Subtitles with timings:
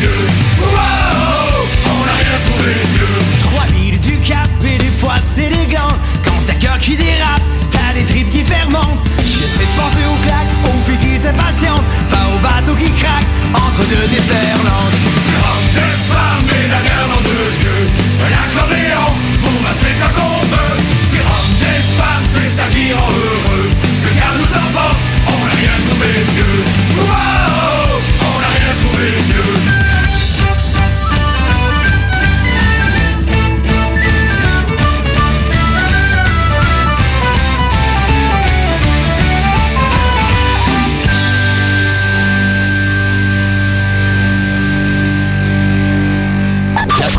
[0.00, 0.26] Mieux.
[0.58, 3.16] Wow, on n'a rien trouvé mieux.
[3.40, 7.42] Trois milles du cap et des fois c'est des gants Quand t'as cœur qui dérape,
[7.70, 12.26] t'as des tripes qui fermentent J'essaie de penser aux claques, aux filles qui s'impatientent Pas
[12.34, 14.96] au bateau qui craque entre deux déferlantes
[15.42, 17.86] Homme de femme et la guerre dans deux yeux.
[18.30, 18.79] L'accordéon, pour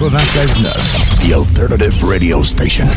[0.02, 2.88] The alternative radio station.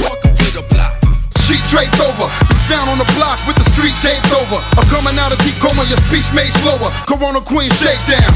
[0.00, 0.96] Welcome to the block.
[1.44, 2.24] Sheet draped over,
[2.64, 4.56] found on the block with the street taped over.
[4.80, 6.88] I'm coming out of deep coma, your speech made slower.
[7.04, 8.32] Corona Queen shakedown.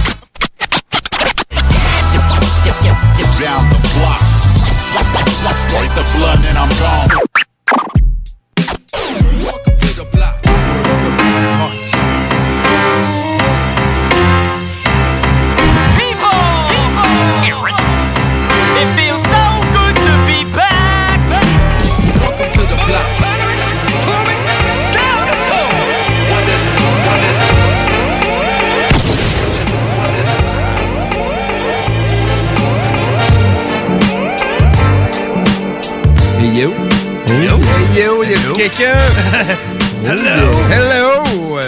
[3.40, 4.20] Down the block.
[5.72, 7.47] Wipe the blood and I'm gone.
[36.58, 36.72] Yo.
[37.94, 38.24] Yo.
[38.24, 38.96] Y a-tu quelqu'un?
[40.04, 40.50] Hello.
[40.70, 41.60] Hello.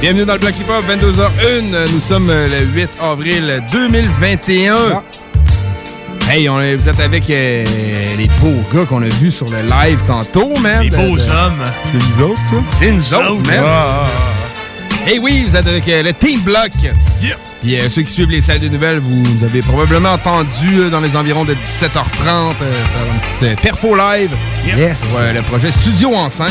[0.00, 1.92] Bienvenue dans le Bloc Hip Hop, 22h01.
[1.92, 5.02] Nous sommes le 8 avril 2021.
[6.30, 7.64] Hey, on est- vous êtes avec euh,
[8.16, 10.82] les beaux gars qu'on a vus sur le live tantôt, man.
[10.82, 11.64] Les beaux Euh, hommes.
[11.84, 12.56] C'est nous autres, ça?
[12.78, 13.64] C'est nous autres, man.
[15.06, 16.70] Hey oui, vous êtes avec euh, le Team Block.
[17.62, 21.00] Puis euh, ceux qui suivent les salles de nouvelles, vous avez probablement entendu euh, dans
[21.00, 21.56] les environs de 17h30
[22.62, 24.30] euh, faire une petite euh, perfo live.
[24.76, 25.00] Yes.
[25.00, 26.46] Pour, euh, le projet Studio en scène.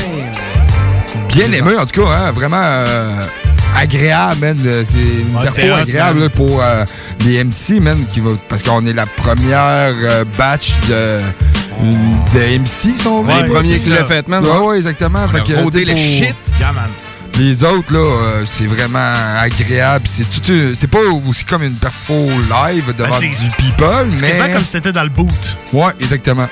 [1.29, 3.23] Bien aimé, en tout cas, hein, vraiment euh,
[3.77, 4.57] agréable, man.
[4.83, 6.83] C'est une Ouais, perfo agréable là, pour euh,
[7.25, 11.19] les MC, man, qui va, parce qu'on est la première euh, batch de,
[12.33, 13.43] de MC, si on veut.
[13.43, 14.43] les premiers qui l'ont fait, man.
[14.45, 15.19] Ouais, ouais, exactement.
[15.25, 16.35] On Fait a que, le shit.
[16.59, 16.89] Yeah, man.
[17.39, 20.05] Les autres, là, euh, c'est vraiment agréable.
[20.09, 24.09] C'est tout, euh, c'est pas aussi comme une perfo live devant Ben, c'est- du people,
[24.11, 24.27] C'est mais...
[24.27, 25.57] quasiment comme si c'était dans le boot.
[25.71, 26.49] Ouais, exactement.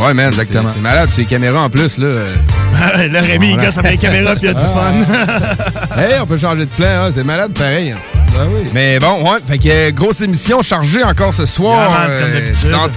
[0.00, 0.66] Ouais, man, Exactement.
[0.68, 2.06] c'est c'est malade, c'est les caméras en plus, là.
[2.06, 2.34] euh.
[3.10, 5.96] là, Rémi, il gosse avec la caméra puis il a du fun.
[5.98, 7.92] hey, on peut changer de plan, hein, c'est malade pareil.
[7.92, 7.98] hein.
[8.34, 8.68] Ben oui.
[8.74, 11.88] Mais bon, ouais, fait que euh, grosse émission chargée encore ce soir.
[11.90, 12.88] Yeah, man, comme euh, on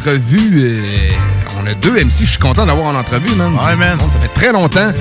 [1.72, 3.54] a deux MC, je suis content d'avoir en entrevue, man.
[3.54, 3.98] Ouais, man.
[4.12, 4.92] Ça fait très longtemps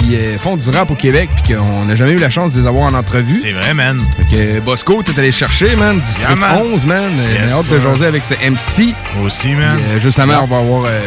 [0.00, 2.60] qu'ils euh, font du rap au Québec puis qu'on n'a jamais eu la chance de
[2.60, 3.38] les avoir en entrevue.
[3.40, 3.98] C'est vrai, man.
[4.16, 6.00] Fait que euh, Bosco, t'es allé chercher, man.
[6.00, 6.62] District Yeah, man.
[6.72, 7.12] 11, man.
[7.18, 8.94] Euh, Yes, J'ai hâte de jaser avec ce MC.
[9.24, 9.78] Aussi, man.
[9.88, 10.84] Euh, justement, on va avoir...
[10.86, 11.00] euh,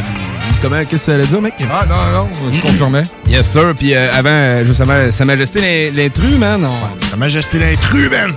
[0.61, 1.53] comment, qu'est-ce que ça allait dire, mec?
[1.71, 3.03] Ah, non, non, je confirmais.
[3.27, 3.73] Yes, sir.
[3.77, 5.61] Puis euh, avant, justement, Sa Majesté
[5.91, 6.65] l'in- l'intrus, man.
[6.65, 8.33] on- Sa Majesté l'intrus, man.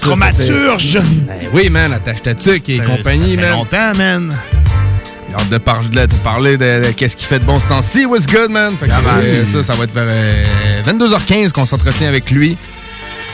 [0.00, 1.00] Traumaturge.
[1.26, 3.50] Ben oui, man, attache ta tuque et Ça- compagnie, ça fait man.
[3.50, 4.36] longtemps, man.
[5.38, 8.04] Hâte de, par- de parler de, de qu'est-ce qui fait de bon ce temps-ci.
[8.06, 8.74] What's good, man?
[8.78, 9.20] Fait que, Yeah, man.
[9.22, 12.56] euh, ça, ça va être vers euh, 22h15 qu'on s'entretient avec lui.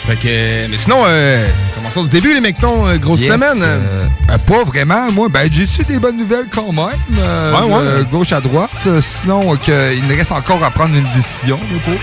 [0.07, 2.87] Fait que, euh, mais sinon, euh, commençons du début, les mectons.
[2.87, 3.63] euh, grosse Yes, semaine.
[3.63, 5.11] euh, euh, pas vraiment.
[5.13, 6.89] Moi, ben, j'ai su des bonnes nouvelles quand même.
[7.19, 7.99] euh, Ouais, ouais.
[8.01, 8.71] de gauche à droite.
[8.87, 11.59] Euh, sinon, euh, il me reste encore à prendre une décision.
[11.89, 11.95] là.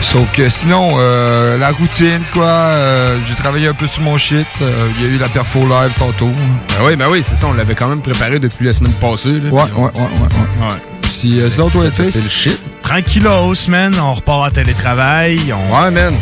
[0.00, 2.44] Sauf que sinon, euh, la routine, quoi.
[2.46, 4.46] euh, j'ai travaillé un peu sur mon shit.
[4.62, 6.30] euh, Il y a eu la perfo live tantôt.
[6.32, 7.46] Ben oui, ben oui, c'est ça.
[7.48, 9.38] On l'avait quand même préparé depuis la semaine passée.
[9.40, 9.50] là.
[9.50, 11.42] Ouais, on- ouais, ouais, ouais, ouais.
[11.42, 11.84] Euh, sinon, toi?
[11.92, 12.58] C'est le shit.
[12.82, 13.94] Tranquillos, man.
[14.00, 15.52] On repart à télétravail.
[15.52, 15.74] On...
[15.82, 16.14] Ouais, man.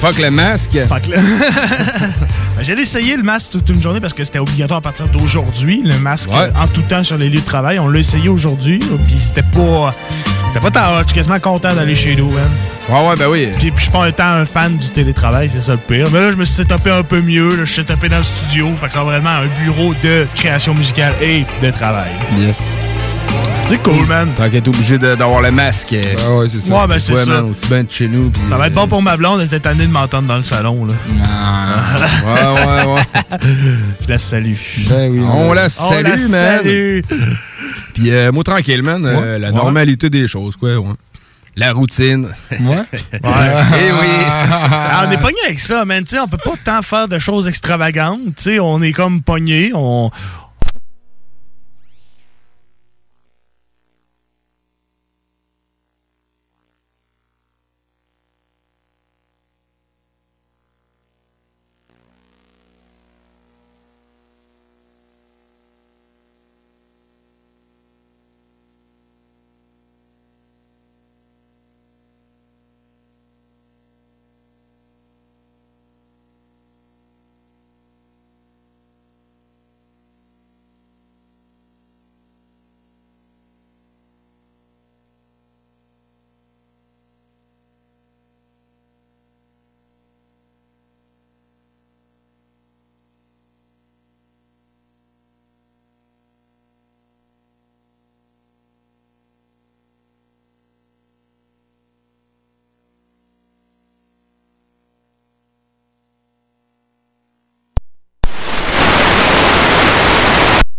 [0.00, 0.78] Fuck le masque.
[0.88, 1.16] Fuck le...
[1.16, 2.12] Ben,
[2.62, 5.82] J'allais essayer le masque toute une journée parce que c'était obligatoire à partir d'aujourd'hui.
[5.84, 6.50] Le masque Ouais.
[6.60, 7.78] en tout temps sur les lieux de travail.
[7.78, 8.78] On l'a essayé aujourd'hui.
[9.06, 9.90] Puis c'était pas.
[10.48, 11.00] C'était pas tant hot.
[11.02, 12.50] Je suis quasiment content d'aller chez nous, man.
[12.88, 13.48] Ouais, ouais, ben oui.
[13.58, 16.08] Puis, puis je suis pas un temps un fan du télétravail, c'est ça le pire.
[16.10, 17.50] Mais là, je me suis tapé un peu mieux.
[17.50, 18.74] Là, je suis tapé dans le studio.
[18.76, 22.12] Fait que c'est vraiment un bureau de création musicale et de travail.
[22.36, 22.76] Yes.
[23.64, 24.30] C'est cool, man.
[24.34, 25.92] Tant qu'être obligé de- d'avoir le masque.
[25.92, 26.72] euh, Ah ouais, c'est ça.
[26.72, 27.30] Ouais, ben c'est ouais, ça.
[27.30, 28.32] man, aussi bien de chez nous.
[28.48, 29.40] Ça va être euh, bon pour ma blonde.
[29.40, 30.94] Elle était tannée de m'entendre dans le salon, là.
[32.24, 33.38] Ouais, ouais, ouais.
[34.04, 34.54] Je la salue.
[34.88, 36.58] Ben oui, On la On la salue, man.
[36.58, 37.00] salue.
[37.92, 39.04] Puis, euh, moi, tranquille, man.
[39.04, 40.78] euh, la normalité des choses, quoi.
[40.78, 40.94] Ouais.
[41.54, 42.26] La routine.
[42.50, 42.58] Ouais.
[43.12, 43.20] Ouais.
[43.22, 44.08] Eh oui.
[44.50, 46.04] Ah, on est pogné avec ça, man.
[46.04, 48.20] Tu sais, on peut pas tant faire de choses extravagantes.
[48.36, 49.72] Tu sais, on est comme pogné.
[49.74, 50.10] On...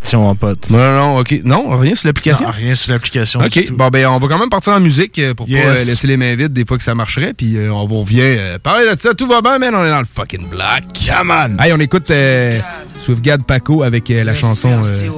[0.10, 0.72] Si on pote.
[0.72, 1.42] Non, non, ok.
[1.44, 2.46] Non, rien sur l'application?
[2.48, 3.42] Non, rien sur l'application.
[3.42, 3.76] du OK, tout.
[3.76, 5.64] bon ben on va quand même partir en musique euh, pour Yes.
[5.64, 8.00] pas euh, laisser les mains vides des fois que ça marcherait puis euh, on vous
[8.00, 10.82] revient euh, parler de ça, tout va bien man, on est dans le fucking block.
[11.06, 11.58] Yeah, man.
[11.62, 12.60] Hey, on écoute euh,
[13.00, 15.10] Swiftgad Paco avec euh, la chanson euh,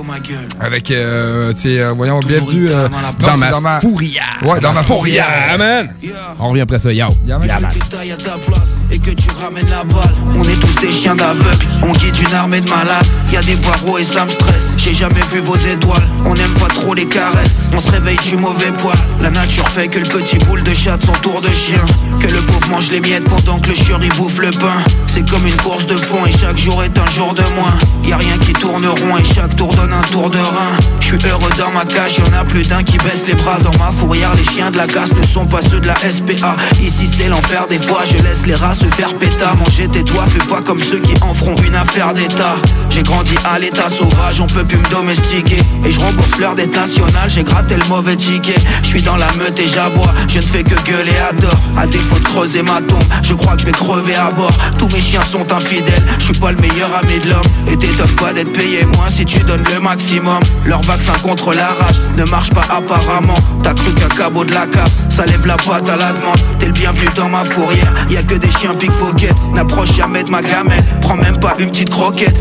[0.59, 2.89] Avec, euh, tu sais, euh, voyons, bienvenue euh,
[3.19, 4.21] dans, ma dans ma Fouria.
[4.43, 5.25] Ouais, dans ma Fouria.
[5.47, 5.93] Yeah, man.
[6.39, 7.07] On revient après ça, yo.
[7.25, 7.47] Yeah, man.
[7.47, 7.71] Yeah, man.
[7.89, 10.13] taille à ta place et que tu ramènes la balle.
[10.35, 13.05] On est tous des chiens d'aveugle, on guide une armée de malades.
[13.31, 14.73] Y a des barreaux et ça me stresse.
[14.77, 17.67] J'ai jamais vu vos étoiles, on n'aime pas trop les caresses.
[17.73, 18.97] On se réveille du mauvais poil.
[19.21, 21.85] La nature fait que le petit boule de chat son tour de chien.
[22.19, 24.81] Que le pauvre mange les miettes pendant que le chieur y bouffe le pain.
[25.07, 27.77] C'est comme une course de fond et chaque jour est un jour de moins.
[28.03, 30.77] Y a rien qui tourne rond et chaque tour donne un tour de rein.
[30.99, 33.77] Je suis heureux dans ma cage, y'en a plus d'un qui baisse les bras dans
[33.77, 34.33] ma fourrière.
[34.35, 36.55] Les chiens de la casse ne sont pas ceux de la SPA.
[36.81, 39.53] Ici c'est l'enfer des fois, je laisse les rats se faire péta.
[39.55, 42.55] Manger tais-toi, fais pas comme ceux qui en feront une affaire d'état.
[42.91, 45.57] J'ai grandi à l'état sauvage, on peut plus me domestiquer.
[45.85, 48.55] Et je rembourse l'heure d'être national, j'ai gratté le mauvais ticket.
[48.83, 51.57] Je suis dans la meute et j'aboie, je ne fais que gueuler à tort.
[51.77, 54.51] À défaut de creuser ma tombe, je crois que je vais crever à bord.
[54.77, 57.41] Tous mes chiens sont infidèles, je suis pas le meilleur ami de l'homme.
[57.71, 60.41] Et t'étonnes pas d'être payé moins si tu donnes le maximum.
[60.65, 63.37] Leur vaccin contre la rage ne marche pas apparemment.
[63.63, 66.39] T'as cru qu'un cabot de la casse, ça lève la patte à la demande.
[66.59, 69.33] T'es le bienvenu dans ma fourrière, y a que des chiens pickpocket.
[69.53, 72.37] N'approche jamais de ma gamelle, prends même pas une petite croquette.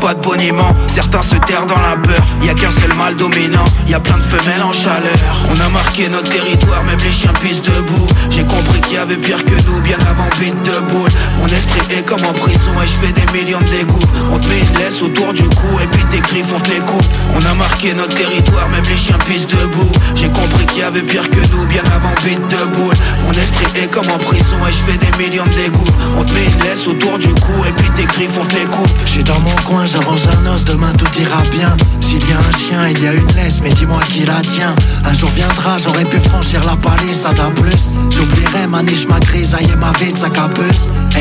[0.00, 2.22] Pas de boniment, certains se terrent dans la peur.
[2.42, 5.18] Y a qu'un seul mal dominant, y a plein de femelles en chaleur.
[5.50, 8.06] On a marqué notre territoire, même les chiens pissent debout.
[8.30, 11.10] J'ai compris qu'il y avait pire que nous, bien avant vite de boule.
[11.40, 14.08] Mon esprit est comme en prison et je fais des millions de dégoûts.
[14.30, 16.80] On te met une laisse autour du cou et puis tes griffes on te les
[16.80, 17.06] coupe.
[17.34, 19.92] On a marqué notre territoire, même les chiens pissent debout.
[20.14, 22.94] J'ai compris qu'il y avait pire que nous, bien avant vite de boule.
[23.24, 25.94] Mon esprit est comme en prison et je fais des millions de dégoûts.
[26.16, 28.66] On te met une laisse autour du cou et puis tes griffes on te les
[28.66, 28.90] coupe.
[29.04, 31.76] J'suis dans mon coin, j'avance un os, demain tout ira bien.
[32.00, 34.74] S'il y a un chien, il y a une laisse, mais dis-moi qui la tient.
[35.04, 37.84] Un jour viendra, j'aurais pu franchir la palissade à plus.
[38.10, 40.48] J'oublierai ma niche, ma grisaille et ma vie de sac à.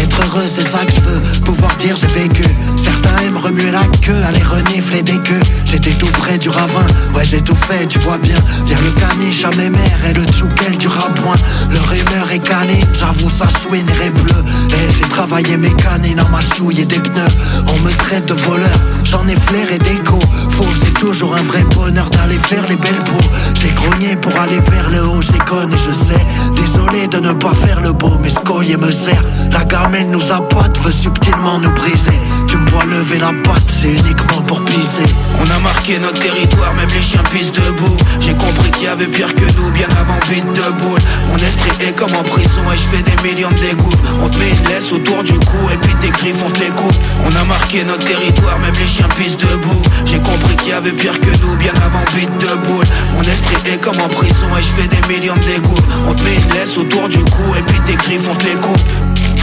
[0.02, 2.44] Être heureux, c'est ça que je veux, pouvoir dire j'ai vécu.
[2.76, 5.42] Certains aiment remuer la queue, aller renifler des queues.
[5.66, 8.38] J'étais tout près du ravin, ouais j'ai tout fait, tu vois bien.
[8.66, 11.36] Dire le caniche à mes mères et le tchoukel du rabouin.
[11.72, 14.44] Leur humeur est canine, j'avoue ça chouine et bleu.
[14.70, 17.36] Et j'ai travaillé mes canines en ma chouille et des pneus.
[17.68, 20.20] On me traite de voleur, j'en ai flairé go.
[20.50, 23.30] Faux, c'est toujours un vrai bonheur d'aller faire les belles peaux.
[23.56, 26.26] J'ai grogné pour aller vers le haut, je déconne et je sais.
[26.56, 29.24] Désolé de ne pas faire le beau, mais ce me sert.
[29.52, 32.18] La gamelle nous appâte, veut subtilement nous briser.
[32.48, 35.06] Tu me vois lever la patte, c'est uniquement pour pisser.
[35.40, 37.98] On a marqué notre territoire, même les chiens pissent debout.
[38.20, 41.00] J'ai compris qu'il y avait pire que nous, bien avant vite de boule.
[41.30, 43.98] Mon esprit est comme en prison et je fais des millions de dégoûts.
[44.22, 46.72] On te met une laisse autour du cou et puis tes griffes on te les
[46.72, 46.96] coupe.
[47.26, 49.82] On a marqué notre territoire, même les chiens pissent debout.
[50.06, 52.86] J'ai compris qu'il y avait pire que nous, bien avant vite de boule.
[53.14, 55.84] Mon esprit est comme en prison et je fais des millions de dégoûts.
[56.08, 58.56] On te met une laisse autour du cou et puis tes griffes on te les
[58.56, 59.35] coupe.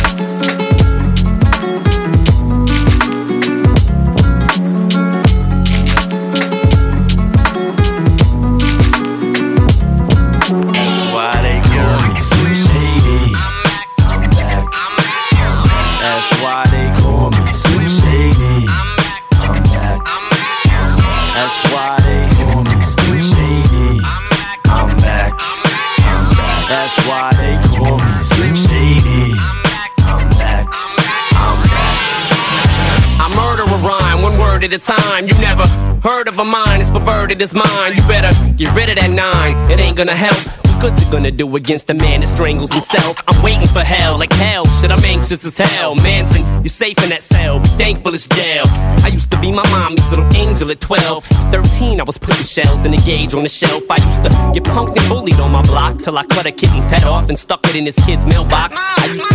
[34.74, 35.26] A time.
[35.26, 35.66] You never
[36.02, 37.92] heard of a mind, it's perverted as mine.
[37.94, 40.38] You better get rid of that nine, it ain't gonna help.
[40.64, 43.22] What good's it gonna do against a man that strangles himself?
[43.28, 45.94] I'm waiting for hell, like hell, shit, I'm anxious as hell.
[45.96, 48.64] Manson, you're safe in that cell, be thankful it's jail.
[49.04, 51.24] I used to be my mommy's little angel at 12.
[51.24, 53.84] 13, I was putting shells in the gauge on the shelf.
[53.90, 56.90] I used to get punked and bullied on my block till I cut a kitten's
[56.90, 58.78] head off and stuck it in his kid's mailbox.
[58.78, 59.28] I used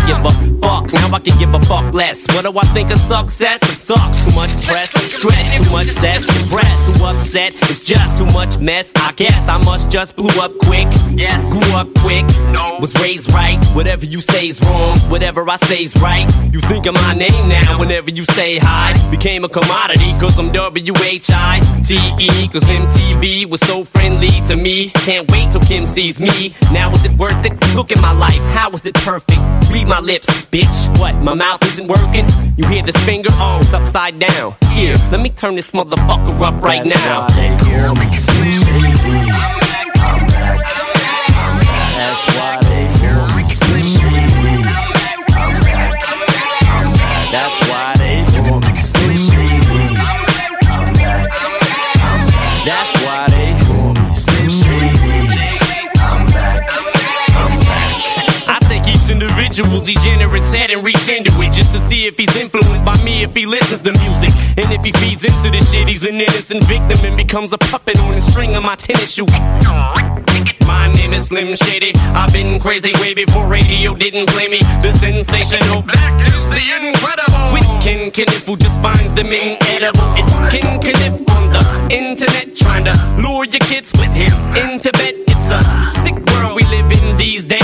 [1.09, 2.25] now I can give a fuck less.
[2.33, 3.59] What do I think of success?
[3.63, 4.25] It sucks.
[4.25, 6.97] Too much press, stress, too much zest, depressed.
[6.97, 8.91] Too upset, it's just too much mess.
[8.95, 10.87] I guess I must just blew up quick.
[11.11, 12.25] Yes, grew up quick.
[12.51, 12.77] No.
[12.79, 13.63] Was raised right.
[13.73, 16.31] Whatever you say's wrong, whatever I say's right.
[16.51, 18.93] You think of my name now whenever you say hi.
[19.09, 22.47] Became a commodity cause I'm W-H-I-T-E.
[22.49, 24.89] Cause MTV was so friendly to me.
[24.89, 26.53] Can't wait till Kim sees me.
[26.71, 27.53] Now is it worth it?
[27.75, 29.39] Look at my life, how is it perfect?
[29.71, 30.96] Read my lips, bitch.
[30.99, 32.25] What, my mouth isn't working?
[32.57, 33.29] You hear this finger?
[33.33, 34.55] Oh, it's upside down.
[34.71, 37.27] Here, let me turn this motherfucker up right That's now.
[37.27, 39.31] they call me Slim Shady.
[39.99, 40.65] I'm back.
[41.97, 42.66] That's why
[59.57, 63.23] individual degenerate's head and reach into it just to see if he's influenced by me,
[63.23, 64.29] if he listens to music.
[64.57, 67.97] And if he feeds into this shit, he's an innocent victim and becomes a puppet
[68.01, 69.25] on the string of my tennis shoe.
[70.67, 71.93] My name is Slim Shady.
[72.13, 74.59] I've been crazy way before radio didn't play me.
[74.81, 77.53] The sensational black is the incredible.
[77.53, 80.05] With Ken Kniff who just finds them inedible.
[80.17, 85.15] It's Ken Kniff on the internet trying to lure your kids with him into bed.
[85.27, 85.61] It's a
[86.03, 87.56] sick world we live in these days.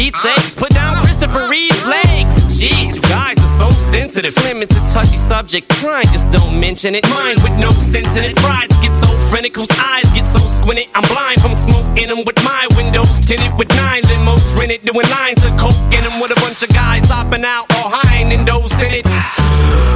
[0.00, 2.34] Pete's sakes, put down Christopher Reeve's legs.
[2.56, 4.32] Jeez, you guys are so sensitive.
[4.32, 5.68] Slim, it's a touchy subject.
[5.76, 7.06] Crying, just don't mention it.
[7.10, 8.34] Mind with no sense in it.
[8.36, 10.86] Pride get so frantic, whose eyes get so squinted.
[10.94, 14.86] I'm blind from smoking them with my windows tinted with nine limos rented.
[14.86, 18.24] Doing lines of coke in them with a bunch of guys hopping out or high
[18.24, 19.06] in those in it.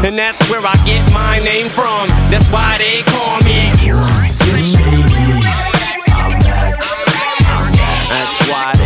[0.05, 2.09] And that's where I get my name from.
[2.29, 3.73] That's why they call me.
[8.13, 8.84] That's why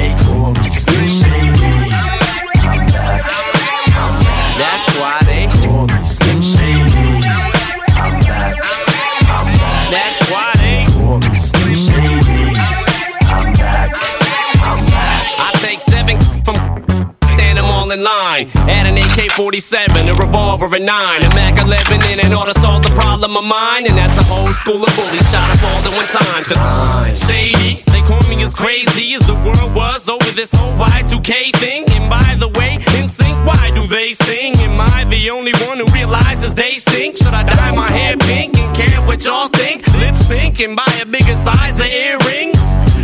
[17.99, 18.49] in line.
[18.71, 22.59] Add an AK 47, a revolver, a 9, a Mac 11 in and ought to
[22.61, 23.87] solve the problem of mine.
[23.87, 26.45] And that's a whole school of bullies shot up all at one time.
[26.45, 31.57] Cause shady, they call me as crazy as the world was over this whole Y2K
[31.57, 31.85] thing.
[31.90, 34.55] And by the way, in sync, why do they sing?
[34.57, 37.17] Am I the only one who realizes they stink?
[37.17, 39.87] Should I dye my hair pink and care what y'all think?
[39.95, 42.59] Lip sync and buy a bigger size of earrings?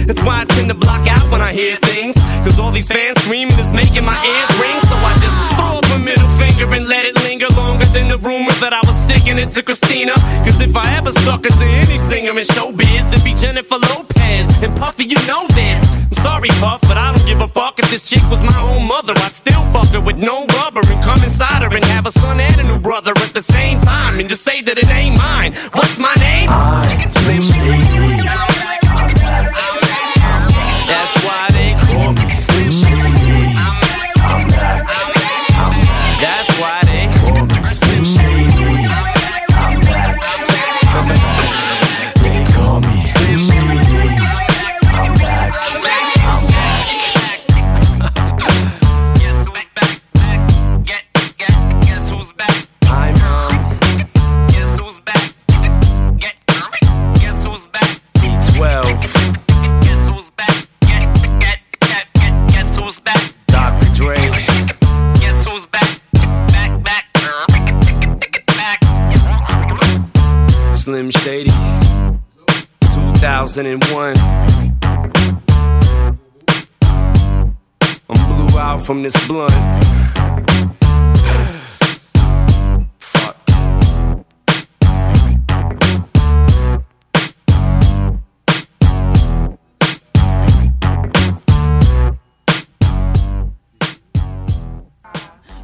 [0.07, 2.15] That's why I tend to block out when I hear things.
[2.45, 4.84] Cause all these fans screaming is making my ears ring.
[6.73, 10.13] And let it linger longer than the rumors that I was sticking it to Christina.
[10.45, 14.63] Cause if I ever stuck it to any singer in showbiz, it'd be Jennifer Lopez.
[14.63, 15.81] And Puffy, you know this.
[15.93, 18.87] I'm sorry, Puff, but I don't give a fuck if this chick was my own
[18.87, 19.15] mother.
[19.17, 22.41] I'd still fuck her with no rubber and come inside her and have a son
[22.41, 24.21] and a new brother at the same time.
[24.21, 25.53] And just say that it ain't mine.
[25.73, 26.49] What's my name?
[26.51, 28.04] I'm
[73.35, 74.15] 2001.
[78.09, 79.51] I'm blew out from this blunt.
[83.01, 83.37] Fuck.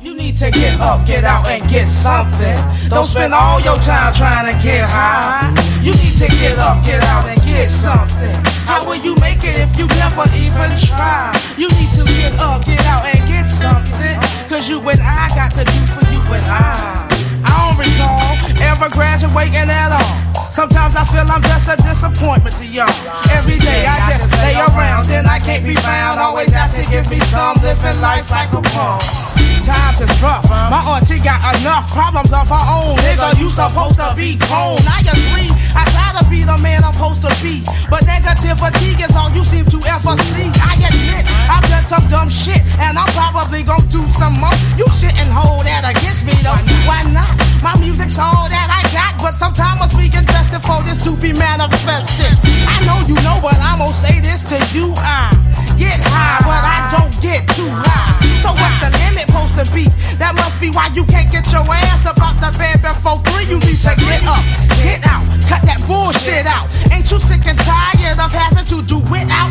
[0.00, 2.58] You need to get up, get out, and get something.
[2.88, 5.69] Don't spend all your time trying to get high.
[5.80, 8.36] You need to get up, get out, and get something.
[8.68, 11.32] How will you make it if you never even try?
[11.56, 14.16] You need to get up, get out, and get something.
[14.52, 17.08] Cause you and I got to do for you and I.
[17.48, 20.52] I don't recall ever graduating at all.
[20.52, 22.92] Sometimes I feel I'm just a disappointment to y'all.
[23.32, 26.20] Every day I just lay around, then I can't be found.
[26.20, 29.29] Always ask to give me some, living life like a pawn.
[29.60, 30.48] Times is rough.
[30.48, 32.96] My auntie got enough problems of her own.
[33.04, 34.80] Nigga, you supposed to be grown.
[34.88, 35.50] I agree.
[35.76, 35.84] I
[36.20, 37.64] to be the man I'm supposed to be.
[37.88, 40.52] But negativity is all you seem to ever see.
[40.60, 42.60] I admit I've done some dumb shit.
[42.76, 44.52] And I'm probably gonna do some more.
[44.76, 46.60] You shouldn't hold that against me though.
[46.84, 47.32] Why not?
[47.64, 49.16] My music's all that I got.
[49.20, 52.32] But sometimes I'm speaking just for this to be manifested.
[52.68, 54.92] I know you know, but I'm gonna say this to you.
[55.00, 55.32] I
[55.80, 58.20] get high, but I don't get too high.
[58.44, 59.84] So what's the limit supposed to be?
[60.18, 63.46] That must be why you can't get your ass up out the bed before three.
[63.50, 64.42] You need to get up,
[64.82, 66.70] get out, cut that bullshit out.
[66.94, 69.50] Ain't you sick and tired of having to do without?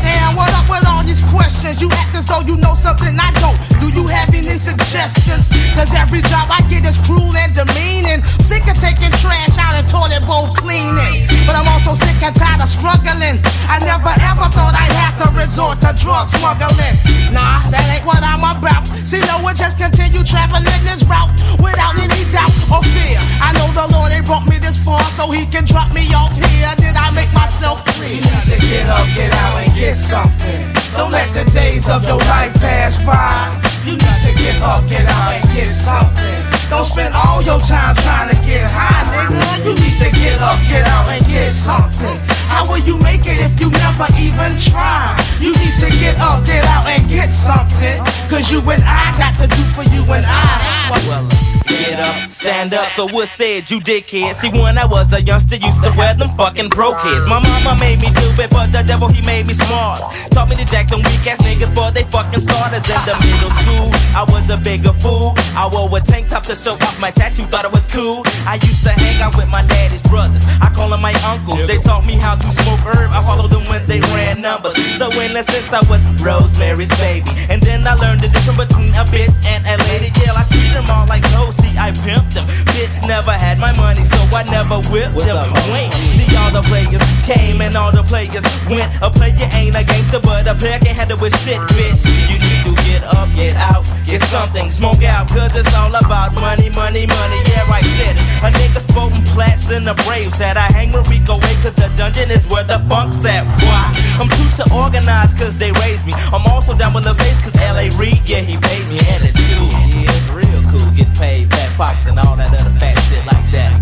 [0.00, 1.80] Damn, what up with all these questions?
[1.80, 3.58] You act as though you know something I don't.
[3.82, 5.50] Do you have any suggestions?
[5.74, 8.22] Cause every job I get is cruel and demeaning.
[8.46, 11.26] Sick of taking trash out and toilet bowl cleaning.
[11.44, 13.40] But I'm also sick and tired of struggling.
[13.66, 16.96] I never ever thought I'd have to resort to drug smuggling.
[17.34, 18.86] Nah, that ain't what I'm about.
[19.06, 21.30] See, no one just continue traveling this route
[21.60, 23.18] without any doubt or fear.
[23.40, 26.32] I know the Lord ain't brought me this far so he can drop me off
[26.36, 26.72] here.
[26.76, 28.20] Did I make myself clear?
[28.20, 30.60] You need to get up, get out, and get something.
[30.96, 33.48] Don't let the days of your life pass by.
[33.84, 36.38] You need to get up, get out, and get something.
[36.68, 39.40] Don't spend all your time trying to get high, nigga.
[39.64, 42.39] You need to get up, get out, and get something.
[42.50, 45.14] How will you make it if you never even try?
[45.38, 48.02] You need to get up, get out, and get something.
[48.28, 50.90] Cause you and I got to do for you and I.
[50.90, 51.24] That's what.
[51.24, 54.34] Uh, get up, stand up, so what said you dickhead?
[54.34, 57.24] See, when I was a youngster, used to wear them fucking broke kids.
[57.26, 60.00] My mama made me do it, but the devil, he made me smart.
[60.30, 62.82] Taught me to jack them weak ass niggas for they fucking starters.
[62.90, 65.34] In the middle school, I was a bigger fool.
[65.54, 68.22] I wore a tank top to show off my tattoo, thought it was cool.
[68.46, 70.42] I used to hang out with my daddy's brothers.
[70.60, 71.66] I call them my uncles.
[71.66, 73.10] They taught me how to smoke herb.
[73.12, 74.76] I followed them when they ran numbers.
[74.98, 77.28] So in a sense, I was Rosemary's baby.
[77.48, 80.12] And then I learned the difference between a bitch and a lady.
[80.20, 82.46] Yeah, I treat them all like no, see, I pimped them.
[82.72, 85.36] Bitch never had my money, so I never whipped them.
[85.72, 88.88] Wait, see, all the players came and all the players went.
[89.02, 92.06] A player ain't a gangster, but a player can handle with shit, bitch.
[92.30, 96.34] You need to get up, get out, get something, smoke out, cause it's all about
[96.40, 97.40] money, money, money.
[97.50, 98.30] Yeah, I said it.
[98.46, 101.90] A nigga spoken plats in the brave said I hang we go away, cause the
[101.96, 103.44] dungeon is where the funk's at.
[103.66, 103.90] Why?
[104.18, 106.12] I'm too to organize, cause they raised me.
[106.30, 109.34] I'm also down with the face, cause LA Reid, yeah, he pays me, and it's
[109.34, 109.70] cool.
[109.70, 110.86] Yeah, it's real cool.
[110.94, 113.74] Get paid, fat pox, and all that other fat shit like that.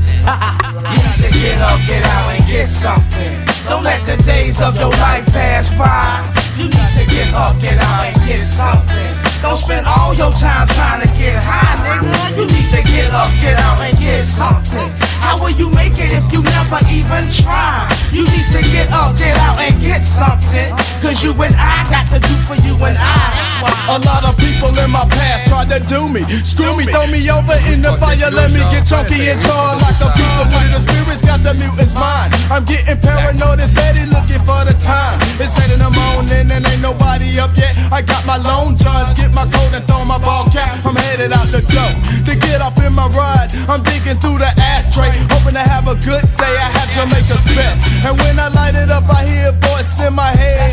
[0.73, 3.35] You need to get up, get out, and get something.
[3.69, 6.25] Don't let the days of your life pass by.
[6.57, 9.13] You need to get up, get out, and get something.
[9.43, 12.39] Don't spend all your time trying to get high, nigga.
[12.39, 14.89] You need to get up, get out, and get something.
[15.21, 17.85] How will you make it if you never even try?
[18.09, 20.73] You need to get up, get out, and get something.
[21.05, 23.49] Cause you and I got to do for you and I.
[23.93, 26.25] A lot of people in my past tried to do me.
[26.45, 29.99] Screw me, throw me over in the fire, let me get chunky and charred like
[30.01, 30.73] a piece of wood.
[30.73, 32.33] The spirits got the mutant's mind.
[32.49, 35.19] I'm getting paranoid and steady looking for the time.
[35.37, 37.77] It's eight in the morning and ain't nobody up yet.
[37.93, 40.85] I got my lone johns, get my coat and throw my ball cap.
[40.87, 41.93] I'm headed out the door
[42.29, 43.51] to get up in my ride.
[43.69, 46.55] I'm digging through the ashtray, hoping to have a good day.
[46.55, 47.83] I have Jamaica's best.
[48.07, 50.71] And when I light it up, I hear a voice in my head.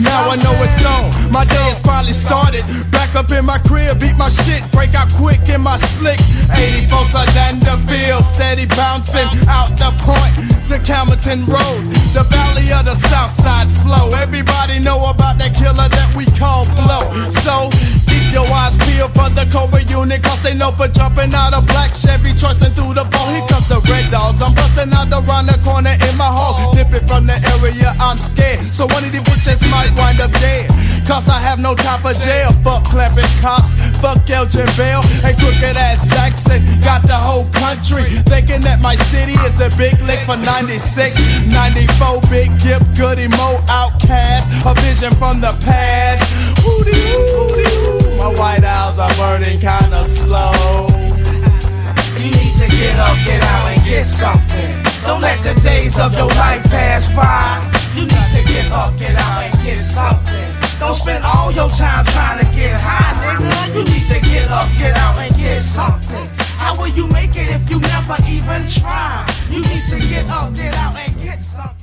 [0.00, 1.12] Now I know it's on.
[1.30, 2.64] My day has finally started.
[2.90, 6.20] Back up in my crib, beat my shit, break out quick in my slick.
[6.54, 10.32] 84 Danderville, steady bouncing out the point
[10.68, 11.82] to Camerton Road,
[12.16, 14.08] the valley of the South Side flow.
[14.16, 17.04] Everybody know about that killer that we call Blow.
[17.28, 17.68] So
[18.06, 21.66] keep your eyes peeled for the Cobra unit, cause they know for jumping out of
[21.66, 23.34] black Chevy, trusting through the phone.
[23.34, 24.38] Here comes the red dogs.
[24.38, 26.70] I'm busting out around the corner in my hole.
[26.78, 28.62] Dipping from the area, I'm scared.
[28.70, 30.70] So one of these bitches might wind up dead.
[31.06, 32.52] Cause I have no time for jail.
[32.62, 35.02] Fuck clapping cops, fuck Elgin Bell,
[35.42, 36.62] crooked ass Jackson.
[36.80, 41.18] Got the whole country thinking that my city is the big lick for 96,
[41.50, 42.20] 94.
[42.30, 44.52] Big Gip, Goody Mo, Outcast.
[44.64, 46.22] A vision from the past.
[48.16, 51.11] My white owls are burning kinda slow.
[52.82, 54.74] Get up, get out, and get something.
[55.06, 57.62] Don't let the days of your life pass by.
[57.94, 60.50] You need to get up, get out, and get something.
[60.80, 63.76] Don't spend all your time trying to get high, nigga.
[63.76, 66.26] You need to get up, get out, and get something.
[66.58, 69.30] How will you make it if you never even try?
[69.48, 71.81] You need to get up, get out, and get something.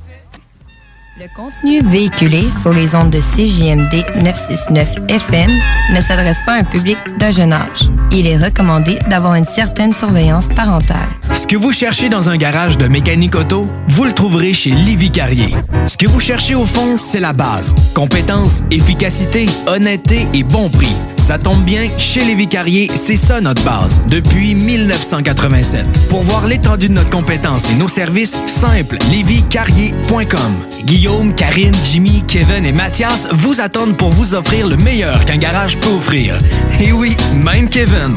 [1.19, 5.51] Le contenu véhiculé sur les ondes de CJMD 969 FM
[5.93, 7.89] ne s'adresse pas à un public d'un jeune âge.
[8.13, 11.09] Il est recommandé d'avoir une certaine surveillance parentale.
[11.33, 15.11] Ce que vous cherchez dans un garage de mécanique auto, vous le trouverez chez Livy
[15.11, 15.53] Carrier.
[15.87, 17.75] Ce que vous cherchez au fond, c'est la base.
[17.93, 20.95] Compétence, efficacité, honnêteté et bon prix.
[21.29, 25.85] Ça tombe bien, chez Lévi Carrier, c'est ça notre base, depuis 1987.
[26.09, 30.55] Pour voir l'étendue de notre compétence et nos services, simple, lévicarrier.com.
[30.85, 35.79] Guillaume, Karine, Jimmy, Kevin et Mathias vous attendent pour vous offrir le meilleur qu'un garage
[35.79, 36.39] peut offrir.
[36.79, 38.15] Et oui, même Kevin.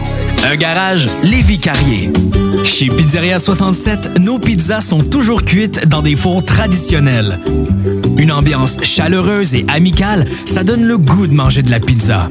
[0.51, 2.11] Un garage Lévi Carrier.
[2.65, 7.41] Chez Pizzeria 67, nos pizzas sont toujours cuites dans des fours traditionnels.
[8.17, 12.31] Une ambiance chaleureuse et amicale, ça donne le goût de manger de la pizza.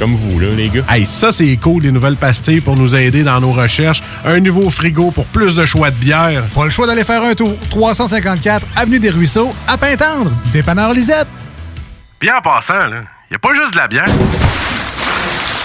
[0.00, 0.82] comme vous, là, les gars.
[0.88, 4.02] Hey, ça, c'est cool, des nouvelles pastilles pour nous aider dans nos recherches.
[4.24, 6.44] Un nouveau frigo pour plus de choix de bière.
[6.54, 7.54] Pas le choix d'aller faire un tour.
[7.68, 10.32] 354 Avenue des Ruisseaux, à Pintendre.
[10.52, 11.28] Dépanneur Lisette.
[12.18, 14.06] Bien en passant, il n'y a pas juste de la bière.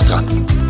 [0.00, 0.69] Pierre-Bertrand.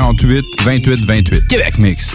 [0.00, 1.46] 648 28 28.
[1.48, 2.14] Québec Mix.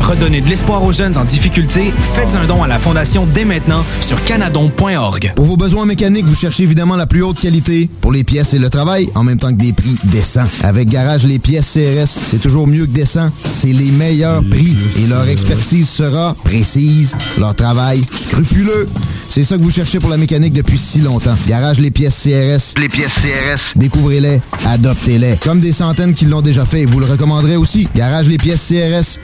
[0.00, 1.92] Redonnez de l'espoir aux jeunes en difficulté.
[2.14, 5.32] Faites un don à la Fondation dès maintenant sur canadon.org.
[5.36, 8.58] Pour vos besoins mécaniques, vous cherchez évidemment la plus haute qualité pour les pièces et
[8.58, 10.46] le travail, en même temps que des prix décents.
[10.62, 13.28] Avec Garage Les Pièces CRS, c'est toujours mieux que décent.
[13.44, 18.88] C'est les meilleurs prix et leur expertise sera précise, leur travail scrupuleux.
[19.30, 21.34] C'est ça que vous cherchez pour la mécanique depuis si longtemps.
[21.46, 22.80] Garage Les Pièces CRS.
[22.80, 23.76] Les pièces CRS.
[23.76, 25.36] Découvrez-les, adoptez-les.
[25.42, 27.88] Comme des centaines qui l'ont déjà fait, vous le recommanderez aussi.
[27.94, 29.18] Garage Les Pièces CRS,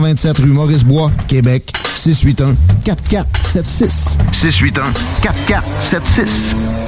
[0.00, 4.18] 527 rue Maurice-Bois, Québec, 681 4476.
[4.32, 6.80] 681 4476.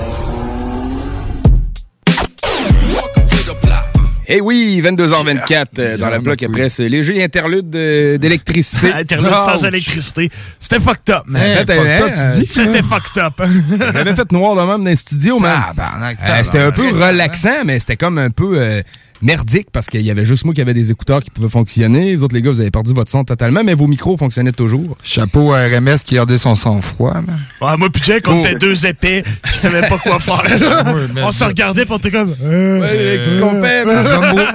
[4.29, 8.90] Eh oui, 22h24 euh, dans la bloc après ce léger interlude euh, d'électricité.
[8.94, 10.31] Interlude sans électricité.
[10.59, 11.42] C'était fucked up, man.
[11.42, 12.46] Hey, fucked up, tu dis?
[12.46, 13.35] C'était fucked up.
[13.94, 15.61] J'avais fait noir de même dans le studio, man.
[15.79, 18.81] Euh, c'était un peu relaxant, mais c'était comme un peu euh,
[19.23, 22.13] merdique parce qu'il y avait juste moi qui avait des écouteurs qui pouvaient fonctionner.
[22.13, 24.97] Les autres, les gars, vous avez perdu votre son totalement, mais vos micros fonctionnaient toujours.
[25.03, 27.41] Chapeau à RMS qui gardait son sang-froid, man.
[27.61, 30.43] Ouais, moi puis Jake, on était deux épais qui savaient pas quoi faire.
[31.17, 32.31] on se regardait on était comme...
[32.31, 34.07] Ouais, qu'est-ce qu'on fait, man?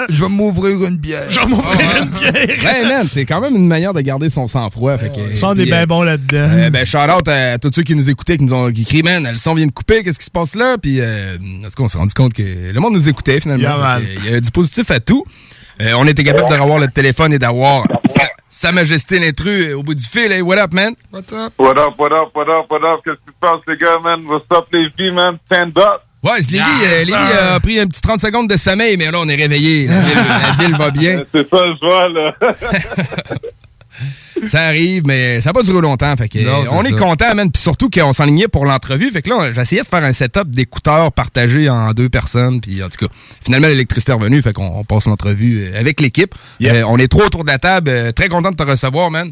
[0.10, 1.22] Je vais m'ouvrir une bière.
[1.30, 2.34] Je vais m'ouvrir une bière.
[2.34, 4.98] Ouais, man, c'est quand même une manière de garder son sang-froid.
[4.98, 6.48] Fait que, Ça, on est puis, bien euh, bon là-dedans.
[6.50, 9.04] euh, ben, shout out à tous ceux qui nous écoutaient, qui nous ont qui crient,
[9.04, 10.78] man, le son vient de couper, qu'est-ce qui se passe là?
[10.82, 13.64] Puis, euh, en tout cas, on s'est rendu compte que le monde nous écoutait finalement.
[13.64, 15.24] Yeah, Il y a du positif à tout.
[15.82, 19.78] Euh, on était capable de revoir le téléphone et d'avoir sa, Sa Majesté l'intrus euh,
[19.78, 20.32] au bout du fil.
[20.32, 20.96] Hey, what up, man?
[21.14, 21.54] What's up?
[21.60, 23.02] What up, what up, what up, what up?
[23.06, 24.26] Qu'est-ce qui se passe, les gars, man?
[24.26, 25.38] What's up, les filles, man?
[25.46, 26.02] Stand up!
[26.24, 29.30] Ouais, Lévi, euh, Lévi a pris un petit 30 secondes de sommeil, mais là, on
[29.30, 29.86] est réveillé.
[29.86, 31.24] La ville, la ville va bien.
[31.32, 32.34] C'est ça, je vois, là.
[34.46, 36.16] Ça arrive, mais ça n'a pas duré longtemps.
[36.16, 37.52] Fait que, Non, c'est on est content, man.
[37.52, 39.10] Puis surtout qu'on s'enlignait pour l'entrevue.
[39.10, 42.62] Fait que là, j'essayais de faire un setup d'écouteurs partagés en deux personnes.
[42.62, 44.42] Puis en tout cas, finalement, l'électricité est revenue.
[44.42, 46.36] Fait qu'on on passe l'entrevue euh, avec l'équipe.
[46.64, 47.90] Euh, on est trop autour de la table.
[47.90, 49.32] Euh, très content de te recevoir, man.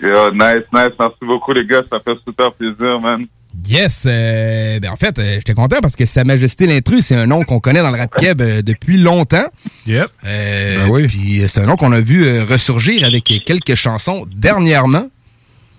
[0.00, 0.94] Nice, nice.
[0.98, 1.82] Merci beaucoup, les gars.
[1.90, 3.26] Ça fait super plaisir, man.
[3.66, 4.04] Yes.
[4.06, 7.44] euh, ben en fait, euh, j'étais content parce que Sa Majesté l'intrus, c'est un nom
[7.44, 9.46] qu'on connaît dans le rap keb euh, depuis longtemps.
[9.86, 10.08] Yep.
[10.26, 15.08] Euh, Puis euh, c'est un nom qu'on a vu euh, ressurgir avec quelques chansons dernièrement.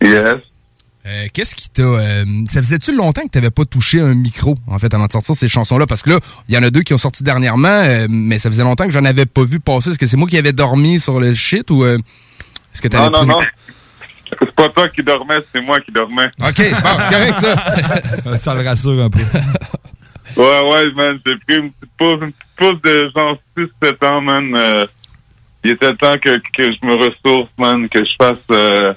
[0.02, 0.24] Yes.
[1.08, 1.84] Euh, Qu'est-ce qui t'a.
[1.84, 5.36] euh, ça faisait-tu longtemps que t'avais pas touché un micro, en fait, avant de sortir
[5.36, 5.86] ces chansons-là?
[5.86, 8.50] Parce que là, il y en a deux qui ont sorti dernièrement, euh, mais ça
[8.50, 9.92] faisait longtemps que j'en avais pas vu passer.
[9.92, 11.84] Est-ce que c'est moi qui avais dormi sur le shit ou.
[11.84, 12.00] euh,
[12.74, 13.40] est-ce que t'avais Non, non, pris- non.
[14.30, 16.28] C'est pas toi qui dormais, c'est moi qui dormais.
[16.42, 18.38] OK, bon, c'est correct, ça.
[18.40, 19.20] ça le rassure un peu.
[20.36, 21.20] Ouais, ouais, man.
[21.26, 24.56] J'ai pris une petite pause, une petite pause de genre 6-7 ans, man.
[24.56, 24.86] Euh,
[25.64, 28.94] il était temps que, que je me ressource, man, que je fasse euh,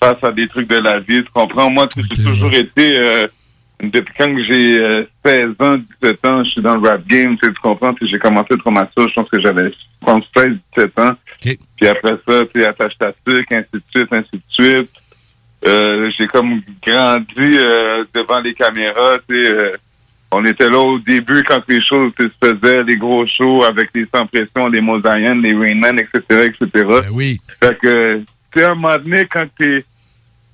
[0.00, 1.70] face à des trucs de la vie, tu comprends?
[1.70, 3.26] Moi, tu sais, j'ai toujours été, euh,
[3.82, 7.52] depuis quand j'ai euh, 16 ans, 17 ans, je suis dans le rap game, tu
[7.54, 7.92] comprends?
[7.94, 11.12] Puis j'ai commencé le traumatisme, je pense que j'avais je pense, 16, 17 ans.
[11.40, 14.90] Puis après ça, tu attache ta tuque, ainsi de suite, ainsi de suite.
[15.66, 19.50] Euh, j'ai comme grandi euh, devant les caméras, tu sais.
[19.50, 19.72] euh,
[20.30, 24.04] on était là au début quand les choses se faisaient, les gros shows avec les
[24.12, 26.86] sans pression, les Mosaïennes, les Rainman, etc., etc.
[27.12, 27.40] oui.
[27.62, 28.24] Fait que, tu
[28.56, 29.84] sais, à un moment donné, quand t'es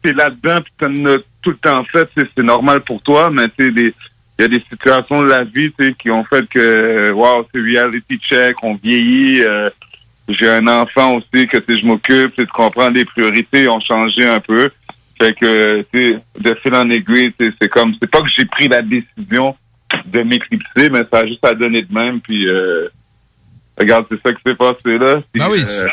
[0.04, 3.66] es là-dedans puis t'en as tout le temps fait, c'est normal pour toi, mais tu
[3.66, 3.94] sais, des-
[4.38, 8.18] il y a des situations de la vie, qui ont fait que, wow, c'est reality
[8.18, 9.68] check, on vieillit, euh,
[10.28, 14.70] j'ai un enfant aussi que, je m'occupe, tu comprends, les priorités ont changé un peu.
[15.20, 18.80] Fait que, tu de fil en aiguille, c'est comme, c'est pas que j'ai pris la
[18.80, 19.54] décision
[20.06, 22.88] de m'éclipser, mais ça a juste à donner de même, puis, euh,
[23.78, 25.20] regarde, c'est ça qui s'est passé là.
[25.32, 25.84] Puis, Ben oui, euh,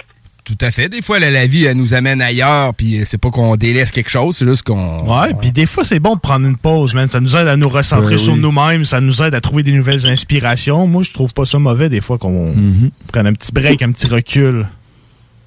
[0.48, 0.88] Tout à fait.
[0.88, 3.92] Des fois, la, la vie, elle nous amène ailleurs, puis euh, c'est pas qu'on délaisse
[3.92, 5.02] quelque chose, c'est juste qu'on.
[5.04, 7.10] Ouais, puis des fois, c'est bon de prendre une pause, man.
[7.10, 8.40] Ça nous aide à nous recentrer Ben sur oui.
[8.40, 10.88] nous-mêmes, ça nous aide à trouver des nouvelles inspirations.
[10.88, 12.92] Moi, je trouve pas ça mauvais, des fois, qu'on Mm-hmm.
[13.12, 14.66] prenne un petit break, un petit recul.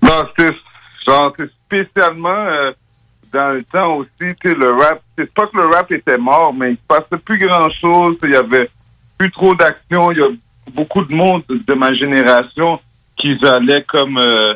[0.02, 0.50] Non, c'est
[1.06, 2.72] genre c'est spécialement euh,
[3.32, 6.52] dans le temps aussi, tu sais, le rap, c'est pas que le rap était mort,
[6.52, 8.68] mais il se passait plus grand chose, il y avait
[9.16, 10.28] plus trop d'action, il y a
[10.74, 12.80] beaucoup de monde de ma génération
[13.16, 14.52] qui allaient comme euh,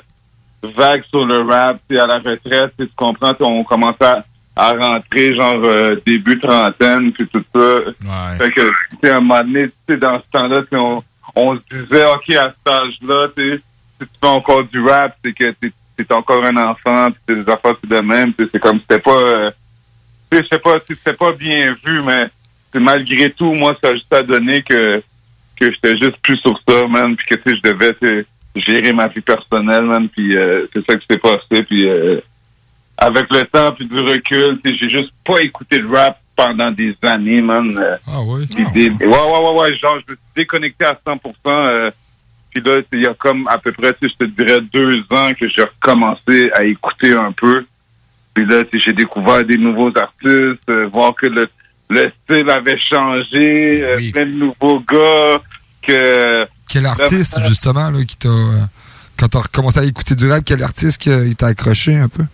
[0.77, 4.21] vague sur le rap, tu sais, à la retraite, tu comprends, on commençait à,
[4.57, 8.39] à rentrer genre euh, début trentaine, puis tout ça.
[8.39, 8.71] Fait que,
[9.03, 11.03] tu à un moment donné, tu sais, dans ce temps-là, on,
[11.35, 13.61] on se disait, OK, à cet âge-là, si
[14.01, 17.51] tu fais encore du rap, c'est que t'es es encore un enfant, puis t'es des
[17.51, 19.51] affaires c'est de même, c'est comme c'était pas, euh,
[20.35, 22.27] sais, je sais pas, si c'était pas bien vu, mais
[22.75, 25.03] malgré tout, moi, ça a juste à donner que
[25.57, 27.95] que j'étais juste plus sur ça, man, puis que tu sais, je devais
[28.57, 32.21] gérer ma vie personnelle, man, puis euh, c'est ça qui s'est passé, puis euh,
[32.97, 37.41] avec le temps puis du recul, j'ai juste pas écouté le rap pendant des années,
[37.41, 37.77] man.
[37.79, 38.47] euh, Ah oui?
[38.53, 41.91] puis des- ouais, ouais, ouais, ouais, genre, je me suis déconnecté à 100%, euh,
[42.53, 45.49] Puis là, il y a comme à peu près, je te dirais deux ans que
[45.49, 47.65] j'ai recommencé à écouter un peu.
[48.33, 51.49] Puis là, j'ai découvert des nouveaux artistes, euh, voir que le,
[51.91, 55.41] le style avait changé, euh, plein de nouveaux gars,
[55.83, 56.47] que...
[56.69, 58.29] Quel artiste, justement, là, qui t'a.
[58.29, 58.61] euh,
[59.17, 62.09] quand t'as recommencé à écouter du rap, quel artiste qui, euh, il t'a accroché un
[62.09, 62.25] peu?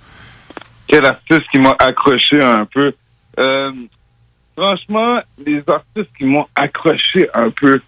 [0.88, 2.93] quel artiste qui m'a accroché un peu?
[3.38, 3.71] Euh,
[4.57, 7.81] franchement, les artistes qui m'ont accroché un peu.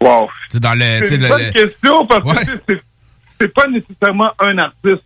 [0.00, 0.28] Wow.
[0.48, 1.04] C'est dans le.
[1.04, 2.80] C'est une le- bonne le- question parce que
[3.40, 5.02] c'est- pas nécessairement un artiste.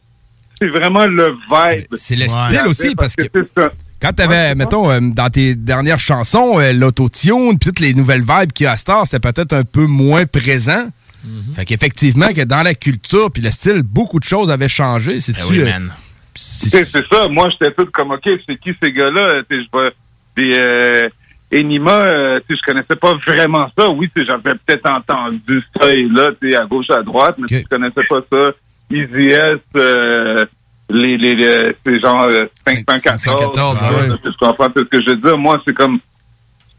[0.59, 1.87] C'est vraiment le vibe.
[1.95, 3.71] C'est le style aussi, parce que c'est ça.
[4.01, 8.53] Quand t'avais, mettons, euh, dans tes dernières chansons, euh, l'autotune, puis toutes les nouvelles vibes
[8.53, 10.89] qu'il y a à Star, c'était peut-être un peu moins présent.
[11.25, 11.55] Mhm.
[11.55, 15.21] Fait qu'effectivement, que dans la culture puis le style, beaucoup de choses avaient changé.
[15.21, 15.93] C'est-tu, oui, euh, man.
[16.35, 17.29] C'est c'est ça.
[17.29, 19.43] Moi, j'étais tout comme, OK, c'est qui ces gars-là?
[19.51, 19.91] Sais, je vois
[20.37, 21.09] des euh,
[21.53, 23.91] Enima, euh, tu sais, je connaissais pas vraiment ça.
[23.91, 27.37] Oui, tu sais, j'avais peut-être entendu ça et là, tu sais, à gauche, à droite,
[27.39, 28.53] mais je connaissais pas ça.
[28.91, 30.45] Easy S, euh,
[30.90, 33.20] les, les, les c'est genre euh, 514.
[33.22, 34.18] 514, euh, ouais.
[34.22, 35.38] Tu comprends ce que je veux dire?
[35.38, 35.98] Moi, c'est comme,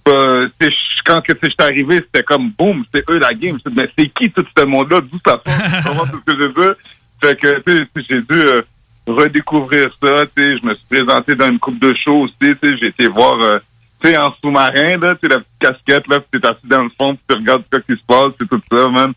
[0.06, 3.58] c'est tu je- quand que tu j'étais arrivé, c'était comme boum, c'est eux la game.
[3.76, 5.02] Mais c'est qui tout ce monde-là?
[5.02, 5.44] D'où ça sort?
[5.46, 6.78] Tu comprends ce que je veux?
[7.22, 8.62] Fait que, tu sais, j'ai dû euh,
[9.08, 10.26] redécouvrir ça.
[10.36, 12.36] Tu sais, je me suis présenté dans une coupe de show aussi.
[12.40, 13.60] Tu sais, j'ai été voir, euh,
[14.04, 16.84] tu sais, en sous-marin, là, tu sais, la petite casquette, là, puis t'es assis dans
[16.84, 19.14] le fond, puis tu regardes ce qui se passe, c'est tout ça, man.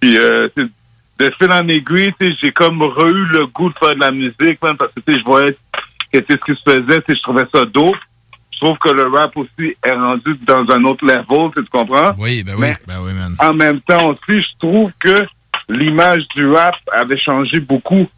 [0.00, 0.70] Puis, euh, tu
[1.18, 4.10] de fil en aiguille, tu sais, j'ai comme re-eu le goût de faire de la
[4.10, 5.56] musique, man, parce que, tu sais, je voyais
[6.12, 7.96] que, ce qui se faisait, je trouvais ça dope.
[8.52, 12.10] Je trouve que le rap aussi est rendu dans un autre level, tu comprends?
[12.18, 12.66] Oui, ben oui.
[12.66, 13.36] Mais ben oui, man.
[13.38, 15.26] en même temps aussi, je trouve que
[15.68, 18.08] l'image du rap avait changé beaucoup.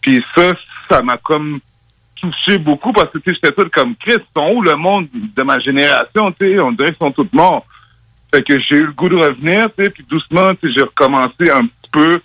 [0.00, 0.52] Puis ça,
[0.90, 1.60] ça m'a comme
[2.20, 5.42] touché beaucoup parce que tu sais, j'étais tout comme Chris, sont où le monde de
[5.42, 7.64] ma génération, tu sais, on dirait qu'ils sont tous morts.
[8.32, 10.82] Fait que j'ai eu le goût de revenir, tu sais, puis doucement, tu sais, j'ai
[10.82, 12.20] recommencé un peu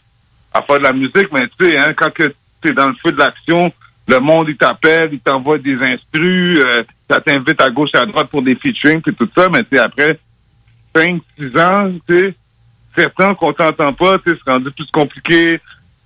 [0.53, 3.11] à faire de la musique, mais tu sais, hein, quand tu es dans le feu
[3.11, 3.71] de l'action,
[4.07, 8.05] le monde, il t'appelle, il t'envoie des instrus, euh, ça t'invite à gauche et à
[8.05, 10.19] droite pour des featuring, puis tout ça, mais tu sais, après
[10.95, 12.35] 5, 6 ans, tu sais,
[12.95, 15.59] certains qu'on t'entend pas, tu sais, c'est rendu plus compliqué,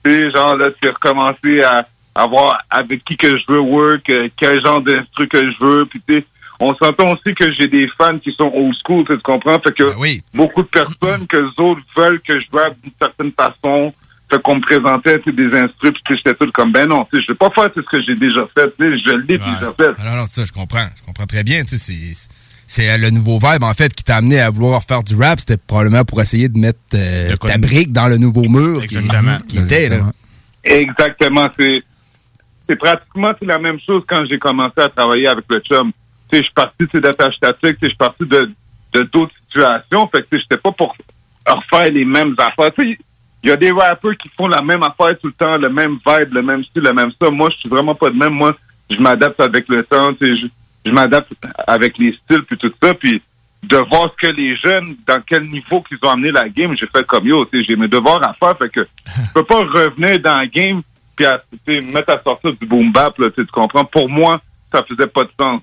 [0.03, 3.59] tu sais, genre, là, tu as recommencé à, à voir avec qui que je veux
[3.59, 6.25] work, euh, quel genre d'instru que je veux, puis tu sais,
[6.59, 9.59] on s'entend aussi que j'ai des fans qui sont old school, tu comprends?
[9.59, 9.83] Fait que
[10.33, 13.93] beaucoup de personnes que les autres veulent que je rappe d'une certaine façon,
[14.29, 17.31] fait qu'on me présentait des instrus, puis j'étais tout comme, ben non, tu sais, je
[17.33, 19.89] vais pas faire tout ce que j'ai déjà fait, tu sais, je l'ai déjà fait.
[19.97, 20.85] Ah non, non, ça, je comprends.
[20.99, 21.63] Je comprends très bien.
[21.63, 22.29] Tu sais, c'est,
[22.67, 25.39] c'est le nouveau vibe, en fait, qui t'a amené à vouloir faire du rap.
[25.39, 28.95] C'était probablement pour essayer de mettre euh, ta brique dans le nouveau mur qui-
[29.47, 30.11] qui, était, là.
[30.63, 31.47] Exactement.
[31.57, 31.81] C'est,
[32.67, 35.91] c'est pratiquement c'est la même chose quand j'ai commencé à travailler avec le chum.
[36.31, 40.07] Je suis parti d'attache statique, je suis parti de, d'autres situations.
[40.07, 40.95] Fait que pas pour
[41.45, 42.71] refaire les mêmes affaires.
[43.41, 45.97] Il y a des rappeurs qui font la même affaire tout le temps, le même
[46.05, 47.29] vibe, le même style, le même ça.
[47.29, 48.33] Moi, je suis vraiment pas de même.
[48.33, 48.55] Moi,
[48.89, 51.31] je m'adapte avec le temps, je, m'adapte
[51.67, 52.93] avec les styles puis tout ça.
[52.93, 53.21] Puis
[53.63, 56.87] de voir ce que les jeunes, dans quel niveau qu'ils ont amené la game, j'ai
[56.87, 58.57] fait comme yo, j'ai mes devoirs à faire.
[58.57, 60.81] Fait que je peux pas revenir dans la game
[61.15, 63.83] puis à, mettre à sortir du boom bap, tu comprends?
[63.83, 64.39] Pour moi,
[64.71, 65.61] ça faisait pas de sens.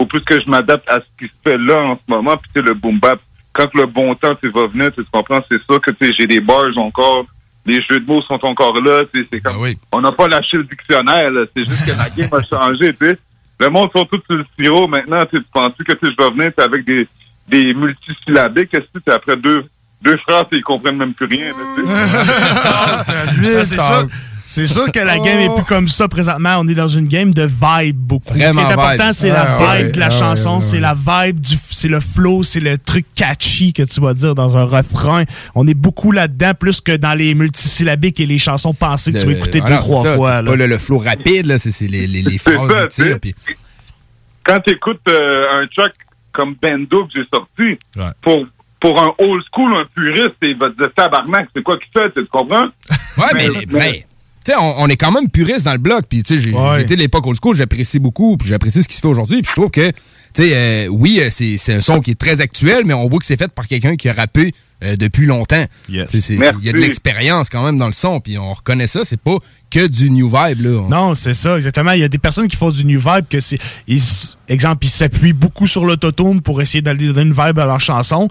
[0.00, 2.50] Faut plus que je m'adapte à ce qui se fait là en ce moment, puis
[2.54, 3.20] tu sais, le boom bap.
[3.52, 6.26] Quand le bon temps tu va venir, tu comprends, c'est ça que tu sais, j'ai
[6.26, 7.26] des bars encore,
[7.66, 10.56] les jeux de mots sont encore là, tu sais, c'est comme on n'a pas lâché
[10.56, 13.18] le dictionnaire, là, c'est juste que la game a changé, tu sais.
[13.58, 16.14] Le monde sont tous sur le sirop maintenant, tu sais, tu penses que tu sais,
[16.18, 17.06] je vais venir avec des,
[17.46, 19.66] des multisyllabiques, qu'est-ce que tu sais, après deux,
[20.00, 23.52] deux phrases, ils comprennent même plus rien, là, tu sais.
[23.52, 24.06] Ça, c'est sûr.
[24.52, 26.56] C'est sûr que la game est plus comme ça présentement.
[26.58, 28.34] On est dans une game de vibe beaucoup.
[28.34, 29.92] Vraiment Ce qui est important, c'est la Ah, vibe ouais.
[29.92, 32.76] de la Ah, chanson, ouais, ouais, c'est la vibe du, c'est le flow, c'est le
[32.76, 35.22] truc catchy que tu vas dire dans un refrain.
[35.54, 39.26] On est beaucoup là-dedans, plus que dans les multisyllabiques et les chansons pensées que tu
[39.26, 40.30] vas écouter Ah deux, trois ça, fois.
[40.38, 40.50] C'est là.
[40.50, 43.04] pas le, le flow rapide, là, c'est, c'est les, les, les phrases ça, de tir,
[43.04, 43.18] tu sais.
[43.20, 43.34] puis-
[44.42, 45.92] quand tu écoutes un track
[46.32, 47.78] comme Bendo que j'ai sorti,
[48.20, 48.46] pour,
[48.80, 52.10] pour un old school, un puriste, il va te dire tabarnak, c'est quoi qu'il fait,
[52.14, 52.66] tu comprends?
[53.18, 53.92] Ouais, mais, les- ben,
[54.44, 56.04] tu sais, on, on est quand même puriste dans le bloc.
[56.08, 56.82] Puis, tu sais, j'ai Ouais.
[56.82, 59.42] été de l'époque old school, j'apprécie beaucoup, puis j'apprécie ce qui se fait aujourd'hui.
[59.42, 59.94] Puis, je trouve que, tu
[60.34, 63.18] sais, euh, oui, euh, c'est c'est un son qui est très actuel, mais on voit
[63.18, 65.64] que c'est fait par quelqu'un qui a rappé euh, depuis longtemps.
[65.90, 69.00] Il y a de l'expérience quand même dans le son, puis on reconnaît ça.
[69.04, 69.36] C'est pas
[69.70, 70.86] que du new vibe, là.
[70.88, 71.92] Non, c'est ça, exactement.
[71.92, 73.58] Il y a des personnes qui font du new vibe que c'est.
[73.86, 74.00] ils
[74.48, 78.28] exemple, ils s'appuient beaucoup sur l'autotune pour essayer d'aller donner une vibe à leur chanson.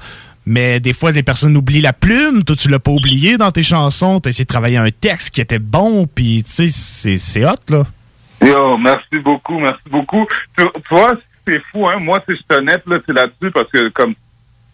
[0.52, 2.44] Mais des fois, les personnes oublient la plume.
[2.44, 4.20] Toi, tu l'as pas oublié dans tes chansons.
[4.20, 6.08] Tu as essayé de travailler un texte qui était bon.
[6.08, 7.84] Puis, tu sais, c'est- c'est hot, là.
[8.42, 10.26] Yo, merci beaucoup, merci beaucoup.
[10.58, 11.14] Tu, tu vois,
[11.48, 12.00] c'est fou, hein.
[12.00, 14.16] Moi, si je suis honnête, là, c'est là-dessus parce que, comme,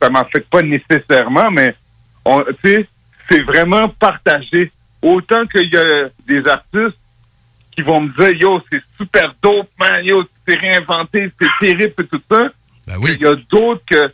[0.01, 1.75] ça m'affecte pas nécessairement, mais
[2.23, 2.87] on- tu sais,
[3.29, 4.71] c'est vraiment partagé.
[5.01, 6.97] Autant qu'il y a des artistes
[7.75, 11.93] qui vont me dire, yo, c'est super dope, man, yo, tu t'es réinventé, c'est terrible
[11.99, 12.47] et tout ça.
[13.17, 14.09] Il y a d'autres que,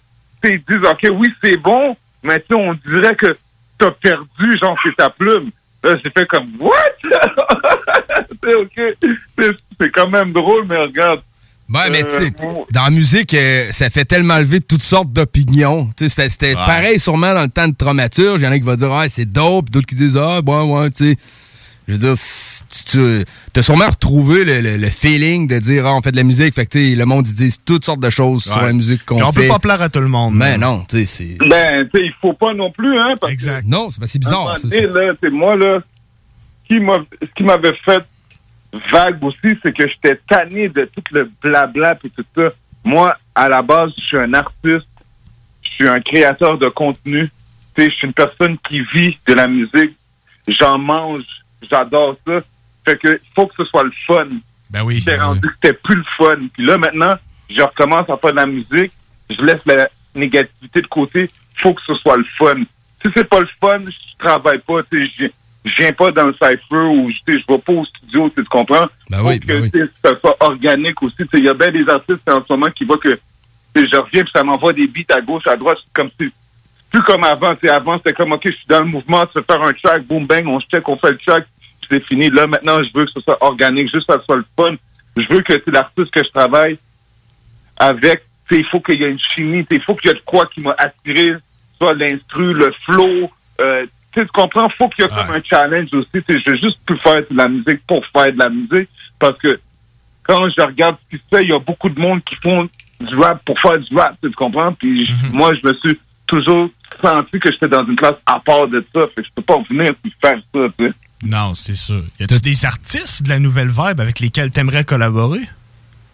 [0.50, 3.38] ils disent, OK, oui, c'est bon, mais tu sais, on dirait que
[3.78, 5.50] t'as perdu, genre, c'est ta plume.
[5.84, 6.74] Là, j'ai fait comme, what?
[8.44, 8.82] c'est OK.
[9.38, 11.22] C'est- C'est quand même drôle, mais regarde.
[11.74, 12.32] Ouais, mais Euh, tu sais,
[12.72, 15.90] dans la musique, euh, ça fait tellement lever toutes sortes d'opinions.
[15.98, 16.66] Tu sais, C'était c'était Ouais.
[16.68, 18.42] pareil sûrement dans le temps de Traumaturge.
[18.42, 20.78] Il y en a qui vont dire, ah, c'est dope, d'autres qui disent, ah, bon,
[20.80, 21.16] ouais, tu sais.
[21.92, 22.16] Je veux dire,
[22.90, 26.16] tu, tu as sûrement retrouvé le, le- le feeling de dire, ah, on fait de
[26.18, 26.54] la musique.
[26.56, 29.06] Fait que, tu sais, le monde, ils disent toutes sortes de choses sur la musique
[29.06, 29.30] qu'on Puis fait.
[29.30, 30.36] on peut pas plaire à tout le monde.
[30.36, 31.38] Mais non, tu sais, c'est.
[31.48, 33.16] Ben, tu sais, il faut pas non plus, hein.
[33.20, 33.68] Parce exact.
[33.68, 34.58] Non, c'est bizarre.
[34.58, 35.80] ça, donné, là, c'est moi, là,
[36.64, 38.02] ce qui m'a- ce qui m'avait fait
[38.90, 42.54] vague aussi, c'est que j'étais tanné de tout le blabla et tout ça.
[42.86, 44.88] Moi, à la base, je suis un artiste,
[45.62, 47.30] je suis un créateur de contenu.
[47.76, 49.96] Tu sais, je suis une personne qui vit de la musique.
[50.48, 51.22] J'en mange,
[51.70, 52.40] j'adore ça.
[52.86, 54.28] Fait que faut que ce soit le fun.
[54.70, 54.98] Ben oui.
[55.00, 56.38] J'étais rendu que c'était plus le fun.
[56.54, 57.16] Puis là, maintenant,
[57.50, 58.92] je recommence à faire de la musique.
[59.30, 61.30] Je laisse la négativité de côté.
[61.56, 62.56] Faut que ce soit le fun.
[63.02, 64.80] Si c'est pas le fun, je travaille pas.
[64.92, 65.30] Je
[65.78, 68.88] viens pas dans le cypher ou je vais pas au studio, tu comprends?
[69.10, 69.82] Ben Faut oui, que ben oui.
[70.04, 71.24] ça soit organique aussi.
[71.34, 73.20] Il y a bien des artistes en ce moment qui voient que
[73.76, 75.78] je reviens puis ça m'envoie des beats à gauche, à droite.
[75.94, 76.32] Comme si
[76.92, 77.56] plus comme avant.
[77.62, 80.04] Sais, avant, c'était comme OK, je suis dans le mouvement, tu veux faire un track,
[80.04, 81.46] boom bang, on check, on fait le track,
[81.90, 82.30] c'est fini.
[82.30, 84.76] Là, maintenant, je veux que ce soit organique, juste que ce soit le fun.
[85.18, 86.78] Je veux que c'est l'artiste que je travaille
[87.78, 90.46] avec, il faut qu'il y ait une chimie, il faut qu'il y ait de quoi
[90.48, 91.34] qui m'a attiré,
[91.78, 93.30] soit l'instru, le flow,
[93.62, 96.98] euh, tu comprends, faut qu'il y ait comme un challenge aussi, je veux juste plus
[96.98, 98.90] faire de la musique pour faire de la musique,
[99.20, 99.60] parce que
[100.24, 102.68] quand je regarde ce qui se fait, il y a beaucoup de monde qui font
[103.00, 106.70] du rap pour faire du rap, tu comprends, puis je- moi, je me suis toujours
[107.02, 109.62] senti que j'étais dans une classe à part de ça, fait que je peux pas
[109.70, 110.94] venir puis faire ça, tu sais.
[111.24, 112.02] Non, c'est sûr.
[112.20, 115.42] Y a-tu des artistes de la nouvelle vibe avec lesquels t'aimerais collaborer?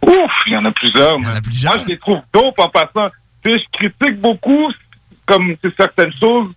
[0.01, 1.19] Ouf, il y en a plusieurs.
[1.19, 3.07] Moi, je les trouve dope en passant.
[3.43, 4.71] Tu sais, je critique beaucoup
[5.25, 6.51] comme c'est certaines choses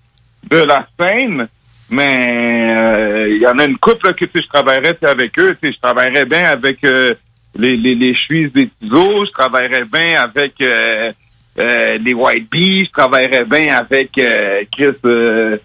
[0.50, 1.48] de la scène,
[1.90, 5.56] mais euh, il y en a une couple là, que je travaillerais avec eux.
[5.62, 7.14] Je travaillerais bien avec euh,
[7.56, 11.12] les, les, les Suisses des Tisos, je travaillerais bien avec euh,
[11.58, 14.96] euh, les White Bees, je travaillerais bien avec euh, Chris...
[15.04, 15.56] euh,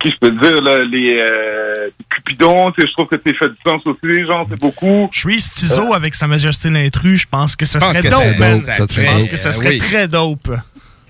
[0.00, 3.48] qui je peux dire, là, les euh, Cupidon, tu sais, je trouve que t'es fait
[3.48, 5.08] du sens aussi, les gens, c'est beaucoup.
[5.12, 8.20] Je suis Tizo avec Sa Majesté l'intrus, je pense que ça serait que dope,
[8.64, 9.78] c'est Je pense que ça euh, serait oui.
[9.78, 10.50] très dope.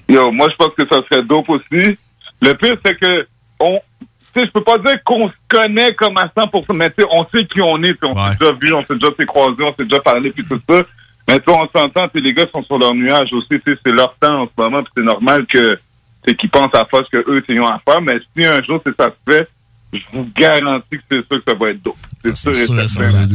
[0.08, 1.98] Yo, moi, je pense que ça serait dope aussi.
[2.42, 3.26] Le pire, c'est que,
[3.58, 7.02] on, tu sais, je peux pas dire qu'on se connaît comme à 100%, mais tu
[7.02, 9.62] sais, on sait qui on est, on s'est déjà vu, on s'est déjà s'est croisés,
[9.62, 10.82] on s'est déjà parlé, puis tout ça.
[11.28, 13.92] Sais, on s'entend, tu sais, les gars sont sur leur nuage aussi, tu sais, c'est
[13.92, 15.80] leur temps en ce moment, puis c'est normal que, tu
[16.28, 18.16] sais, qu'ils pensent à faire ce que eux, tu sais, ils ont à faire, mais
[18.36, 19.48] si un jour, c'est ça se fait,
[19.92, 21.96] je vous garantis que c'est sûr que ça va être dope.
[22.24, 23.26] C'est sûr et certain.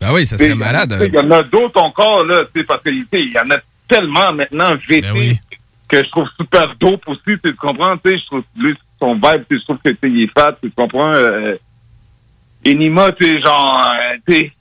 [0.00, 0.92] Ben oui, ça serait malade.
[0.92, 3.22] tu sais, Il y en a d'autres encore, là, tu sais, parce que, tu sais,
[3.22, 5.36] il y en a tellement maintenant VT Ben
[5.88, 8.74] que je trouve super dope aussi, tu sais, tu comprends, tu sais, je trouve, lui,
[8.98, 11.56] son vibe, tu sais, je trouve que, il est fat, tu comprends, euh,
[12.64, 14.52] Enima, tu sais, genre, euh, tu sais,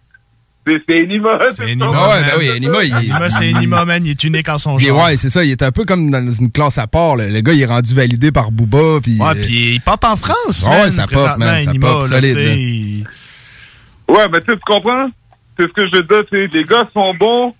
[0.88, 1.40] c'est Enima.
[1.52, 1.86] C'est Enima.
[1.88, 2.08] Enima.
[2.10, 4.06] ouais, ben oui, Enima, il- Enima, c'est Enima, man.
[4.06, 5.04] Il est unique en son Il genre.
[5.06, 5.44] ouais, c'est ça.
[5.44, 7.16] Il est un peu comme dans une classe à part.
[7.16, 7.28] là.
[7.28, 9.00] Le gars, il est rendu validé par Booba.
[9.02, 11.64] Puis, Ouais, euh, puis il pop en France, Ouais, man, ça pop, man.
[11.64, 12.38] Ça Enima, pop là, solide.
[12.38, 14.16] là.
[14.16, 15.10] Ouais, mais tu comprends?
[15.58, 17.54] C'est ce que je veux dire, tu sais, les gars sont bons,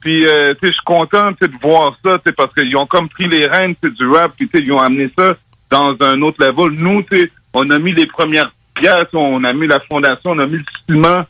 [0.00, 3.08] puis euh, tu sais, je suis content de voir ça, tu parce qu'ils ont comme
[3.08, 5.34] pris les rênes du rap, puis ils ont amené ça
[5.70, 6.78] dans un autre level.
[6.78, 8.52] Nous, tu sais, on a mis les premières
[8.82, 11.24] sais, on a mis la fondation, on a mis le ciment,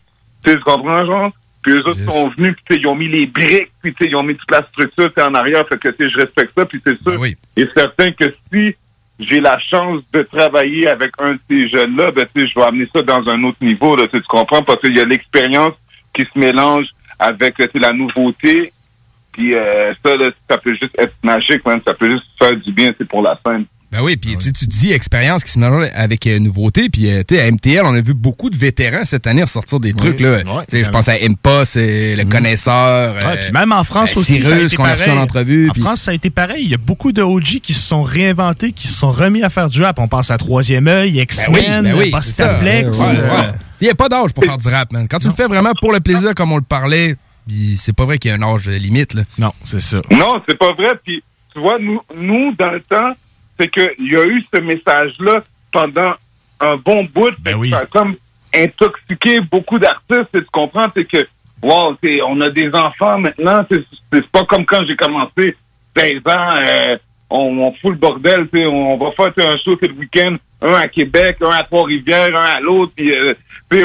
[0.46, 1.32] tu sais, tu comprends, genre?
[1.62, 4.36] Puis eux autres sont venus, puis ils ont mis les briques, puis ils ont mis
[4.36, 7.24] toute la structure en arrière, fait que tu sais, je respecte ça, puis c'est sûr.
[7.56, 8.76] Et certain que si
[9.18, 13.02] j'ai la chance de travailler avec un de ces jeunes-là, ben, je vais amener ça
[13.02, 15.74] dans un autre niveau, là, tu comprends, parce qu'il y a l'expérience
[16.14, 16.86] qui se mélange
[17.18, 18.72] avec la nouveauté,
[19.32, 22.72] puis euh, ça, là, ça peut juste être magique, man, ça peut juste faire du
[22.72, 23.64] bien, c'est pour la scène.
[23.96, 26.88] Ben oui, puis tu sais, tu dis expérience qui se mélange avec euh, nouveauté.
[26.88, 29.80] Puis, euh, tu sais, à MTL, on a vu beaucoup de vétérans cette année ressortir
[29.80, 30.20] des trucs.
[30.20, 30.40] là.
[30.72, 33.14] Je pense à Impost, euh, le connaisseur.
[33.14, 35.04] Ouais, euh, puis même en France euh, aussi, ça a Cyrus, été qu'on a reçu
[35.04, 35.18] pareil.
[35.18, 35.70] en entrevue.
[35.70, 36.62] En France, ça a été pareil.
[36.64, 39.48] Il y a beaucoup de OG qui se sont réinventés, qui se sont remis à
[39.50, 39.98] faire du rap.
[39.98, 42.10] On pense à Troisième œil, X-Men, Ben ouais.
[42.40, 45.06] euh, Il n'y a pas d'âge pour faire du rap, man.
[45.08, 47.16] Quand tu le fais vraiment pour le plaisir, comme on le parlait,
[47.46, 49.14] puis c'est pas vrai qu'il y a un âge limite.
[49.14, 49.22] Là.
[49.38, 50.00] Non, c'est ça.
[50.10, 50.92] Non, c'est pas vrai.
[51.04, 51.22] Puis,
[51.54, 53.12] tu vois, nous, nous dans le temps,
[53.58, 55.42] c'est qu'il y a eu ce message-là
[55.72, 56.14] pendant
[56.60, 57.32] un bon bout.
[57.40, 58.16] Ben Ça a comme
[58.54, 60.34] intoxiqué beaucoup d'artistes.
[60.34, 60.88] et Tu comprends?
[60.94, 61.26] C'est que,
[61.62, 61.96] wow,
[62.26, 63.64] on a des enfants maintenant.
[63.70, 65.56] C'est c'est pas comme quand j'ai commencé
[65.96, 66.50] 16 ans.
[66.56, 66.96] Euh,
[67.30, 71.38] on, on fout le bordel, on va faire un show le week-end, un à Québec,
[71.40, 73.34] un à Trois-Rivières, un à l'autre, puis euh,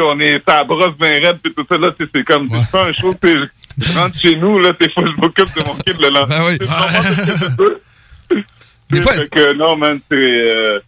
[0.03, 2.93] on est à brosse bien raide, puis tout ça, là, c'est comme, je fais un
[2.93, 6.55] show, je rentre chez nous, là, des fois, je m'occupe de mon kid le lendemain.
[6.55, 6.57] Ben
[7.59, 7.65] oui.
[8.91, 10.79] Ce que que, non, man, c'est, euh,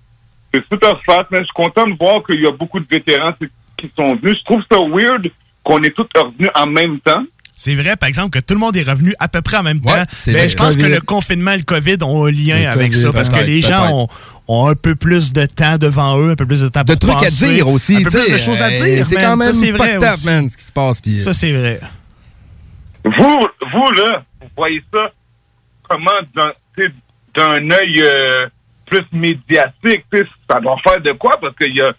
[0.54, 1.42] c'est super fat, man.
[1.42, 3.34] Je suis content de voir qu'il y a beaucoup de vétérans
[3.78, 4.38] qui sont venus.
[4.40, 5.30] Je trouve ça weird
[5.64, 7.24] qu'on est tous revenus en même temps.
[7.56, 9.78] C'est vrai, par exemple, que tout le monde est revenu à peu près en même
[9.86, 10.12] Ouais, temps.
[10.26, 10.50] Mais vrai.
[10.50, 13.14] je pense que le confinement et le COVID ont un lien Le avec COVID, ça,
[13.14, 14.08] parce que les gens ont,
[14.48, 17.00] ont un peu plus de temps devant eux, un peu plus de temps De pour
[17.16, 19.06] trucs à dire aussi, un peu plus de choses à euh, dire.
[19.06, 20.26] c'est quand même ça, c'est vrai aussi.
[20.26, 21.00] man, ce qui se passe.
[21.08, 21.80] euh, Ça, c'est vrai.
[23.06, 23.12] Vous,
[23.72, 25.12] vous, là, vous voyez ça
[25.88, 26.10] comment
[26.76, 26.88] sais,
[27.34, 28.48] d'un œil euh,
[28.86, 30.06] plus médiatique,
[30.50, 31.38] ça doit faire de quoi?
[31.42, 31.92] Parce qu'il y a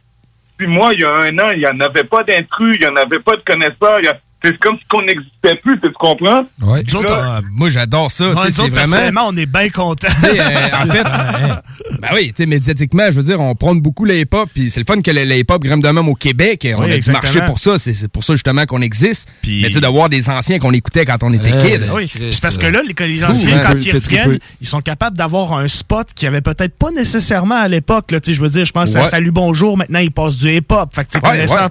[0.61, 2.87] six mois, il y a un an, il n'y en avait pas d'intrus, il n'y
[2.87, 4.01] en avait pas de connaisseurs.
[4.03, 6.45] y a- C'est comme si on n'existait plus, tu comprends?
[6.63, 6.81] Ouais.
[6.95, 8.29] Autres, Ah, moi, j'adore ça.
[8.29, 8.75] Ouais, c'est autres, vraiment.
[8.75, 10.07] personnellement, on est bien contents.
[10.23, 14.19] Euh, en fait, ben oui, tu sais, médiatiquement, je veux dire, on prône beaucoup le
[14.19, 16.69] hip-hop, puis c'est le fun que le, le hip-hop grimpe de même au Québec.
[16.77, 19.29] On Oui, a du marché pour ça, c'est pour ça justement qu'on existe.
[19.47, 21.89] Mais tu sais, de voir des anciens qu'on écoutait quand on était kid.
[21.95, 23.65] Oui, Puis c'est parce que là, les, les Fou, anciens, hein.
[23.73, 27.69] quand ils reviennent, ils sont capables d'avoir un spot qui avait peut-être pas nécessairement à
[27.69, 28.11] l'époque.
[28.11, 28.21] là.
[28.21, 29.09] Tu sais, Je veux dire, je pense à Ouais.
[29.09, 30.95] Salut Bonjour, maintenant il passe du hip-hop.
[30.95, 31.69] Fait que tu sais, Ouais, connaissant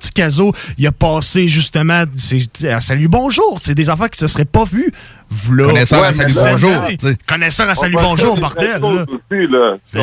[0.78, 3.58] il a passé justement c'est- à Salut Bonjour.
[3.60, 4.92] C'est des affaires qui se seraient pas vues.
[5.30, 5.66] V'là.
[5.68, 6.98] Connaisseur à Salut Bonjour, ouais.
[6.98, 7.18] tu sais.
[7.28, 8.82] Connaisseur à On Salut va Bonjour, dire les bordel.
[8.82, 9.06] vraies là.
[9.06, 9.78] choses Aussi, là.
[9.84, 10.00] C'est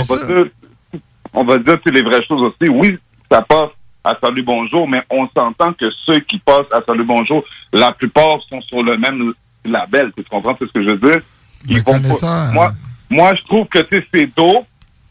[1.33, 1.45] on.
[1.45, 2.71] Va dire, les vraies choses aussi.
[2.71, 2.99] Oui,
[3.31, 3.71] ça passe
[4.05, 8.39] à Salut Bonjour, mais on s'entend que ceux qui passent à Salut Bonjour, la plupart
[8.49, 9.33] sont sur le même
[9.65, 10.11] label.
[10.17, 11.21] Tu comprends ce que je veux dire?
[11.69, 12.73] Ils vont pas- connaisseurs, moi,
[13.11, 13.81] moi, je trouve que
[14.13, 14.65] c'est dope,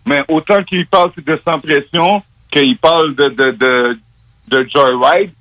[0.06, 4.00] mais autant qu'ils parlent de Sans Pression, qu'ils parlent de, de, de,
[4.48, 5.32] de Joyride,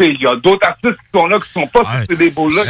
[0.00, 2.62] il y a d'autres artistes qui sont là, qui sont pas sur ces labels-là.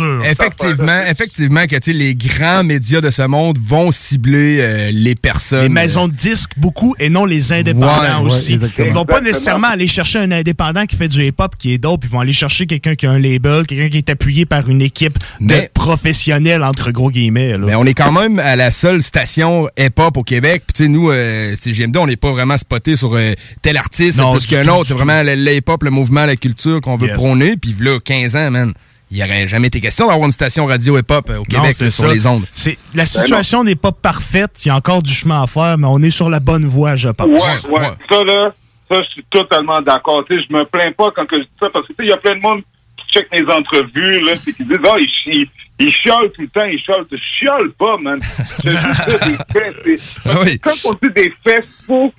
[0.00, 4.90] Euh, Effectivement, effectivement que tu sais, les grands médias de ce monde vont cibler euh,
[4.92, 5.62] les personnes.
[5.62, 8.52] Les maisons de disques, beaucoup, et non les indépendants Ouais, aussi.
[8.54, 9.20] ils vont pas Exactement.
[9.22, 12.04] nécessairement aller chercher un indépendant qui fait du hip-hop qui est dope.
[12.04, 14.82] Ils vont aller chercher quelqu'un qui a un label, quelqu'un qui est appuyé par une
[14.82, 17.52] équipe de professionnels, entre gros guillemets.
[17.52, 17.58] là.
[17.66, 20.64] Mais on est quand même à la seule station hip-hop au Québec.
[20.66, 23.76] Puis tu sais, nous, euh, c'est GMD, on n'est pas vraiment spoté sur euh, tel
[23.76, 24.86] artiste Non, plus qu'un autre.
[24.86, 27.16] C'est vraiment le, le hip-hop, le mouvement, la culture qu'on veut Yes.
[27.16, 27.56] prôner.
[27.56, 28.72] Puis là, 15 ans, man,
[29.10, 31.90] il n'y aurait jamais été question d'avoir une station radio hip-hop euh, au Québec là,
[31.90, 32.44] sur les ondes.
[32.52, 34.50] C'est la situation n'est pas parfaite.
[34.64, 36.96] Il y a encore du chemin à faire, mais on est sur la bonne voie,
[36.96, 37.26] je pense.
[37.28, 37.90] Ouais, ouais.
[38.10, 38.50] Ça, là,
[38.90, 40.24] ça, je suis totalement d'accord.
[40.26, 42.04] Tu sais, je me plains pas quand que je dis ça, parce que, tu sais,
[42.06, 42.60] il y a plein de monde
[42.98, 45.50] qui check mes entrevues, là, puis qui disent, ah, il, chi-
[45.80, 47.04] il chiale tout le temps, il chiale.
[47.10, 48.18] Je chiale pas, man.
[48.64, 50.20] Je dis ça, des faits.
[50.26, 50.58] Ah oui.
[50.58, 52.12] Quand on dit des faits, faut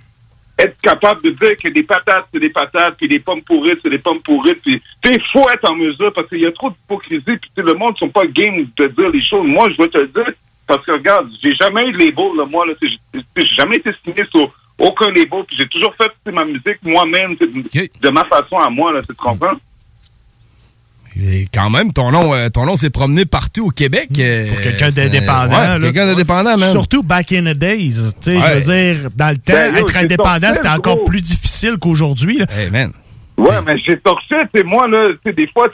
[0.60, 3.89] être capable de dire que des patates, c'est des patates, puis des pommes pourrites, c'est
[3.89, 7.24] des pommes pourrites, puis, sais, faut être en mesure, parce qu'il y a trop d'hypocrisie,
[7.26, 9.47] puis, le monde ne sont pas game de dire les choses.
[9.47, 10.32] Moi, je veux te le dire,
[10.68, 14.24] parce que, regarde, j'ai jamais eu de label, là, moi, là, j'ai jamais été signé
[14.30, 18.91] sur aucun label, puis j'ai toujours fait ma musique moi-même, de ma façon à moi,
[18.91, 19.55] là, tu comprends?
[21.22, 24.08] Et quand même, ton nom, euh, ton nom s'est promené partout au Québec.
[24.10, 25.58] Pour quelqu'un d'indépendant.
[25.58, 25.76] Ouais, là.
[25.76, 26.72] pour quelqu'un d'indépendant, man.
[26.72, 27.96] Surtout back in the days.
[28.22, 28.42] Tu sais, Ouais.
[28.42, 31.06] Je veux dire, dans le temps, Ben, yo, être c'est indépendant, c'était encore gros.
[31.06, 32.42] plus difficile qu'aujourd'hui.
[32.58, 32.92] Hey, man.
[33.38, 35.70] Ouais, mais j'ai torché, sais, moi, là, tu sais, des fois,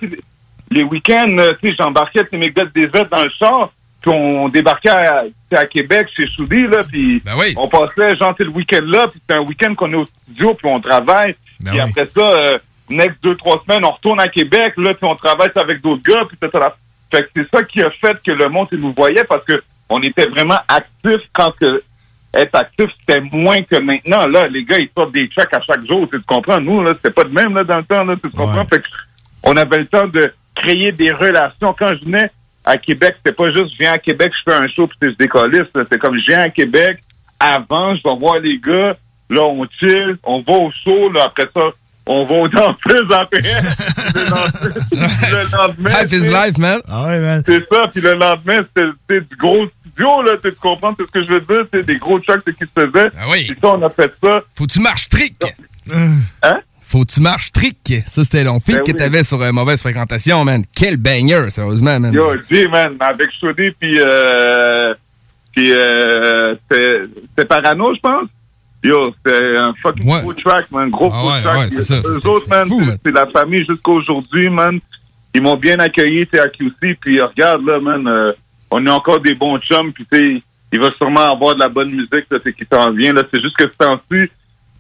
[0.72, 3.72] les week-ends, euh, tu sais, j'embarquais mes gars de désert dans le char,
[4.02, 5.24] puis on débarquait à,
[5.56, 7.22] à Québec, chez Soudi, là, puis
[7.58, 10.06] on passait, genre, tu sais, le week-end là, puis c'était un week-end qu'on est au
[10.06, 11.36] studio, puis on travaille,
[11.66, 12.58] puis après ça, euh,
[12.90, 16.26] next deux, trois semaines, on retourne à Québec, là, puis on travaille avec d'autres gars,
[16.28, 16.76] puis c'est ça.
[17.12, 20.02] Fait que c'est ça qui a fait que le monde, nous voyait, parce que on
[20.02, 21.84] était vraiment actifs quand que
[22.34, 24.28] être actif, c'était moins que maintenant.
[24.28, 26.08] Là, les gars, ils sortent des tracks à chaque jour.
[26.12, 26.60] Tu comprends?
[26.60, 28.04] Nous, là, c'était pas de même là, dans le temps.
[28.04, 28.66] Là, tu comprends?
[28.66, 28.88] Fait que
[29.44, 31.74] on avait le temps de créer des relations.
[31.78, 32.30] Quand je venais
[32.66, 35.18] à Québec, c'était pas juste je viens à Québec, je fais un show puis je
[35.18, 35.70] décolliste.
[35.90, 37.00] C'est comme je viens à Québec,
[37.40, 38.98] avant, je vais voir les gars,
[39.30, 41.62] là, on chill, on va au show, là, après ça,
[42.08, 43.42] on va danseuses après.
[43.42, 46.80] le lendemain, le lendemain, Life is life, man.
[46.88, 47.44] Ah ouais, man.
[47.46, 51.26] c'est ça, puis le lendemain, c'était du gros studio, là, tu comprends c'est ce que
[51.26, 51.66] je veux dire?
[51.74, 53.10] C'est des gros tracks qui se faisaient.
[53.18, 53.46] Ah oui.
[53.48, 54.42] Puis ça, on a fait ça.
[54.56, 55.36] Faut que tu marches trick.
[55.92, 56.60] Hein?
[56.82, 58.04] Faut que tu marches trick.
[58.06, 58.98] Ça, c'était feat Ben que oui.
[58.98, 60.64] t'avais sur euh, Mauvaise Fréquentation, man.
[60.76, 62.14] Quel banger, sérieusement, man.
[62.14, 64.94] Yo, G, man, avec Shoddy, puis euh,
[65.56, 68.30] puis euh, c'était Parano, je pense.
[68.86, 71.58] Yo, c'était un fucking gros track, man, gros Ah ouais, track.
[71.58, 74.80] ouais, c'est ça, Eux autres, man, c'est- c'est la famille jusqu'à aujourd'hui, man.
[75.34, 78.32] Ils m'ont bien accueilli, t'es à QC, puis regarde, là, man, euh,
[78.70, 81.90] on est encore des bons chums, puis tu il va sûrement avoir de la bonne
[81.92, 83.24] musique, là, c'est qui s'en vient, là.
[83.34, 84.30] C'est juste que ce temps-ci,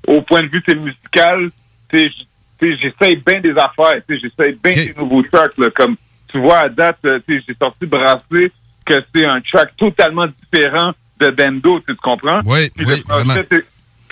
[0.07, 1.49] au point de vue, t'es musical,
[1.89, 2.27] tu sais, j-
[2.59, 5.95] tu sais, j'essaye bien des affaires, tu j'essaye bien des nouveaux tracks, là, comme,
[6.27, 8.51] tu vois, à date, euh, tu j'ai sorti Brassé,
[8.85, 12.41] que c'est un track totalement différent de Bendo, tu comprends?
[12.45, 13.65] Oui, puis oui, le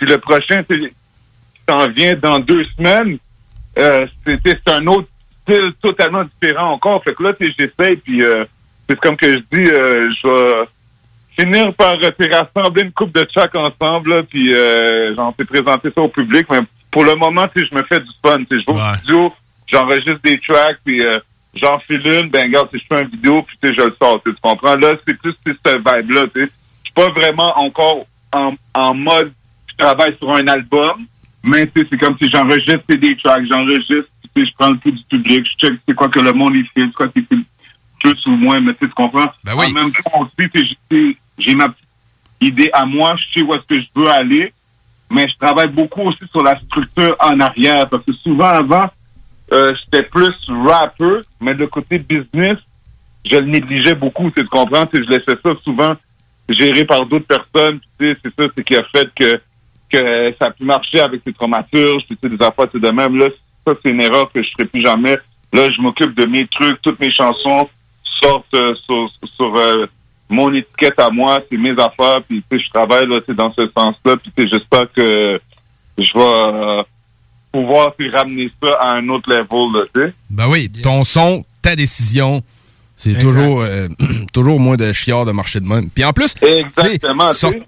[0.04, 0.92] Puis le prochain, qui
[1.70, 3.18] s'en vient dans deux semaines,
[3.80, 5.08] euh, c'est c'est un autre
[5.44, 7.02] style totalement différent encore.
[7.02, 8.44] Fait que là, j'essaie, puis euh,
[8.90, 10.66] c'est comme que je dis, euh, je vais
[11.38, 14.54] finir par euh, rassembler une coupe de chaque ensemble, là, puis
[15.16, 16.60] j'en t'ai présenté ça au public, mais
[16.92, 18.40] pour le moment, je me fais du fun.
[18.52, 19.34] Je vais au studio,
[19.68, 21.18] j'enregistre des tracks, puis euh,
[21.54, 24.34] j'en file une, ben regarde, si je fais une vidéo, puis je le sors, tu
[24.42, 24.76] comprends?
[24.76, 26.52] Là, c'est plus c'est cette vibe-là, tu sais.
[26.84, 29.32] Je suis pas vraiment encore en, en mode,
[29.84, 31.06] travaille sur un album,
[31.44, 35.04] mais c'est comme si j'enregistre des tracks, j'enregistre, tu sais, je prends le pouls du
[35.10, 37.36] public, je check c'est quoi que le monde il fait, quoi qu'il fait
[38.00, 39.32] plus ou moins, mais tu comprends?
[39.44, 39.66] Ben oui.
[39.68, 41.88] En même temps aussi, j'ai- ma petite
[42.42, 44.54] idée à moi, je sais où est-ce que je veux aller,
[45.10, 48.90] mais je travaille beaucoup aussi sur la structure en arrière, parce que souvent avant,
[49.52, 52.58] euh, j'étais plus rapper, mais le côté business,
[53.26, 54.88] je le négligeais beaucoup, tu comprends?
[54.94, 55.96] Je laissais ça souvent
[56.50, 59.40] géré par d'autres personnes, tu sais, c'est ça, c'est qui a fait que
[59.94, 63.18] que ça a pu marcher avec ces traumaturges, puis des affaires, de même.
[63.18, 63.28] Là,
[63.66, 65.18] ça, c'est une erreur que je ferai plus jamais.
[65.54, 67.70] Là, je m'occupe de mes trucs, toutes mes chansons
[68.22, 68.74] sortent euh,
[69.36, 69.86] sur, euh,
[70.30, 74.50] mon étiquette à moi, c'est mes affaires, puis je travaille là, dans ce sens-là, puis
[74.50, 75.40] j'espère que
[75.98, 76.82] je vais euh,
[77.52, 80.08] pouvoir ramener ça à un autre level, là.
[80.30, 82.42] Ben oui, ton son, ta décision.
[82.96, 83.88] C'est toujours, euh,
[84.34, 85.90] toujours moins de chiard de marcher de même.
[85.90, 86.36] Puis en plus,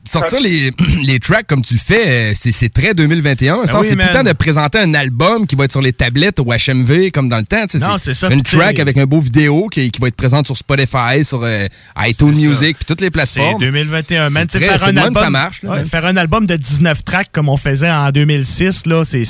[0.04, 0.72] sortir les,
[1.04, 3.58] les tracks comme tu le fais, euh, c'est très 2021.
[3.58, 4.08] Ben C'est oui, c'est plus man.
[4.08, 7.28] le temps de présenter un album qui va être sur les tablettes ou HMV comme
[7.28, 7.66] dans le temps.
[7.68, 7.80] c'est
[8.14, 11.42] ça, Une track avec un beau vidéo qui, qui va être présente sur Spotify, sur
[11.44, 11.68] euh,
[12.00, 13.60] iTunes Music, puis toutes les C'est plateformes.
[13.60, 14.46] 2021, man.
[14.50, 15.64] C'est Tu sais, très- Faire un même, album, ça marche.
[15.64, 15.86] là, Ouais, man.
[15.86, 19.26] faire un album de 19 tracks comme on faisait en 2006, là, c'est-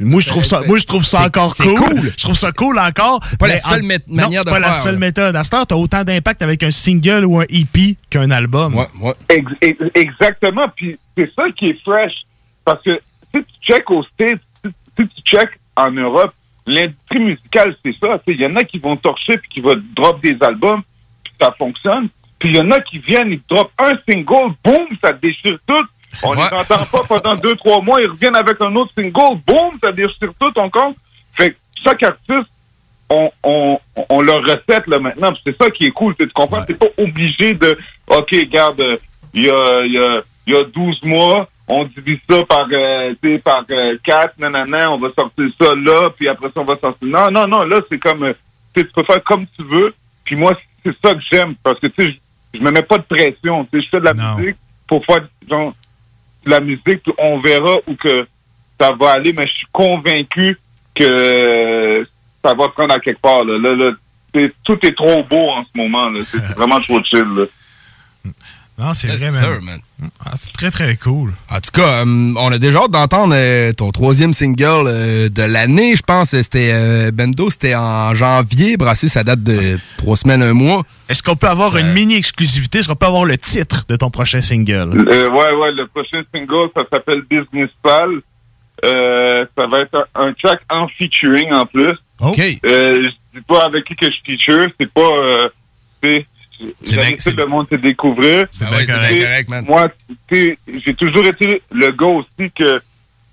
[0.00, 1.78] moi, je trouve ça, moi, je trouve ça C'est- encore c'est cool.
[1.78, 2.00] cool.
[2.16, 3.20] Je trouve ça cool encore.
[3.38, 4.98] pas la seule en- non, manière c'est de pas la seule là.
[5.00, 5.36] méthode.
[5.36, 8.74] À cette heure, t'as autant d'impact avec un single ou un EP qu'un album.
[9.28, 10.66] Ex- ex- exactement.
[10.76, 12.12] Puis c'est ça qui est fresh.
[12.64, 13.00] Parce que
[13.34, 16.32] si tu check aux States, si, si tu check en Europe,
[16.66, 18.20] l'industrie musicale, c'est ça.
[18.26, 20.82] Il y en a qui vont torcher puis qui vont drop des albums,
[21.24, 22.08] puis ça fonctionne.
[22.38, 25.84] Puis il y en a qui viennent, ils drop un single, boum, ça déchire tout.
[26.22, 29.78] On les entend pas pendant deux, trois mois, ils reviennent avec un autre single, boum,
[29.82, 30.92] ça déchire tout encore.
[31.34, 32.50] Fait que chaque artiste,
[33.10, 33.78] on, on,
[34.08, 35.32] on leur recette là maintenant.
[35.44, 36.64] C'est ça qui est cool, tu comprends?
[36.64, 37.78] T'es pas obligé de
[38.08, 38.82] OK, regarde,
[39.34, 43.64] il y a, y, a, y a 12 mois, on divise ça par euh, par
[43.70, 47.08] euh, 4, nanana, on va sortir ça là, puis après ça, on va sortir.
[47.08, 48.32] Non, non, non, là, c'est comme euh,
[48.74, 49.94] tu peux faire comme tu veux.
[50.24, 52.18] Puis moi, c'est ça que j'aime, parce que tu sais,
[52.54, 53.66] je me mets pas de pression.
[53.72, 54.56] Je fais de la musique
[54.86, 55.74] pour faire genre,
[56.48, 58.26] de la musique, puis on verra où que
[58.80, 60.58] ça va aller, mais je suis convaincu
[60.94, 62.06] que
[62.44, 63.44] ça va prendre à quelque part.
[63.44, 63.58] Là.
[63.58, 63.90] Là, là,
[64.34, 66.08] c'est- tout est trop beau en ce moment.
[66.30, 67.46] C'est vraiment trop chill.
[68.78, 69.32] Non, c'est vrai, man.
[69.32, 69.80] sir, man.
[70.24, 71.32] Ah, c'est très, très cool.
[71.50, 75.42] En tout cas, euh, on a déjà hâte d'entendre euh, ton troisième single euh, de
[75.42, 75.96] l'année.
[75.96, 78.76] Je pense que c'était euh, Bendo, c'était en janvier.
[78.76, 80.84] Brassé, ça date de trois semaines, un mois.
[81.08, 82.78] Est-ce qu'on peut avoir une mini-exclusivité?
[82.78, 85.04] Est-ce qu'on peut avoir le titre de ton prochain single?
[85.08, 88.10] Euh, ouais, ouais, le prochain single, ça s'appelle Business Pal.
[88.84, 91.94] Euh, ça va être un, un track en featuring en plus.
[92.20, 92.38] OK.
[92.64, 95.00] Euh, je dis pas avec qui que je feature, c'est pas...
[95.00, 95.48] Euh,
[96.00, 96.24] c'est
[96.82, 98.46] j'invite tout le monde te découvrir.
[98.50, 99.64] C'est bien Tu correct, correct, man.
[99.66, 99.88] Moi,
[100.30, 102.80] j'ai toujours été le gars aussi que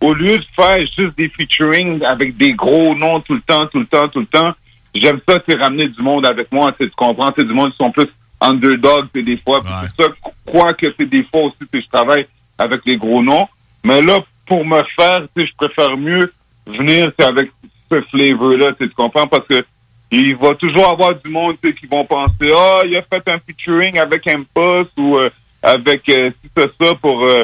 [0.01, 3.79] au lieu de faire juste des featuring avec des gros noms tout le temps, tout
[3.79, 4.53] le temps, tout le temps,
[4.93, 7.91] j'aime ça, c'est ramener du monde avec moi, tu comprends, sais, du monde qui sont
[7.91, 8.07] plus
[8.41, 10.09] underdog, c'est des fois, puis c'est ça,
[10.45, 13.47] quoi que c'est des fois aussi, sais, je travaille avec les gros noms,
[13.83, 16.31] mais là, pour me faire, je préfère mieux
[16.67, 17.51] venir avec
[17.91, 19.65] ce flavor-là, tu comprends, parce que
[20.11, 23.97] il va toujours avoir du monde qui vont penser ah il a fait un featuring
[23.99, 25.29] avec Impost ou euh,
[25.63, 27.43] avec euh, si c'est ça pour euh,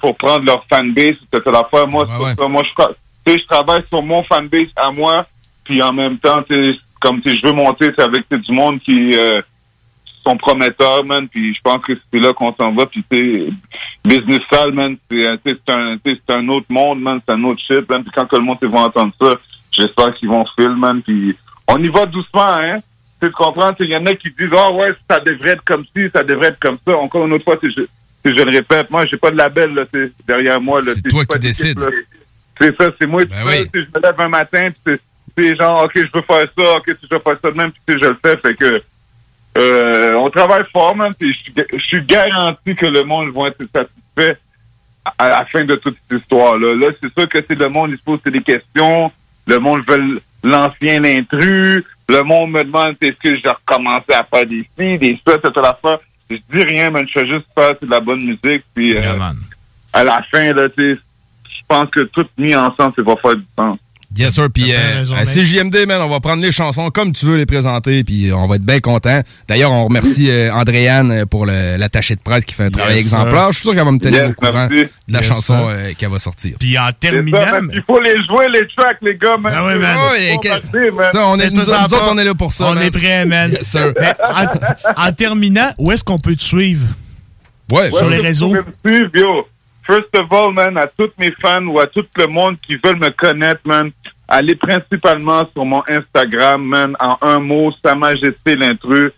[0.00, 2.48] pour prendre leur fanbase c'était l'affaire moi c'est pas ça.
[2.48, 5.26] moi je tra- tu sais, je travaille sur mon fanbase à moi
[5.64, 6.42] puis en même temps
[7.00, 9.40] comme sais, je veux monter c'est avec du monde qui euh,
[10.24, 13.52] sont prometteurs man puis je pense que c'est là qu'on s'en va puis tu
[14.04, 15.36] business sale man c'est euh,
[15.68, 15.96] un
[16.28, 18.78] un autre monde man c'est un autre shit man puis quand que le monde vont
[18.78, 19.34] entendre ça
[19.70, 21.36] j'espère qu'ils vont filer man puis
[21.68, 22.78] on y va doucement, hein.
[23.20, 23.72] Tu comprends?
[23.80, 26.48] Il y en a qui disent, ah ouais, ça devrait être comme ci, ça devrait
[26.48, 26.96] être comme ça.
[26.96, 27.68] Encore une autre fois, je,
[28.24, 29.84] je le répète, moi, j'ai pas de label là,
[30.26, 30.80] derrière moi.
[30.82, 31.80] C'est toi qui décides.
[32.60, 33.24] C'est ça, c'est moi.
[33.24, 33.68] Ben oui.
[33.72, 34.96] je me lève un matin, puis
[35.36, 37.96] c'est- genre, OK, je veux faire ça, OK, je veux faire ça de même, puis
[38.00, 38.36] je le fais.
[38.36, 38.82] Fait que
[39.58, 41.32] euh, on travaille fort, man, puis
[41.72, 44.38] je suis garanti que le monde va être satisfait
[45.18, 46.74] à la fin de toute cette histoire-là.
[46.74, 49.10] Là, c'est sûr que c'est le monde, il se pose des questions.
[49.46, 51.82] Le monde veut l'ancien intrus.
[52.08, 55.74] Le monde me demande est-ce que j'ai recommencé à faire des ci, des ça, la
[55.74, 56.00] fois.
[56.30, 57.06] je dis rien, man.
[57.08, 58.64] Je fais juste faire de la bonne musique.
[58.74, 59.18] Puis, euh,
[59.92, 61.00] à la fin, là, tu
[61.48, 63.78] je pense que tout mis ensemble, c'est pas faire du sens.
[64.16, 64.48] Yes, sir.
[64.52, 68.04] Puis euh, à CJMD, man, on va prendre les chansons comme tu veux les présenter,
[68.04, 69.20] puis on va être bien content.
[69.48, 72.98] D'ailleurs, on remercie euh, Andréane euh, pour le- l'attaché de presse qui fait un travail
[72.98, 73.48] exemplaire.
[73.50, 74.90] Je suis sûr qu'elle va me tenir Yes, au courant merci.
[75.08, 76.56] de la Yes, chanson euh, qu'elle va sortir.
[76.60, 77.70] Puis en ça, man.
[77.72, 79.52] Il faut les jouer, les tracks, les gars, man.
[79.54, 79.96] Ah ouais, man.
[79.98, 81.06] Faut Ouais, passer, man.
[81.12, 82.66] Ça, on est, nous, autres, on est là pour ça.
[82.66, 82.84] On man.
[82.84, 83.50] est prêts, man.
[83.50, 83.92] Yes, sir.
[83.98, 84.14] Mais
[84.96, 86.86] en, en terminant, où est-ce qu'on peut te suivre?
[87.72, 88.52] Ouais, sur les réseaux?
[88.84, 89.46] suivre, yo.
[89.86, 92.98] First of all, man, à tous mes fans ou à tout le monde qui veulent
[92.98, 93.90] me connaître, man,
[94.26, 99.12] allez principalement sur mon Instagram, man, en un mot, Sa Majesté l'intrus,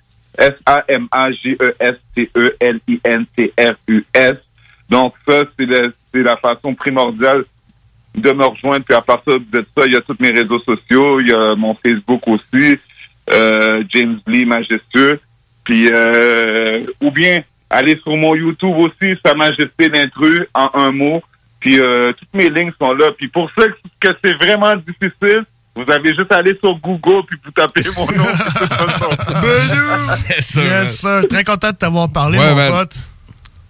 [3.06, 4.38] S-A-M-A-J-E-S-T-E-L-I-N-T-R-U-S.
[4.88, 7.44] Donc ça, c'est le- c'est la façon primordiale
[8.14, 8.84] de me rejoindre.
[8.84, 11.54] Puis à partir de ça, il y a tous mes réseaux sociaux, il y a
[11.54, 12.78] mon Facebook aussi,
[13.30, 15.20] euh, James Lee Majestueux.
[15.64, 21.22] Puis euh, ou bien allez sur mon YouTube aussi, Sa Majesté l'intrus en un mot.
[21.60, 23.06] Puis euh, toutes mes lignes sont là.
[23.16, 25.44] Puis pour ceux que c'est vraiment difficile,
[25.74, 28.24] vous avez juste à aller sur Google puis vous tapez mon nom.
[30.28, 30.62] Yes, sir.
[30.64, 31.22] Yes, sir.
[31.28, 32.72] Très content de t'avoir parlé, Ouais, mon man.
[32.72, 32.96] pote.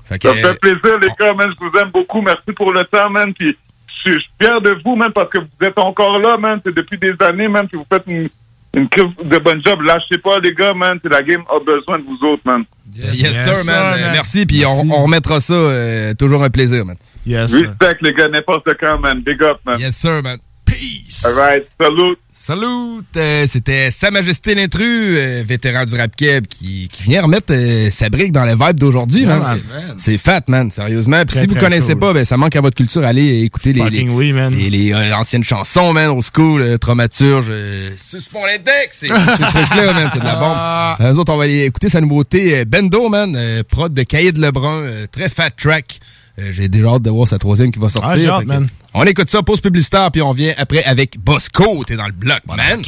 [0.09, 1.51] Fait Ça me fait plaisir, les gars, man.
[1.59, 2.21] Je vous aime beaucoup.
[2.23, 3.33] Merci pour le temps, man.
[3.35, 3.57] Puis
[3.89, 6.61] je suis je suis fier de vous, man, parce que vous êtes encore là, man.
[6.65, 7.67] C'est depuis des années, man.
[7.69, 8.29] Puis vous faites une,
[8.77, 9.81] une crise de bon job.
[9.83, 10.99] Lâchez pas, les gars, man.
[11.03, 12.65] C'est la game a besoin de vous autres, man.
[12.95, 13.99] Yes, sir, man.
[14.13, 15.55] Merci, puis on, on remettra ça.
[15.55, 16.97] euh, toujours un plaisir, man.
[17.27, 19.21] Yes, Respect, les gars, n'importe quand, man.
[19.21, 19.79] Big up, man.
[19.79, 20.39] Yes, sir, man.
[20.79, 21.25] Peace.
[21.25, 21.65] All right.
[21.81, 22.17] Salut.
[22.33, 23.03] Salut!
[23.17, 24.85] Euh, C'était Sa Majesté l'intrus,
[25.17, 28.79] euh, vétéran du rap keb, qui, qui vient remettre euh, sa brique dans les vibes
[28.79, 29.41] d'aujourd'hui, Yeah, man.
[29.73, 29.95] man.
[29.97, 31.23] C'est fat, man, sérieusement.
[31.25, 32.01] Puis Très, si vous connaissez cool.
[32.01, 33.05] pas, ben, ça manque à votre culture.
[33.07, 34.55] Allez écouter les, les, Fucking oui, man.
[34.55, 39.13] les, les, euh, anciennes chansons, man, au school, euh, Traumaturge, euh, Suspend l'index, c'est ce
[39.43, 40.97] truc-là, man, c'est de la Ah.
[40.99, 41.07] bombe.
[41.07, 44.03] Euh, nous autres, on va aller écouter sa nouveauté, euh, Bendo, man, euh, prod de
[44.03, 46.01] Cahier de Lebrun, euh, très fat track.
[46.39, 48.11] Euh, J'ai déjà hâte de voir sa troisième qui va sortir.
[48.13, 48.69] Ah, j'ai hâte, man.
[48.93, 51.83] On écoute ça, pause publicitaire, puis on vient après avec Bosco.
[51.87, 52.83] T'es dans le bloc, man.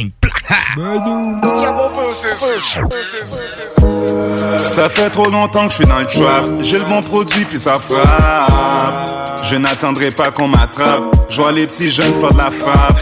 [4.58, 6.46] Ça fait trop longtemps que je suis dans le trap.
[6.62, 9.44] J'ai le bon produit puis ça frappe.
[9.44, 11.04] Je n'attendrai pas qu'on m'attrape.
[11.28, 12.98] Je vois les petits jeunes faire de la frappe.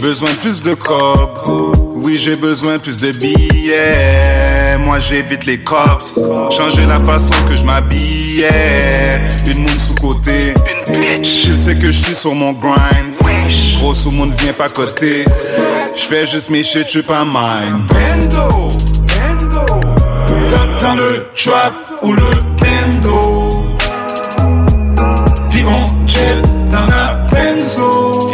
[0.00, 1.87] Besoin de plus de cob.
[2.02, 4.78] Oui, j'ai besoin plus de billets.
[4.84, 6.18] Moi, j'évite les cops.
[6.50, 9.20] Changer la façon que je m'habillais.
[9.46, 10.54] Une moune sous-côté.
[10.86, 13.16] Tu sais que je suis sur mon grind.
[13.78, 15.24] Gros sous monde vient pas côté.
[15.96, 17.86] Je fais juste mes shit, je pas mine.
[17.88, 18.70] Bendo,
[19.06, 19.80] bendo.
[20.80, 22.30] Dans, le trap ou le
[22.60, 23.66] bendo.
[25.50, 26.57] Puis on chill.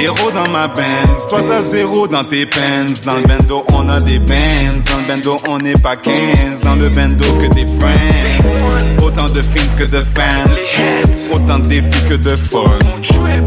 [0.04, 3.06] Héros dans ma Benz, toi t'as zéro dans tes pens.
[3.06, 6.60] Dans le bendo on a des bands, dans le bendo on n'est pas 15.
[6.62, 9.02] Dans le bendo que des friends.
[9.02, 11.32] Autant de fins que de fans.
[11.32, 12.60] Autant de défis que de fun.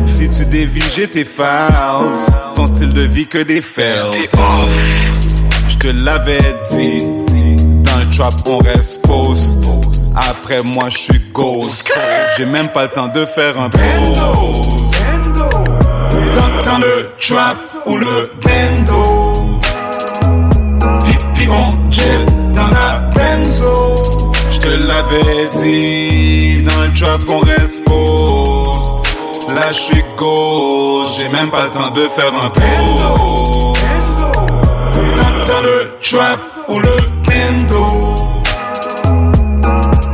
[0.08, 1.46] Si tu dévis, j'ai tes fouls.
[2.56, 4.28] Ton style de vie que des fails.
[5.68, 6.40] Je te l'avais
[6.72, 7.06] dit.
[7.84, 9.64] Dans le trap, on reste post.
[10.16, 11.88] Après moi, je suis ghost.
[12.36, 14.87] J'ai même pas le temps de faire un pose.
[16.66, 19.60] Dans, le trap ou le bendo.
[21.06, 24.32] Puis, puis on chill dans la benzo.
[24.50, 26.64] Je te l'avais dit.
[26.64, 27.82] Dans le trap, on reste.
[29.56, 31.10] Là, je suis gauche.
[31.18, 32.64] J'ai même pas le temps de faire un pose.
[34.94, 36.40] Dans, dans le trap
[36.70, 37.86] ou le bendo.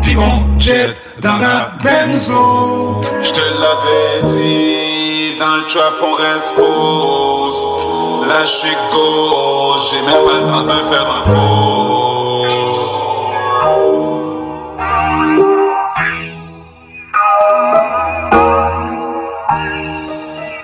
[0.01, 3.01] Puis on jet dans la benzo.
[3.21, 4.82] Je te l'avais dit,
[5.57, 7.69] le trap on reste post.
[8.27, 12.12] Là je suis gauche, j'ai même pas le temps de faire un pause.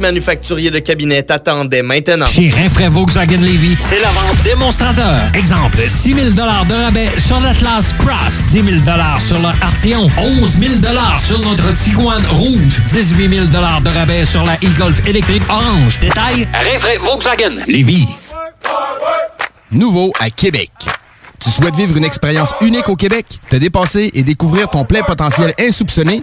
[0.00, 2.26] Manufacturier de Cabinet t'attendait maintenant.
[2.26, 5.20] Chez Rinfraie Volkswagen Levy, c'est la vente démonstrateur.
[5.34, 8.66] Exemple, 6 000 de rabais sur l'Atlas Cross, 10 000
[9.20, 10.72] sur le Arteon, 11 000
[11.18, 16.00] sur notre Tiguan Rouge, 18 000 de rabais sur la e-Golf électrique orange.
[16.00, 18.08] Détail, Rinfraie Volkswagen Levy.
[19.70, 20.70] Nouveau à Québec.
[21.38, 25.02] Tu Tu souhaites vivre une expérience unique au Québec, te dépasser et découvrir ton plein
[25.02, 26.22] potentiel insoupçonné?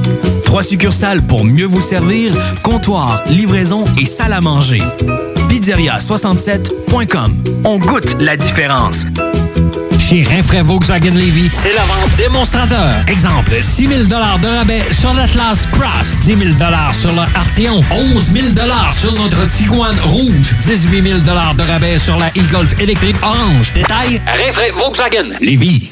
[0.51, 4.81] Trois succursales pour mieux vous servir, comptoir, livraison et salle à manger.
[5.47, 7.35] Pizzeria67.com.
[7.63, 9.05] On goûte la différence.
[9.97, 12.95] Chez Rinfraie Volkswagen Levy, c'est la vente démonstrateur.
[13.07, 16.39] Exemple, 6 000 de rabais sur l'Atlas Cross, 10 000
[16.99, 18.47] sur le Arteon, 11 000
[18.91, 23.71] sur notre Tiguan Rouge, 18 000 de rabais sur la e-Golf électrique orange.
[23.73, 25.91] Détail, Rinfraie Volkswagen Levy.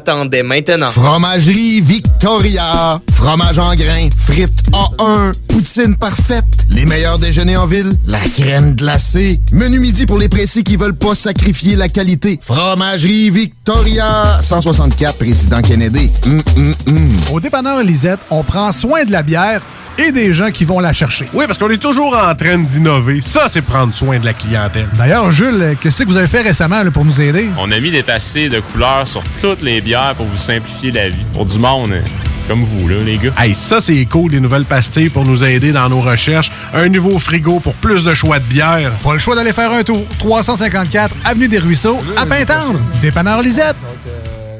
[0.43, 0.91] maintenant.
[0.91, 2.99] Fromagerie Victoria.
[3.13, 4.09] Fromage en grains.
[4.25, 5.33] Frites A1.
[5.47, 6.45] Poutine parfaite.
[6.69, 7.91] Les meilleurs déjeuners en ville.
[8.07, 9.39] La crème glacée.
[9.51, 12.39] Menu midi pour les pressés qui veulent pas sacrifier la qualité.
[12.41, 14.39] Fromagerie Victoria.
[14.41, 16.09] 164 Président Kennedy.
[16.25, 17.09] Hum, hum, hum.
[17.31, 19.61] Au dépanneur Lisette, on prend soin de la bière
[19.97, 21.27] et des gens qui vont la chercher.
[21.33, 23.21] Oui, parce qu'on est toujours en train d'innover.
[23.21, 24.87] Ça, c'est prendre soin de la clientèle.
[24.97, 27.47] D'ailleurs, Jules, qu'est-ce que vous avez fait récemment là, pour nous aider?
[27.57, 31.09] On a mis des passés de couleurs sur toutes les bières pour vous simplifier la
[31.09, 31.25] vie.
[31.33, 32.03] Pour du monde hein,
[32.47, 33.31] comme vous, là, les gars.
[33.37, 36.51] Hey, ça, c'est cool, les nouvelles pastilles pour nous aider dans nos recherches.
[36.73, 38.91] Un nouveau frigo pour plus de choix de bière.
[39.03, 40.05] Pas le choix d'aller faire un tour.
[40.19, 42.79] 354 Avenue des Ruisseaux, à Pintendre.
[43.01, 43.75] Dépanneur Lisette.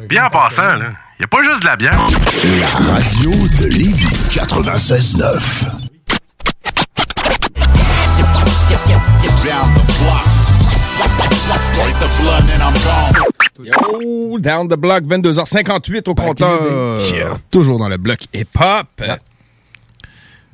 [0.10, 2.00] Bien en passant, là, y a pas juste de la bière.
[2.60, 5.91] La radio de Lévis 96.9.
[14.40, 17.00] Down the block, 22h58 au compteur.
[17.50, 18.88] Toujours dans le bloc hip-hop.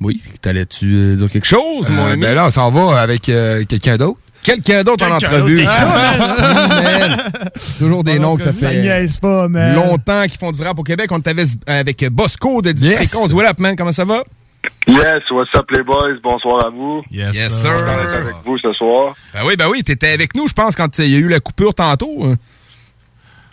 [0.00, 2.22] Oui, t'allais-tu euh, dire quelque chose, mon Euh, ami?
[2.22, 4.18] ben là, on s'en va avec euh, quelqu'un d'autre.
[4.44, 5.64] Quelqu'un d'autre en entrevue.
[5.66, 7.22] Ah, man.
[7.80, 9.74] Toujours des noms que ça Ça fait pas, man.
[9.74, 11.10] longtemps qu'ils font du rap au Québec.
[11.10, 11.34] On était
[11.66, 13.14] avec Bosco de District Yes.
[13.16, 13.34] 11.
[13.34, 13.74] What up, man?
[13.74, 14.22] Comment ça va?
[14.86, 16.14] Yes, what's up les boys?
[16.22, 17.02] Bonsoir à vous.
[17.10, 17.72] Yes, sir.
[17.76, 19.14] Content d'être avec vous ce soir.
[19.34, 21.40] Ben oui, ben oui, t'étais avec nous, je pense, quand il y a eu la
[21.40, 22.24] coupure tantôt.
[22.24, 22.36] hein.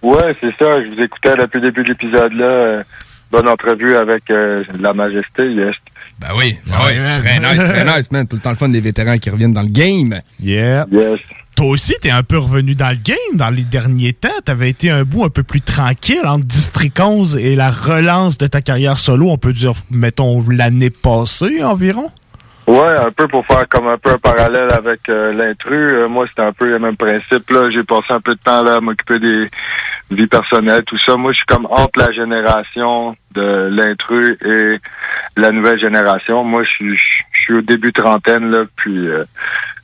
[0.03, 0.83] Ouais, c'est ça.
[0.83, 2.45] Je vous écoutais depuis le début de l'épisode-là.
[2.45, 2.83] Euh,
[3.31, 5.75] bonne entrevue avec euh, La Majesté, yes.
[6.19, 6.93] Ben oui, ben oui.
[7.19, 8.27] Très nice, très nice, man.
[8.27, 10.19] Tout le temps le fun des vétérans qui reviennent dans le game.
[10.41, 10.85] Yeah.
[10.91, 11.19] Yes.
[11.57, 14.27] Toi aussi, t'es un peu revenu dans le game dans les derniers temps.
[14.43, 18.47] T'avais été un bout un peu plus tranquille entre District 11 et la relance de
[18.47, 22.11] ta carrière solo, on peut dire, mettons, l'année passée environ?
[22.67, 25.93] Ouais, un peu pour faire comme un peu un parallèle avec euh, l'intrus.
[25.93, 27.47] Euh, moi, c'était un peu le même principe.
[27.51, 29.49] Là, j'ai passé un peu de temps là à m'occuper des
[30.09, 31.15] vies personnelles, tout ça.
[31.15, 34.79] Moi, je suis comme entre la génération de l'intrus et
[35.37, 36.43] la nouvelle génération.
[36.43, 39.25] Moi, je suis, je suis au début trentaine là, puis euh,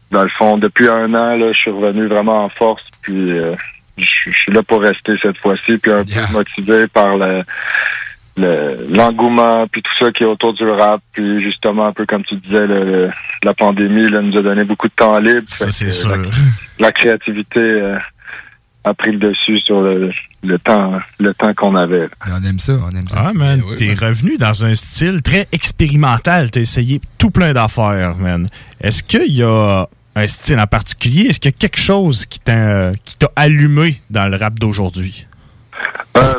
[0.10, 3.56] dans le fond, depuis un an là, je suis revenu vraiment en force, puis euh,
[3.98, 7.16] je suis là pour rester cette fois-ci, puis un peu motivé par
[8.38, 12.06] le le- l'engouement puis tout ça qui est autour du rap puis justement un peu
[12.06, 13.10] comme tu disais le- le-
[13.44, 16.16] la pandémie là, nous a donné beaucoup de temps libre Ça, c'est sûr.
[16.16, 16.30] la,
[16.80, 17.98] la créativité euh,
[18.84, 20.12] a pris le dessus sur le,
[20.44, 23.94] le temps le temps qu'on avait on aime ça on aime ça Ah, man, t'es
[23.94, 26.50] revenu dans un style très expérimental.
[26.52, 28.50] T'as essayé tout plein d'affaires, man.
[28.80, 31.28] Est-ce qu'il y a un style en particulier?
[31.28, 35.28] Est-ce qu'il y a quelque chose qui t'a qui t'a allumé dans le rap d'aujourd'hui?
[36.18, 36.34] Euh,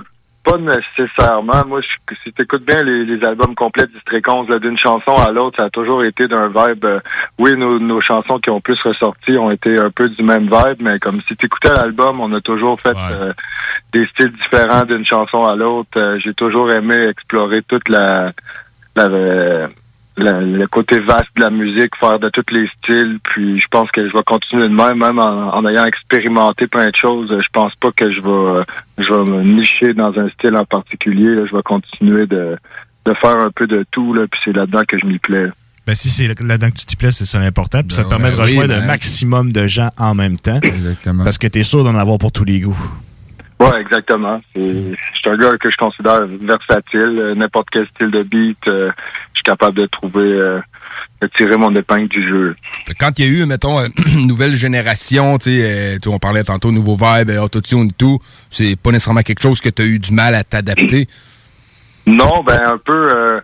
[0.45, 1.64] pas nécessairement.
[1.66, 4.76] Moi, je- si tu écoutes bien les, les albums complets du District 11, là, d'une
[4.78, 6.84] chanson à l'autre, ça a toujours été d'un vibe.
[6.84, 7.01] euh,
[7.38, 10.80] oui, nos, nos chansons qui ont plus ressorti ont été un peu du même vibe,
[10.80, 13.32] mais comme si tu écoutais l'album, on a toujours fait euh,
[13.93, 15.90] des styles différents d'une chanson à l'autre.
[15.97, 18.32] Euh, J'ai toujours aimé explorer toute la,
[18.97, 19.68] la,
[20.17, 23.19] le côté vaste de la musique, faire de tous les styles.
[23.25, 26.89] Puis je pense que je vais continuer de même, même en, en ayant expérimenté plein
[26.91, 27.29] de choses.
[27.31, 28.63] Je pense pas que je vais,
[28.99, 31.35] je vais me nicher dans un style en particulier.
[31.35, 31.47] là.
[31.51, 32.57] Je vais continuer de,
[33.07, 34.13] de faire un peu de tout.
[34.15, 35.47] Là, puis c'est là-dedans que je m'y plais.
[35.87, 37.81] Ben, si c'est là-dedans que tu t'y plais, c'est ça l'important.
[37.83, 38.87] Puis ça te Ben permet de rejoindre oui, un ben.
[38.87, 40.61] maximum de gens en même temps.
[41.25, 42.79] Parce que t'es sûr d'en avoir pour tous les goûts.
[43.63, 44.41] Ouais, exactement.
[44.55, 47.19] C'est- Je suis un gars que je considère versatile.
[47.19, 48.91] Euh, N'importe quel style de beat, euh,
[49.29, 50.61] je suis capable de trouver, euh,
[51.21, 52.57] de tirer mon épingle du jeu.
[52.99, 56.43] Quand il y a eu, mettons, euh, une nouvelle génération, tu sais, euh, on parlait
[56.45, 58.19] tantôt nouveau vibe, autotune et tout,
[58.51, 61.07] c'est pas nécessairement quelque chose que tu as eu du mal à t'adapter?
[62.07, 63.41] Non, ben un peu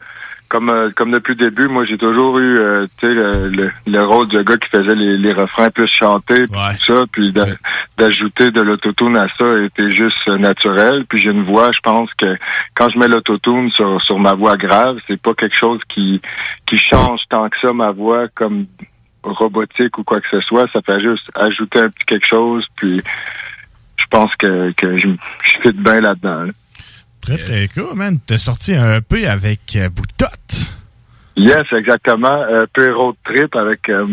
[0.48, 3.70] comme euh, comme depuis le début, moi j'ai toujours eu euh, tu sais le, le,
[3.86, 7.30] le rôle du gars qui faisait les, les refrains plus chantés puis tout ça, puis
[7.32, 7.44] d'a-
[7.98, 11.04] d'ajouter de l'autotune à ça était juste euh, naturel.
[11.08, 12.36] Puis j'ai une voix, je pense que
[12.74, 16.20] quand je mets l'autotune sur sur ma voix grave, c'est pas quelque chose qui
[16.66, 18.66] qui change tant que ça ma voix comme
[19.22, 23.02] robotique ou quoi que ce soit, ça fait juste ajouter un petit quelque chose puis
[23.96, 25.08] je pense que que je,
[25.44, 26.44] je fit bien là-dedans.
[26.44, 26.52] là.
[27.28, 28.18] Très, très cool, man.
[28.26, 30.72] T'as sorti un peu avec euh, Boutotte.
[31.36, 32.42] Yes, exactement.
[32.42, 34.06] Un peu road trip avec euh,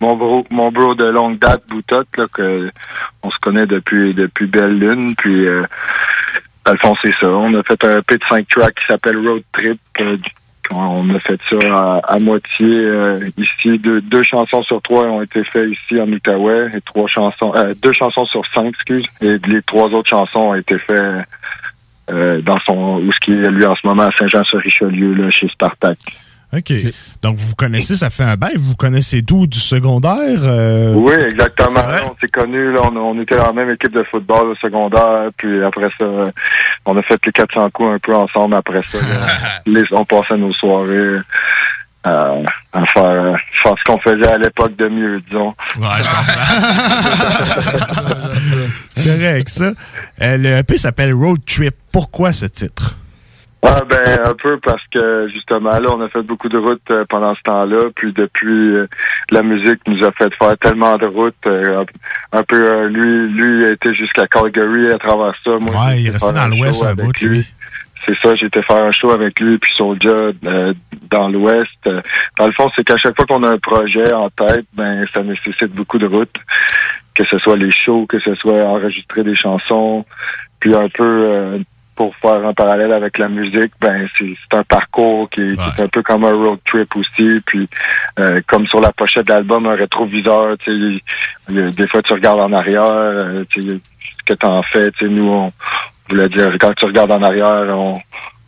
[0.00, 2.70] mon bro, mon bro de longue date, Boutotte, là, que
[3.22, 5.14] on se connaît depuis depuis belle lune.
[5.16, 5.60] Puis euh,
[6.64, 7.28] dans le fond, c'est ça.
[7.28, 9.78] On a fait un P de 5 tracks qui s'appelle Road Trip.
[10.00, 10.16] euh,
[10.72, 13.76] on a fait ça à, à moitié euh, ici.
[13.78, 17.74] Deux, deux chansons sur trois ont été faites ici en Outaouais et trois chansons, euh,
[17.82, 19.04] deux chansons sur cinq, excuse.
[19.20, 21.24] Et les trois autres chansons ont été faites
[22.10, 25.48] euh, dans son où ce qui est lui en ce moment à Saint-Jean-sur-Richelieu là, chez
[25.48, 25.98] Spartak.
[26.52, 26.72] OK.
[27.22, 28.54] Donc, vous vous connaissez, ça fait un bail.
[28.56, 29.46] Vous connaissez d'où?
[29.46, 30.40] Du secondaire?
[30.42, 30.94] euh?
[30.94, 31.78] Oui, exactement.
[32.10, 35.28] On s'est connus, là, on, on était dans la même équipe de football au secondaire,
[35.36, 36.06] puis après ça,
[36.86, 38.98] on a fait les 400 coups un peu ensemble après ça.
[39.66, 41.18] Les- on passait nos soirées
[42.06, 42.42] euh,
[42.72, 45.54] à faire, faire ce qu'on faisait à l'époque de mieux, disons.
[45.78, 46.08] Ouais, je
[49.04, 49.72] Correct, ça.
[50.22, 51.74] Euh, le EP s'appelle Road Trip.
[51.92, 52.96] Pourquoi ce titre?
[53.62, 57.04] Ah ben un peu parce que justement là on a fait beaucoup de routes euh,
[57.06, 58.86] pendant ce temps-là puis depuis euh,
[59.30, 61.84] la musique nous a fait faire tellement de routes euh,
[62.32, 66.32] un peu lui lui a été jusqu'à Calgary à travers ça moi Ouais, il restait
[66.32, 67.46] faire dans l'Ouest un bout, lui.
[68.06, 70.74] C'est ça, j'ai été faire un show avec lui puis Soulja euh,
[71.10, 71.70] dans l'Ouest.
[71.86, 72.00] Euh,
[72.38, 75.22] Dans le fond, c'est qu'à chaque fois qu'on a un projet en tête, ben ça
[75.22, 76.36] nécessite beaucoup de routes.
[77.14, 80.06] Que ce soit les shows, que ce soit enregistrer des chansons,
[80.60, 81.58] puis un peu euh,
[81.96, 85.84] pour faire un parallèle avec la musique, ben c'est un parcours qui est, qui est
[85.84, 87.40] un peu comme un road trip aussi.
[87.44, 87.68] Puis
[88.18, 91.02] euh, comme sur la pochette de l'album, un rétroviseur, tu
[91.48, 93.76] sais, des fois tu regardes en arrière, euh, tu sais,
[94.18, 95.52] ce que t'en fais, tu sais, nous on
[96.10, 98.00] voulait dire quand tu regardes en arrière, on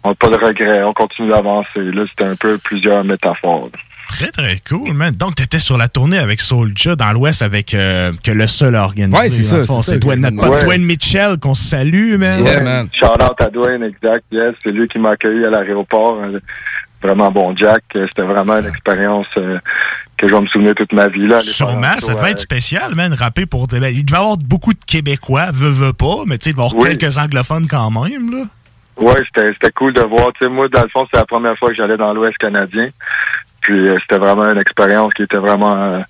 [0.05, 1.81] n'a pas de regrets, on continue d'avancer.
[1.81, 3.71] Là, c'était un peu plusieurs métaphores.
[4.09, 5.15] Très, très cool, man.
[5.15, 8.85] Donc, t'étais sur la tournée avec Soulja dans l'Ouest avec euh, que le seul a
[8.85, 9.19] organisé.
[9.19, 10.43] Ouais, c'est ça, c'est Dwayne, notre exactement.
[10.43, 10.65] pote Ouais.
[10.67, 12.43] Dwayne Mitchell qu'on salue, man.
[12.43, 12.87] Ouais.
[12.93, 14.25] Shout out à Dwayne, exact.
[14.31, 16.19] Yes, c'est lui qui m'a accueilli à l'aéroport.
[17.03, 17.83] Vraiment bon Jack.
[17.93, 19.59] C'était vraiment une expérience euh,
[20.23, 21.27] que je vais me souvenir toute ma vie.
[21.27, 23.67] Là, Sûrement, ça devait avec- être spécial, man, rapper pour...
[23.67, 26.53] des- Il devait y avoir beaucoup de Québécois, veut, veut pas, mais tu sais, il
[26.55, 26.97] devait y avoir Oui.
[26.97, 28.45] quelques anglophones quand même, là.
[28.99, 30.33] Ouais, c'était c'était cool de voir.
[30.35, 32.89] Tu sais, moi, dans le fond, c'est la première fois que j'allais dans l'Ouest canadien.
[33.63, 36.01] Puis euh, c'était vraiment une expérience qui était vraiment euh,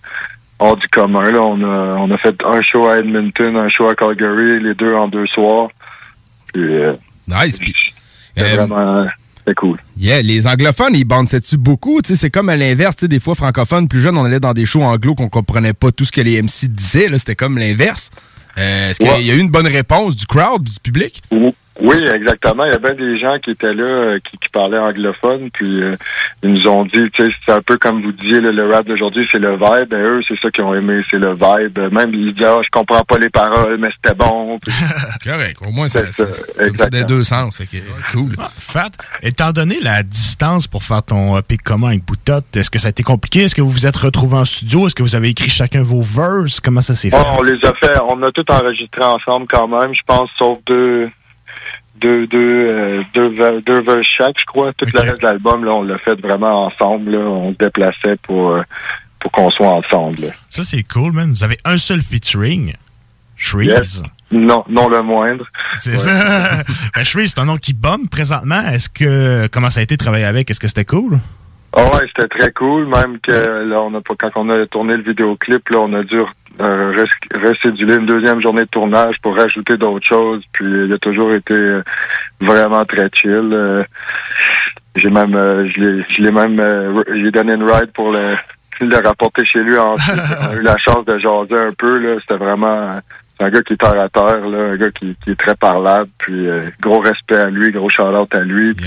[0.58, 1.30] hors du commun.
[1.30, 1.40] Là.
[1.42, 4.94] On, a, on a fait un show à Edmonton, un show à Calgary, les deux
[4.94, 5.68] en deux soirs.
[6.52, 6.94] Puis, euh,
[7.28, 7.58] nice.
[7.60, 7.74] Puis,
[8.36, 9.06] vraiment
[9.44, 9.78] c'était cool.
[9.98, 12.00] Yeah, les anglophones, ils bandent-tu beaucoup?
[12.02, 14.40] Tu sais, c'est comme à l'inverse, tu sais, des fois, francophones, plus jeunes, on allait
[14.40, 17.34] dans des shows anglo qu'on comprenait pas tout ce que les MC disaient, là, c'était
[17.34, 18.10] comme l'inverse.
[18.58, 21.22] Euh, Est-ce qu'il y a eu une bonne réponse du crowd, du public?
[21.80, 22.64] Oui, exactement.
[22.66, 25.82] Il y a bien des gens qui étaient là, euh, qui, qui parlaient anglophone, puis
[25.82, 25.96] euh,
[26.42, 28.86] ils nous ont dit, tu sais, c'est un peu comme vous disiez, le, le rap
[28.86, 29.88] d'aujourd'hui, c'est le vibe.
[29.90, 31.78] Ben, eux, c'est ça qu'ils ont aimé, c'est le vibe.
[31.92, 34.58] Même ils disaient, ah, je comprends pas les paroles, mais c'était bon.
[34.60, 34.72] Puis-
[35.24, 35.56] Correct.
[35.66, 36.28] Au moins, ça, C'est
[36.76, 37.56] ça, des deux sens.
[37.56, 37.76] Fait que,
[38.12, 38.34] cool.
[38.58, 38.90] Fat,
[39.22, 42.90] étant donné la distance pour faire ton EP commun avec Boutot, est-ce que ça a
[42.90, 43.44] été compliqué?
[43.44, 44.86] Est-ce que vous vous êtes retrouvés en studio?
[44.86, 46.60] Est-ce que vous avez écrit chacun vos verses?
[46.60, 47.16] Comment ça s'est fait?
[47.18, 50.58] Oh, on les a fait, on a tout enregistré ensemble quand même, je pense, sauf
[50.66, 51.08] deux,
[52.02, 54.72] deux, deux, euh, deux, deux verses chaque, je crois.
[54.74, 57.12] Tout le reste de l'album, là, on l'a fait vraiment ensemble.
[57.12, 57.18] Là.
[57.18, 58.62] On se déplaçait pour, euh,
[59.20, 60.20] pour qu'on soit ensemble.
[60.22, 60.28] là.
[60.50, 61.30] Ça, c'est cool, man.
[61.30, 62.74] Vous avez un seul featuring.
[63.36, 63.68] Shreeze.
[63.68, 64.02] Yes.
[64.30, 65.44] Non, non le moindre.
[65.78, 66.62] C'est ça.
[66.94, 68.62] ben, Shreeze, c'est un nom qui bombe présentement.
[68.68, 70.50] Est-ce que, comment ça a été de travailler avec?
[70.50, 71.18] Est-ce que c'était cool?
[71.74, 74.96] Ah ouais, c'était très cool, même que là, on a pas quand on a tourné
[74.96, 76.20] le vidéoclip, là, on a dû
[76.60, 80.42] euh, recéduler une deuxième journée de tournage pour rajouter d'autres choses.
[80.52, 81.82] Puis il a toujours été euh,
[82.40, 83.50] vraiment très chill.
[83.52, 83.84] Euh,
[84.96, 88.36] j'ai même euh, je l'ai je l'ai même euh, j'ai donné une ride pour le
[88.80, 90.14] le rapporter chez lui ensuite.
[90.50, 92.18] on a eu la chance de jaser un peu, là.
[92.20, 93.00] C'était vraiment
[93.38, 95.54] c'est un gars qui est terre à terre, là, un gars qui, qui est très
[95.54, 98.74] parlable, puis euh, gros respect à lui, gros shout-out à lui.
[98.74, 98.86] puis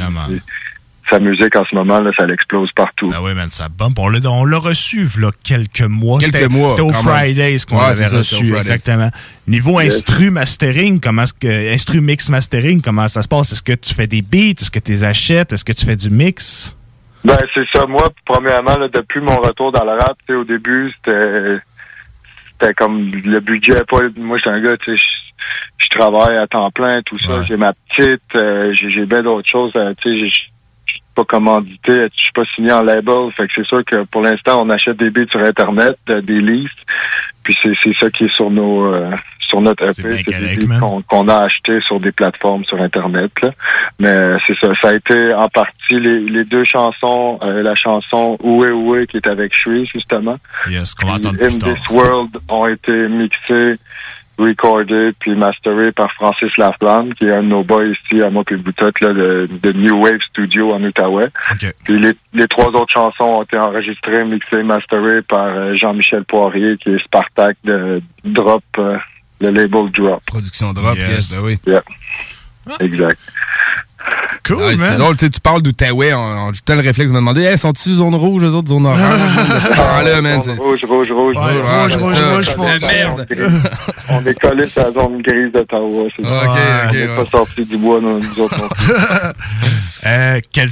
[1.10, 3.10] sa musique en ce moment, là, ça l'explose partout.
[3.14, 3.94] Ah oui, man, ça bombe.
[4.00, 6.20] On l'a, on l'a reçu, là, quelques mois.
[6.20, 6.92] Quelques C'était- mois, C'était au.
[6.94, 9.10] Fridays qu'on Ouais, l'avait reçu, exactement.
[9.48, 9.96] Niveau Yes.
[9.98, 13.52] instru mastering, comment est-ce que, instru mix mastering, comment ça se passe?
[13.52, 14.60] Est-ce que tu fais des beats?
[14.62, 15.54] Est-ce que tu les achètes?
[15.54, 16.76] Est-ce que tu fais du mix?
[17.24, 17.86] Ben, c'est ça.
[17.86, 21.58] Moi, premièrement, là, depuis mon retour dans le rap, tu sais, au début, c'était
[22.52, 23.84] c'était comme le budget.
[23.90, 25.04] Pas, moi, j'étais un gars, tu sais,
[25.78, 27.44] je- travaille à temps plein, tout ça.
[27.44, 29.72] J'ai ma petite, euh, j'ai j'ai bien d'autres choses.
[29.78, 30.36] euh, tu sais,
[31.16, 33.32] pas commandité, je suis pas signé en label.
[33.36, 36.42] Fait que c'est sûr que pour l'instant, on achète des beats sur Internet, euh, des
[36.42, 36.86] listes.
[37.44, 39.12] Puis c'est c'est ça qui est sur nos euh,
[39.48, 43.32] sur notre EP, c'est des qu'on qu'on a acheté sur des plateformes sur Internet.
[43.42, 43.52] Là.
[44.00, 47.76] Mais euh, c'est ça, ça a été en partie les, les deux chansons, euh, la
[47.76, 50.38] chanson Oué Oué qui est avec Shreeze justement.
[50.70, 51.76] Yes, qu'on va In tard.
[51.76, 53.78] This World ont été mixés,
[54.38, 59.00] recordés puis masterés par Francis Laflamme, qui est un de nos boys ici à Boutotte,
[59.02, 61.30] là, de, de New Wave Studio en Outaouais.
[61.86, 66.78] Puis les, les trois autres chansons ont été enregistrées, mixées, masterées par euh, Jean-Michel Poirier,
[66.78, 68.98] qui est Spartak de Drop, euh,
[69.42, 70.22] le label Drop.
[70.26, 71.58] Production Drop, yes, ben oui.
[71.66, 71.84] Yeah.
[72.80, 73.20] Exact.
[74.48, 74.90] Cool, Ouais, man.
[74.92, 77.42] C'est drôle, tu sais, tu parles d'Outaouais, on, on tout le réflexe de me demander,
[77.46, 79.00] hey, sont-tu zone rouge, eux autres, zone orange?
[79.78, 83.28] Ah, là, man, Rouge, rouge, rouge, Ouais, rouge, rouge, rouge, rouge, merde.
[84.10, 86.08] On est collé sur la zone grise d'Ottawa.
[86.16, 86.44] c'est ça.
[86.44, 86.58] Ok, ok,
[86.90, 87.16] On n'est ouais.
[87.16, 88.94] pas sorti du bois, nous, nous autres non plus.
[90.08, 90.70] Euh, quel-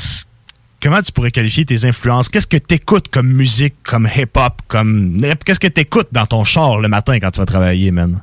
[0.82, 2.30] comment tu pourrais qualifier tes influences?
[2.30, 5.18] Qu'est-ce que t'écoutes comme musique, comme hip-hop, comme.
[5.44, 8.22] Qu'est-ce que t'écoutes dans ton char le matin quand tu vas travailler, man?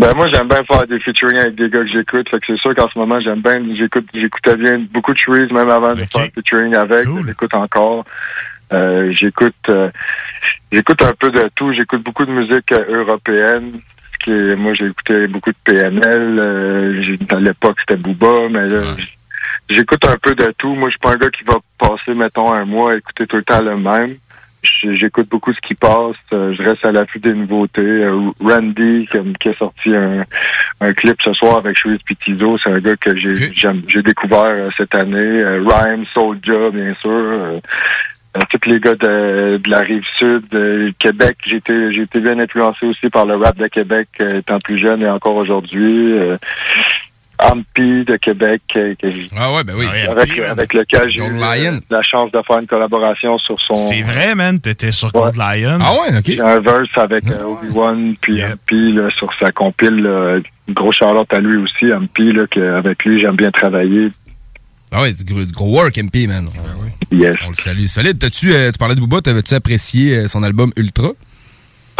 [0.00, 2.26] Ben moi j'aime bien faire des featuring avec des gars que j'écoute.
[2.30, 5.52] Fait que c'est sûr qu'en ce moment j'aime bien j'écoute j'écoutais bien beaucoup de Shreeze
[5.52, 7.06] même avant de faire featuring avec.
[7.26, 8.06] J'écoute encore.
[8.72, 9.90] Euh, j'écoute euh,
[10.72, 11.74] j'écoute un peu de tout.
[11.74, 13.72] J'écoute beaucoup de musique euh, européenne.
[14.24, 16.38] Qui est, moi j'ai écouté beaucoup de PNL.
[16.38, 18.80] euh, à l'époque c'était Booba, mais là
[19.68, 20.74] j'écoute un peu de tout.
[20.76, 23.36] Moi je suis pas un gars qui va passer mettons un mois à écouter tout
[23.36, 24.16] le temps le même.
[24.62, 26.16] J'écoute beaucoup ce qui passe.
[26.32, 27.80] euh, je reste à l'affût des nouveautés.
[27.80, 30.24] Euh, Randy, qui, qui a sorti un,
[30.80, 34.94] un clip ce soir avec Shreeze Pitizo, c'est un gars que j'ai découvert euh, cette
[34.94, 35.42] année.
[35.44, 37.60] Rhyme, Soulja, bien sûr.
[38.50, 42.38] Tous les gars de, de la rive sud, de Québec, j'ai été, j'ai été bien
[42.38, 46.14] influencé aussi par le rap de Québec étant plus jeune et encore aujourd'hui.
[47.42, 49.06] Ampi de Québec, euh, que
[49.36, 49.86] Ah ouais, ben oui.
[50.08, 51.32] avec, avec lequel j'ai eu
[51.90, 53.74] la chance de faire une collaboration sur son...
[53.74, 54.60] C'est vrai, man.
[54.60, 55.78] T'étais sur Gold Lion.
[55.80, 56.24] Ah ouais, ok.
[56.26, 60.02] J'ai un verse avec euh, Obi-Wan puis MP là, sur sa compile.
[60.02, 60.38] là.
[60.68, 64.10] Gros charlotte à lui aussi, MP, là, que, avec lui j'aime bien travailler.
[64.92, 66.48] Ah ouais, du gros, du gros work, MP, man.
[67.12, 67.36] Yes.
[67.44, 67.86] On le salue.
[67.86, 68.22] Solide.
[68.22, 71.10] Euh, tu parlais de Booba, t'avais-tu apprécié euh, son album Ultra?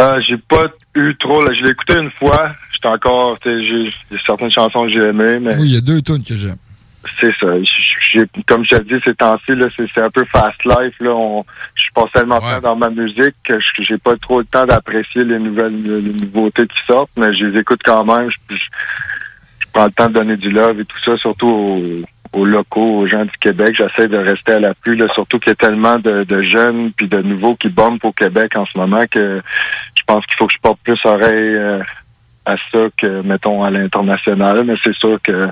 [0.01, 2.53] Euh, j'ai pas eu trop, là, je l'ai écouté une fois.
[2.73, 3.85] J'étais encore, j'ai
[4.25, 6.57] certaines chansons que j'ai aimées, mais Oui, il y a deux tunes que j'aime.
[7.21, 7.47] c'est ça.
[8.47, 10.95] Comme je te dis, ces temps-ci, là, c'est un peu fast life.
[11.01, 11.11] Là.
[11.11, 11.45] On,
[11.75, 14.67] je passe tellement de temps dans ma musique que je- j'ai pas trop le temps
[14.67, 18.29] d'apprécier les nouvelles les nouveautés qui sortent, mais je les écoute quand même.
[18.31, 18.61] Je, je-
[19.61, 22.03] je prends le temps de donner du love et tout ça, surtout aux,
[22.41, 23.77] aux locaux, aux gens du Québec.
[23.79, 27.23] J'essaie de rester à l'affût, surtout qu'il y a tellement de, de jeunes puis de
[27.23, 29.41] nouveaux qui bombent au Québec en ce moment que
[30.13, 31.83] pense qu'il faut que je porte plus oreille euh,
[32.47, 34.65] à ça que, mettons, à l'international.
[34.65, 35.49] Mais c'est sûr que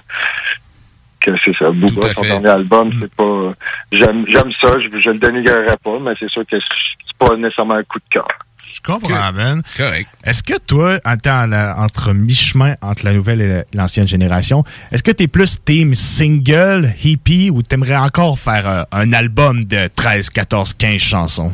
[1.21, 1.71] que c'est ça.
[1.71, 3.53] Booba, son dernier album, c'est pas.
[3.93, 7.75] J'aime j'aime ça, je, je le dénigrerai pas, mais c'est sûr que c'est pas nécessairement
[7.75, 8.29] un coup de cœur.
[8.71, 9.63] Je comprends, man.
[9.77, 10.09] Correct.
[10.25, 14.63] Est-ce que toi, en la- entre mi-chemin entre la nouvelle et la- l'ancienne génération,
[14.93, 19.89] est-ce que t'es plus team single, hippie, ou t'aimerais encore faire euh, un album de
[19.97, 21.53] 13, 14, 15 chansons?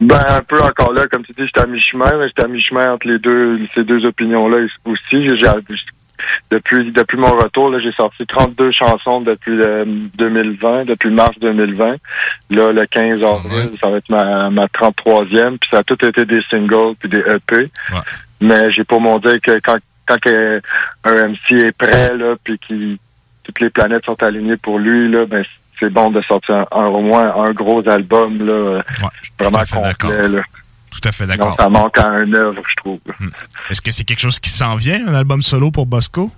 [0.00, 2.92] Ben, un peu encore là, comme tu dis, j'étais à mi-chemin, mais j'étais à mi-chemin
[2.92, 5.36] entre les deux, ces deux opinions-là aussi.
[5.36, 5.46] J'ai-
[6.50, 9.84] depuis, depuis mon retour, là, j'ai sorti 32 chansons depuis le
[10.16, 11.96] 2020, depuis mars 2020.
[12.50, 16.24] Là, le 15 avril, ça va être ma, ma 33e, puis ça a tout été
[16.24, 17.70] des singles puis des EP.
[18.40, 20.18] Mais j'ai pour mon dire que quand, quand
[21.04, 22.98] un MC est prêt, là, puis qui
[23.44, 25.44] toutes les planètes sont alignées pour lui, là, ben,
[25.80, 28.82] c'est bon de sortir un- un- au moins un gros album, là,
[29.40, 29.58] vraiment
[30.00, 30.42] complet, là.
[30.90, 31.54] Tout à fait d'accord.
[31.58, 32.98] ça manque à un œuvre, je trouve.
[33.70, 36.30] Est-ce que c'est quelque chose qui s'en vient, un album solo pour Bosco?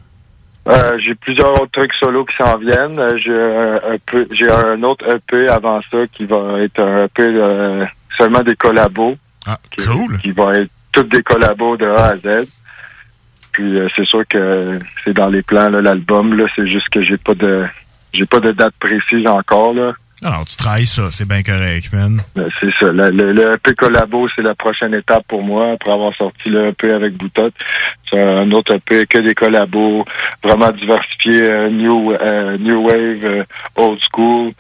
[0.69, 2.99] Euh, j'ai plusieurs autres trucs solo qui s'en viennent.
[2.99, 7.23] Euh, J'ai un, EP j'ai un autre EP avant ça qui va être un EP
[7.23, 7.87] euh,
[8.19, 9.17] seulement des collabos.
[9.47, 9.83] Ah, qui,
[10.23, 12.47] Qui va être tous des collabos de A à Z.
[13.53, 16.37] Puis euh, c'est sûr que c'est dans les plans là, l'album.
[16.37, 17.65] Là, c'est juste que j'ai pas de
[18.13, 19.93] j'ai pas de date précise encore là.
[20.23, 22.21] Alors, tu travailles ça, c'est bien correct, man.
[22.37, 22.93] Euh, C'est ça.
[22.93, 26.67] Le, le, le EP collabo, c'est la prochaine étape pour moi après avoir sorti le
[26.69, 27.55] EP avec Boutotte.
[28.11, 30.05] C'est un autre EP que des collabos,
[30.45, 33.45] vraiment diversifié, euh, new euh, new wave, euh,
[33.77, 34.53] old school.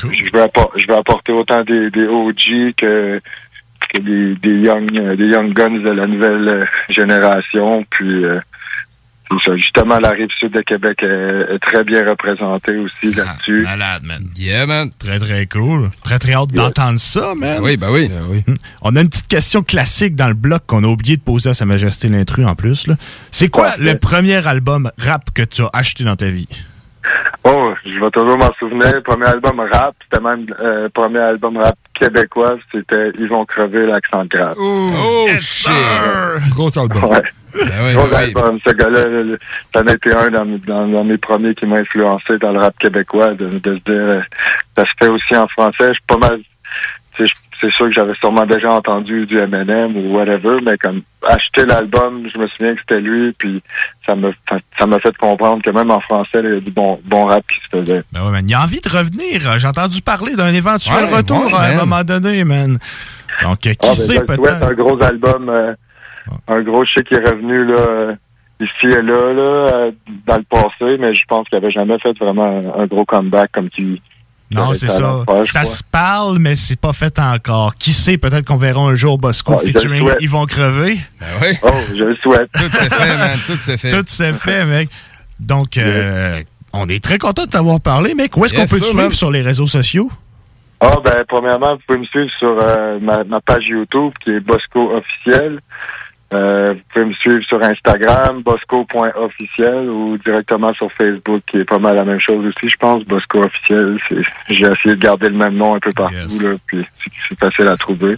[0.00, 3.20] Je veux appor- je veux apporter autant des, des OG que
[3.92, 7.84] que des, des young euh, des young guns de la nouvelle euh, génération.
[7.90, 8.38] Puis euh.
[9.56, 13.62] Justement, la rive sud de Québec est, est très bien représentée aussi là-dessus.
[13.62, 14.24] Malade, man.
[14.36, 14.90] Yeah, man.
[14.98, 15.90] Très, très cool.
[16.02, 17.60] Très, très hâte d'entendre ça, man.
[17.62, 18.08] oui, ben oui.
[18.46, 18.54] Hmm.
[18.82, 21.54] On a une petite question classique dans le bloc qu'on a oublié de poser à
[21.54, 22.86] Sa Majesté l'intrus en plus.
[22.86, 22.96] là.
[23.30, 26.48] C'est quoi le premier album rap que tu as acheté dans ta vie?
[27.44, 28.92] Oh, je vais toujours m'en souvenir.
[28.94, 33.44] Le premier album rap, c'était même euh, le premier album rap québécois, c'était Ils vont
[33.44, 34.54] crever l'accent grave.
[34.58, 35.70] Oh, shit.
[36.50, 37.04] Gros album.
[37.04, 37.22] Ouais.
[37.54, 38.58] Ben Gros album.
[38.66, 39.36] Ce gars-là,
[39.74, 42.60] ça en a été un dans, dans- dans mes premiers qui m'a influencé dans le
[42.60, 44.20] rap québécois, de, de se dire, euh,
[44.76, 45.88] ça se fait aussi en français.
[45.88, 46.40] Je suis pas mal,
[47.60, 52.28] c'est sûr que j'avais sûrement déjà entendu du Eminem ou whatever, mais comme acheter l'album,
[52.32, 53.62] je me souviens que c'était lui, puis
[54.06, 54.32] ça me
[54.78, 57.44] ça m'a fait comprendre que même en français, il y a du bon, bon rap
[57.46, 58.02] qui se faisait.
[58.12, 58.48] Ben ouais, man.
[58.48, 59.58] Il a envie de revenir.
[59.58, 62.78] J'ai entendu parler d'un éventuel Ouais, retour ouais, à un moment donné, man.
[63.42, 64.62] Donc, euh, qui Ah, ben, sait souhaite, peut-être?
[64.62, 65.74] un gros album, euh,
[66.48, 68.14] un gros chic qui est revenu là, euh,
[68.60, 69.90] ici et là, là
[70.26, 72.44] dans le passé, mais je pense qu'il avait jamais fait vraiment
[72.76, 74.00] un, un gros comeback comme qui.
[74.50, 75.24] Non, c'est ça.
[75.44, 77.76] ça se parle, mais c'est pas fait encore.
[77.76, 80.08] Qui sait, peut-être qu'on verra un jour Bosco le featuring.
[80.20, 80.98] Ils vont crever.
[81.62, 82.50] Oh, je le souhaite.
[82.52, 83.38] Tout s'est fait, man.
[83.46, 83.88] Tout s'est fait.
[83.90, 84.88] Tout s'est fait, mec.
[85.38, 86.42] Donc, euh,
[86.72, 88.36] on est très content de t'avoir parlé, mec.
[88.36, 89.12] Où est-ce Yes, qu'on peut te suivre man.
[89.12, 90.10] sur les réseaux sociaux?
[90.80, 94.40] Ah ben premièrement, vous pouvez me suivre sur euh, ma, ma page YouTube qui est
[94.40, 95.58] Bosco officiel.
[96.34, 101.78] Euh, vous pouvez me suivre sur Instagram, bosco.officiel ou directement sur Facebook, qui est pas
[101.78, 103.02] mal la même chose aussi, je pense.
[103.04, 103.98] Bosco officiel,
[104.50, 106.86] j'ai essayé de garder le même nom un peu partout, là, puis
[107.30, 108.16] c'est- facile à trouver.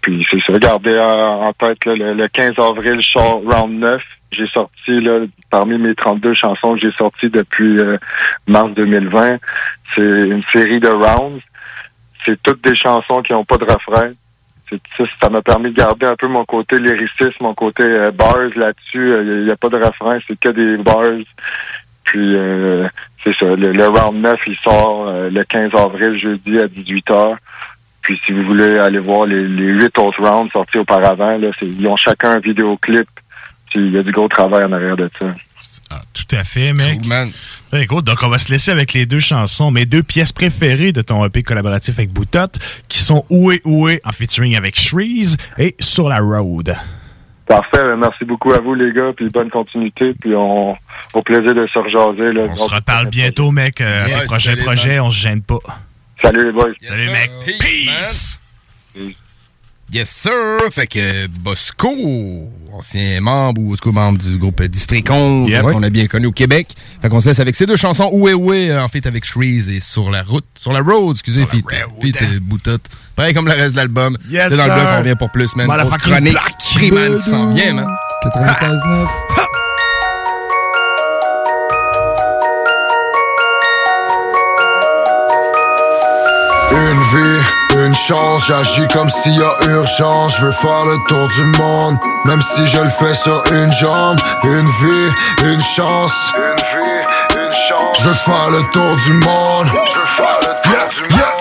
[0.00, 0.52] Puis c'est ça.
[0.52, 4.02] Regardez en, en tête là, le, le 15 avril, je sors Round 9.
[4.32, 5.20] J'ai sorti là,
[5.50, 7.96] parmi mes 32 chansons que j'ai sorties depuis euh,
[8.46, 9.38] mars 2020,
[9.94, 11.40] c'est une série de rounds.
[12.24, 14.10] C'est toutes des chansons qui n'ont pas de refrain.
[14.70, 18.50] Ça ça m'a permis de garder un peu mon côté lyricisme, mon côté euh, bars
[18.54, 19.14] là-dessus.
[19.22, 21.10] Il n'y a, pas de refrain, c'est que des bars.
[22.04, 22.88] Puis euh,
[23.24, 23.46] c'est ça.
[23.46, 27.36] Le, le round 9, il sort euh, le 15 avril, jeudi à 18h.
[28.02, 31.86] Puis si vous voulez aller voir les, les huit autres rounds sortis auparavant, là, ils
[31.86, 33.08] ont chacun un vidéoclip.
[33.70, 35.34] Puis il y a du gros travail en arrière de ça.
[36.14, 37.00] Tout à fait, mec.
[37.88, 38.02] Cool.
[38.02, 41.24] Donc, on va se laisser avec les deux chansons, mes deux pièces préférées de ton
[41.24, 42.58] EP collaboratif avec Boutotte,
[42.88, 46.74] qui sont Oué Oué en featuring avec Shreeze et Sur la Road.
[47.46, 47.96] Parfait.
[47.96, 49.12] Merci beaucoup à vous, les gars.
[49.16, 50.12] Puis bonne continuité.
[50.20, 50.76] Puis on,
[51.14, 52.32] au plaisir de se rejaser.
[52.32, 53.80] Là, On se reparle bientôt, mec.
[53.80, 55.06] Euh, Yes, projets, man.
[55.06, 55.58] on se gêne pas.
[56.22, 56.72] Salut, les boys.
[56.82, 57.30] Salut, mec.
[57.46, 58.38] Peace.
[59.90, 60.32] Yes, sir!
[60.70, 61.88] Fait que Bosco,
[62.74, 65.62] ancien membre ou Bosco, membre du groupe District 11, Yep.
[65.62, 66.68] qu'on a bien connu au Québec.
[67.00, 69.70] Fait qu'on se laisse avec ces deux chansons, Oué Oué, euh, en fait avec Shreeze
[69.70, 71.64] et Sur la route, sur la road, excusez, feat,
[72.02, 72.84] feat, euh, Boutotte.
[73.16, 74.18] Pareil comme le reste de l'album.
[74.28, 75.66] Yes, C'est dans le bloc, on revient pour plus, man.
[75.66, 76.32] Grosse chronique.
[76.32, 76.54] black.
[76.60, 77.88] Freeman qui s'en vient, man.
[78.24, 79.37] 96.9.
[86.70, 90.36] Une vie, une chance, j'agis comme s'il y a urgence.
[90.36, 94.18] Je veux faire le tour du monde, même si je le fais sur une jambe.
[94.44, 95.12] Une vie,
[95.44, 96.12] une chance.
[96.36, 97.98] Une vie, une chance.
[97.98, 99.66] Je veux faire le tour du monde.
[99.66, 101.22] Je veux faire le tour du monde.
[101.22, 101.37] Ouais,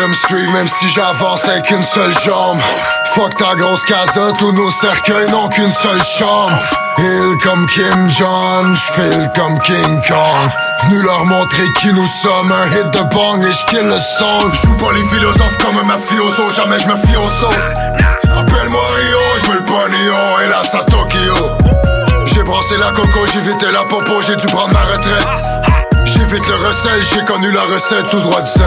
[0.00, 2.58] de me suivre même si j'avance avec une seule jambe.
[3.14, 6.52] Fuck ta grosse casa, tous nos cercueils n'ont qu'une seule chambre.
[6.98, 10.50] Hill comme Kim Jong, j'file comme King Kong.
[10.84, 14.50] Venu leur montrer qui nous sommes, un hit de bang et j'kill le son.
[14.52, 17.54] J'joue pas les philosophes comme un mafioso, jamais j'me fie au saut
[18.38, 21.50] Appelle-moi Rio, j'mets le pognon la à Tokyo.
[22.26, 25.79] J'ai brassé la coco, j'ai vité la popo, j'ai dû prendre ma retraite
[26.30, 28.60] J'évite le recel, j'ai connu la recette tout droit du 07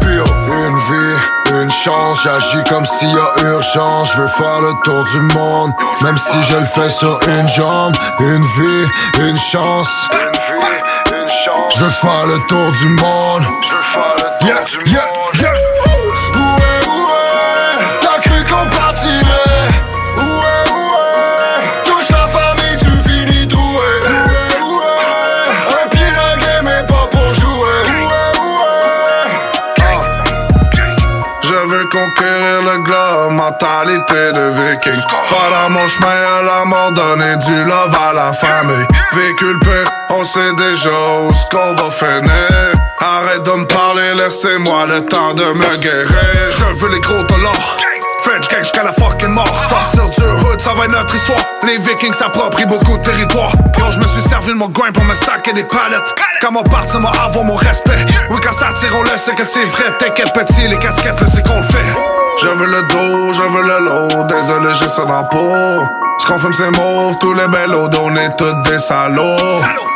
[0.00, 4.72] Pure, une vie, une chance, j'agis comme s'il y a urgence Je veux faire le
[4.82, 7.94] tour du monde, même si je le fais sur une jambe.
[8.20, 8.88] Une vie,
[9.18, 9.90] une chance.
[11.76, 13.44] Je veux faire le tour du monde.
[14.42, 15.59] Yeah, yeah, yeah
[33.90, 35.02] mentalité de viking.
[35.30, 38.86] Pas dans mon chemin à la mort, du love à la famille.
[39.12, 42.72] Véhicule pire, on sait déjà où ce qu'on va finir.
[43.00, 46.08] Arrête de me parler, laissez-moi le temps de me guérir.
[46.50, 47.76] Je veux les gros dollars.
[48.22, 49.48] French gang jusqu'à la fucking mort
[49.94, 53.84] Sortir du hood, ça va être notre histoire Les vikings s'approprient beaucoup de territoire Yo,
[53.90, 56.98] je me suis servi de mon grain pour me stacker des palettes Quand mon parti
[56.98, 60.34] m'a avoir mon respect Oui, quand ça tire, on le sait que c'est vrai T'inquiète
[60.34, 64.24] petit, les casquettes, c'est qu'on le fait Je veux le dos, je veux le lot
[64.24, 65.84] Désolé, j'ai ça dans peau.
[66.18, 69.36] Ce qu'on fume, c'est mauve Tous les bellos, on est tous des salauds.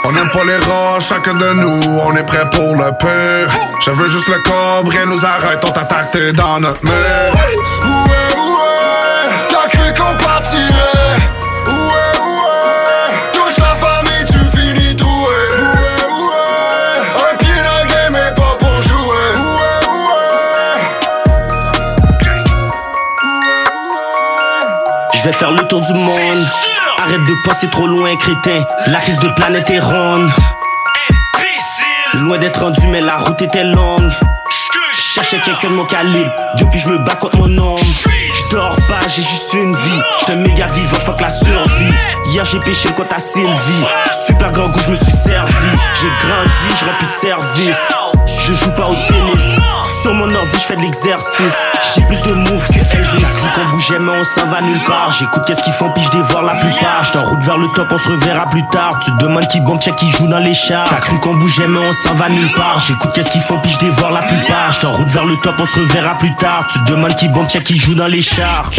[0.04, 3.50] On aime pas les rats, chacun de nous On est prêt pour le pire.
[3.80, 6.92] Je veux juste le cobre, rien nous arrête On t'attaque, t'es dans notre mur
[25.24, 26.46] Je vais faire le tour du monde.
[26.98, 28.62] Arrête de penser trop loin, crétin.
[28.88, 30.28] La crise de planète est ronde.
[32.12, 34.12] Loin d'être rendu, mais la route était longue.
[34.92, 36.30] Cherchais quelqu'un de mon calibre.
[36.59, 37.80] Depuis, je me bats contre mon ombre.
[38.51, 40.02] J'dors pas, j'ai juste une vie.
[40.20, 41.94] J'te méga vivant, fuck la survie.
[42.26, 43.86] Hier, j'ai le compte à Sylvie.
[44.26, 45.52] Super grand goût, je me suis servi.
[46.02, 47.76] J'ai grandi, je plus de service.
[48.46, 49.53] Je joue pas au tennis.
[50.15, 51.55] Mon ordi, je fais de l'exercice.
[51.95, 53.27] J'ai plus de moves que Elvis.
[53.55, 55.12] Qu'on bougeait, mais on s'en va nulle part.
[55.19, 57.03] J'écoute qu'est-ce qu'ils font, puis je dévoile la plupart.
[57.03, 59.01] J'te en route vers le top, on se reverra plus tard.
[59.05, 60.89] Tu te demandes qui check qui joue dans les chars.
[60.89, 62.81] T'as cru qu'on bougeait, mais on s'en va nulle part.
[62.86, 64.70] J'écoute qu'est-ce qu'ils font, puis je dévoile la plupart.
[64.70, 66.69] J'te en route vers le top, on se reverra plus tard.
[66.73, 68.70] Tu te demandes qui check qui joue dans les chars.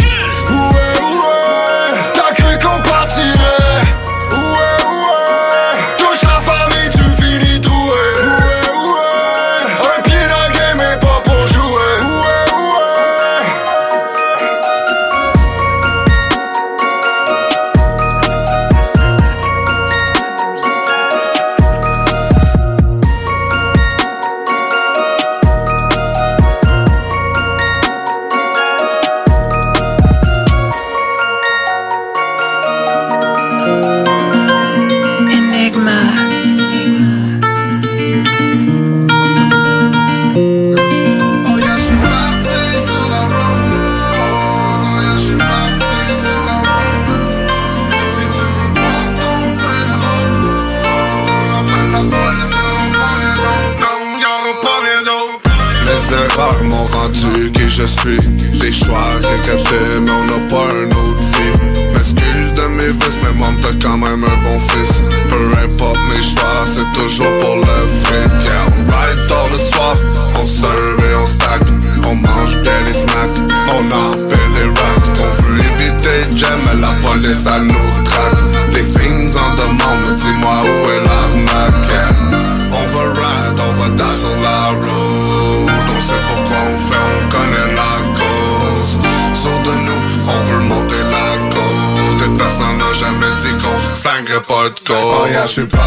[95.56, 95.70] Côte.
[95.74, 95.85] Oh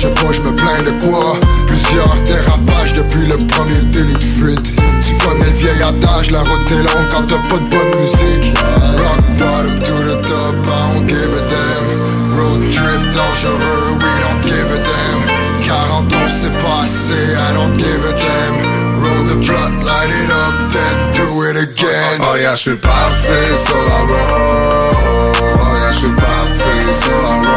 [0.00, 1.36] idées clashent, pas je me plains de quoi.
[1.66, 4.76] Plusieurs dérapages depuis le premier délit de fuite.
[5.04, 8.54] Tu connais le vieil adage, la route est longue quand t'as pas de bonne musique.
[8.96, 12.36] Rock bottom to the top, I don't give a damn.
[12.36, 15.20] Road trip dangereux, we don't give a damn.
[15.62, 18.80] 40 ans c'est pas assez, I don't give a damn.
[18.98, 22.20] Roll the blunt, light it up, then do it again.
[22.20, 23.26] Oh yeah, j'suis parti
[23.66, 25.36] sur la road.
[25.42, 26.72] Oh yeah, j'suis parti
[27.02, 27.49] sur la road.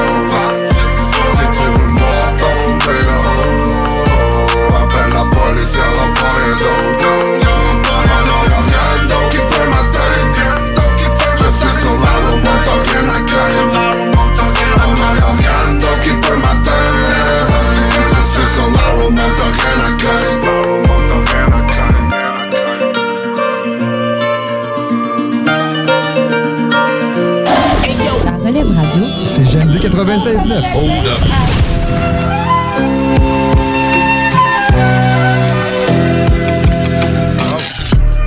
[30.14, 30.61] 96.9.
[30.73, 32.34] Hold up.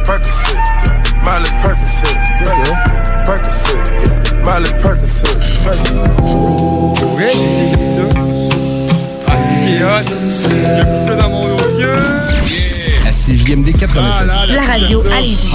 [0.05, 0.59] Percocet,
[1.25, 2.19] Miley Percocet,
[3.25, 3.79] Percocet,
[4.45, 5.37] Miley Percocet,
[7.17, 8.05] Ouais, j'ai écouté ça.
[9.27, 10.05] Ah, c'est qui est hot.
[10.77, 11.87] J'ai poussé dans mon dossier.
[13.07, 14.29] À CJMD 96.
[14.55, 15.53] La radio Lévis.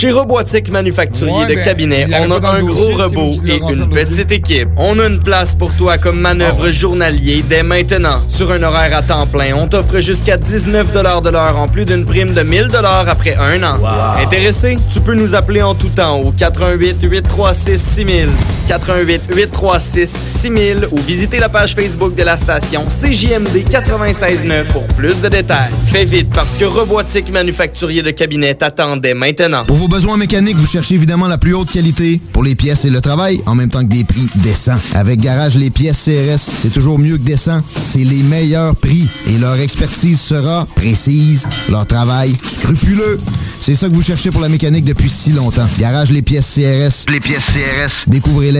[0.00, 4.32] Chez Robotique Manufacturier Ouais, de ben, Cabinet, on a un gros robot et une petite
[4.32, 4.70] équipe.
[4.78, 8.22] On a une place pour toi comme manœuvre Ah journalier dès maintenant.
[8.26, 12.06] Sur un horaire à temps plein, on t'offre jusqu'à 19 de l'heure en plus d'une
[12.06, 12.68] prime de 1000
[13.08, 13.76] après un an.
[14.16, 14.78] Intéressé?
[14.90, 18.28] Tu peux nous appeler en tout temps au 88 836 6000,
[18.70, 25.20] 88 836 6000 ou visiter la page Facebook de la station CJMD 969 pour plus
[25.20, 25.72] de détails.
[25.86, 29.64] Fais vite parce que Robotique Manufacturier de Cabinet t'attendait maintenant.
[29.64, 32.90] Pour vos besoins mécaniques, vous cherchez évidemment la plus haute qualité pour les pièces et
[32.90, 34.78] le travail, en même temps que des prix décents.
[34.94, 37.60] Avec Garage Les Pièces CRS, c'est toujours mieux que décent.
[37.74, 43.18] C'est les meilleurs prix et leur expertise sera précise, leur travail scrupuleux.
[43.60, 45.66] C'est ça que vous cherchez pour la mécanique depuis si longtemps.
[45.78, 47.10] Garage Les Pièces CRS.
[47.12, 48.04] Les pièces CRS.
[48.06, 48.59] Découvrez-les,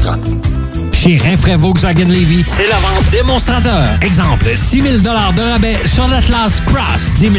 [0.91, 3.87] Chez Rinfraie Volkswagen Levy, c'est la vente démonstrateur.
[4.01, 7.33] Exemple, 6 000 de rabais sur l'Atlas Cross, 10 000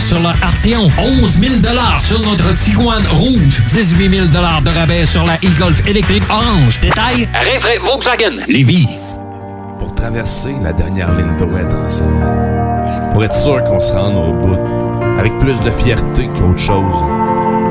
[0.00, 1.52] sur le Arteon, 11 000
[1.98, 6.80] sur notre Tiguan Rouge, 18 000 de rabais sur la e-Golf électrique orange.
[6.80, 8.88] Détail, Rinfraie Volkswagen Levy.
[9.78, 12.26] Pour traverser la dernière ligne droite ensemble.
[13.12, 14.58] Pour être sûr qu'on se rende au bout.
[15.20, 16.96] Avec plus de fierté qu'autre chose.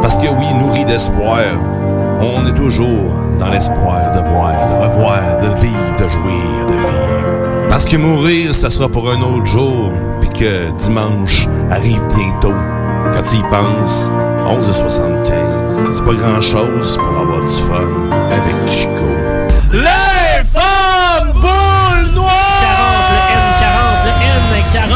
[0.02, 1.40] Parce que oui, nourri d'espoir,
[2.24, 7.68] on est toujours dans l'espoir de voir, de revoir, de vivre, de jouir, de vivre.
[7.70, 9.92] Parce que mourir, ça sera pour un autre jour,
[10.22, 12.54] puis que dimanche arrive bientôt.
[13.14, 14.10] Quand tu y penses,
[14.48, 17.90] 11h75, c'est pas grand-chose pour avoir du fun
[18.32, 19.06] avec Chico.
[19.72, 22.32] Les femmes boules noires!
[23.60, 24.12] 40, le
[24.72, 24.88] N40,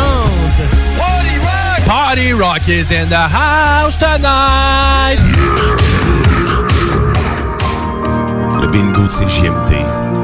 [0.70, 1.88] le N40.
[1.88, 5.87] Party Rock is in the house tonight.
[8.68, 9.76] Le bingo de CJMD,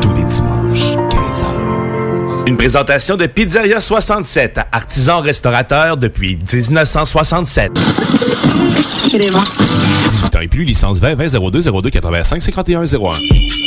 [0.02, 2.50] tous les dimanches, 15h.
[2.50, 7.72] Une présentation de Pizzeria 67, artisan restaurateur depuis 1967.
[9.12, 13.63] 18 ans et plus, licence 20 20 02 02 85 51 01.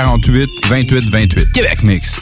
[0.00, 1.52] 648 28 28.
[1.52, 2.18] Québec Mix.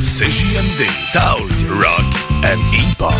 [0.00, 1.40] CJMD, Talk,
[1.70, 2.04] Rock
[2.44, 3.14] and Hip-Hop.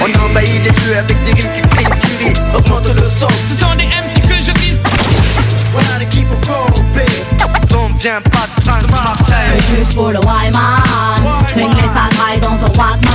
[0.00, 2.56] On envahit les lieux avec des rimes qui crient, qui rient.
[2.56, 3.28] Augmente le son.
[3.48, 4.80] Ce sont des MC que je vise.
[5.72, 6.67] Voilà l'équipe au complet.
[7.98, 9.60] On vient pas de France, Marseille.
[9.76, 13.10] Juste pour le Wyman Swing les sales dans ton Walkman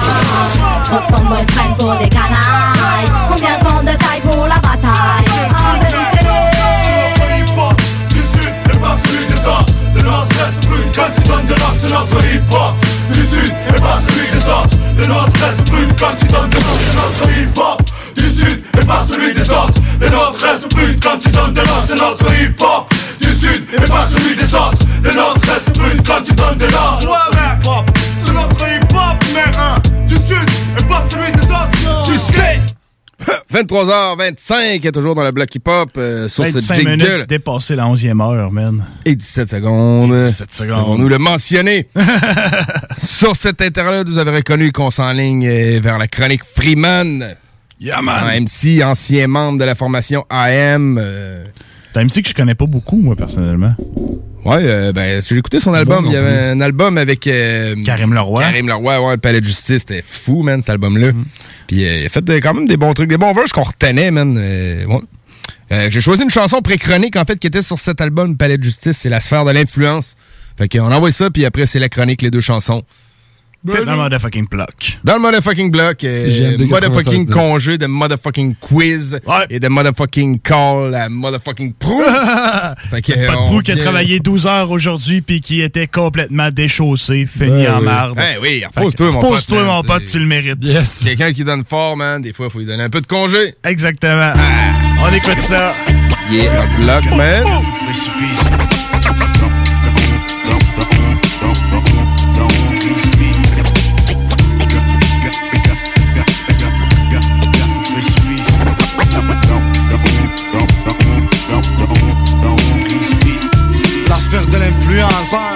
[0.83, 5.23] Trop de boys prennent pour des canailles Combien sont de taille pour la bataille?
[5.55, 6.27] En vérité
[8.09, 12.73] Du sud et pas celui des nord-est, quand tu donnes de l'ordre, c'est notre hip-hop.
[13.13, 14.77] Du sud et pas celui des autres.
[14.97, 17.81] Le nord-est, plus quand tu donnes de l'ordre, c'est notre hip-hop.
[18.15, 19.81] Du sud et pas celui des autres.
[20.01, 22.82] Le nord-est, plus quand tu donnes de l'ordre, c'est notre hip-hop.
[23.73, 24.77] Et pas celui des autres.
[25.03, 27.07] Le nord-est, plus quand tu donnes de l'ordre.
[27.07, 27.97] Ouais, hip-hop.
[28.23, 29.75] C'est notre hip-hop, mais hein.
[30.07, 32.05] Du sud et pas celui des autres.
[32.05, 32.59] Tu sais!
[33.53, 36.89] 23h25 est toujours dans le bloc hip-hop euh, sur cette 25 jingle.
[36.91, 38.85] minutes dépassé la 11e heure, man.
[39.05, 40.13] Et 17 secondes.
[40.13, 40.83] Et 17 secondes.
[40.87, 41.87] On nous le mentionné.
[42.97, 47.35] Sur cet interlude, vous avez reconnu qu'on s'enligne euh, vers la chronique Freeman.
[47.79, 48.27] Yeah, man.
[48.27, 50.97] Un MC, ancien membre de la formation AM.
[50.99, 51.43] euh,
[51.93, 53.75] T'as un MC que je connais pas beaucoup, moi, personnellement.
[54.45, 56.05] Ouais, euh, ben, j'ai écouté son album.
[56.07, 57.27] Il y avait un album avec.
[57.27, 58.41] euh, Karim Leroy.
[58.41, 59.79] Karim Leroy, ouais, le Palais de Justice.
[59.87, 61.11] C'était fou, man, cet album-là.
[61.11, 61.23] Mm-hmm.
[61.67, 64.11] Puis euh, il a fait quand même des bons trucs, des bons verses qu'on retenait,
[64.11, 64.35] man.
[64.37, 64.99] Ouais.
[65.71, 68.63] Euh, j'ai choisi une chanson pré-chronique, en fait, qui était sur cet album, Palais de
[68.63, 68.97] Justice.
[68.97, 70.15] C'est La sphère de l'influence.
[70.57, 72.83] Fait qu'on envoie ça, puis après, c'est la chronique, les deux chansons.
[73.65, 74.99] Peut-être dans le motherfucking block.
[75.03, 77.33] Dans le motherfucking block, euh, CGMD motherfucking 96.
[77.33, 79.19] congé, de motherfucking quiz
[79.49, 82.01] et de motherfucking call à motherfucking prou.
[82.89, 86.49] fait que, Pas de prou qui a travaillé 12 heures aujourd'hui puis qui était complètement
[86.51, 87.85] déchaussé, fini Ben en oui.
[87.85, 88.15] marde.
[88.17, 89.23] Ben oui, Fait repose-toi, mon pote.
[89.29, 90.59] repose-toi, mon pote, tu le mérites.
[91.03, 93.55] Quelqu'un qui donne fort, man, des fois, il faut lui donner un peu de congé.
[93.63, 94.33] Exactement.
[95.01, 95.73] On écoute ça.
[96.31, 97.43] Yeah, un bloc, man.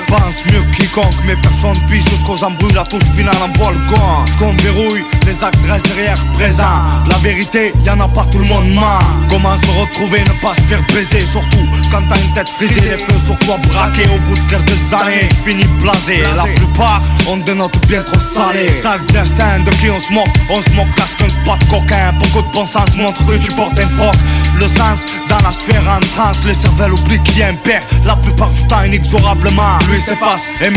[0.09, 0.66] L'influence pense mieux que
[0.97, 5.03] quiconque Mais personne pige jusqu'aux embrouilles La touche finale envoie le gant Ce qu'on verrouille,
[5.25, 6.63] les actes restent derrière présent
[7.09, 8.99] La vérité, y en a pas tout le monde ment.
[9.29, 12.97] Comment se retrouver, ne pas se faire baiser Surtout quand t'as une tête frisée Les
[12.97, 16.23] feux sur toi braqués Au bout de quelques années, tu finis blasé.
[16.35, 20.27] La plupart ont des notes bien trop salées Sale destin de qui on se moque.
[20.49, 23.51] On se moque parce qu'un pas de coquin Beaucoup de bon sens montre que tu
[23.51, 24.15] portes un froc.
[24.59, 27.81] Le sens dans la sphère en transe Les cervelles oublient qui est un père.
[28.05, 30.49] La plupart du temps inexorablement Lui s'efface.
[30.61, 30.69] Et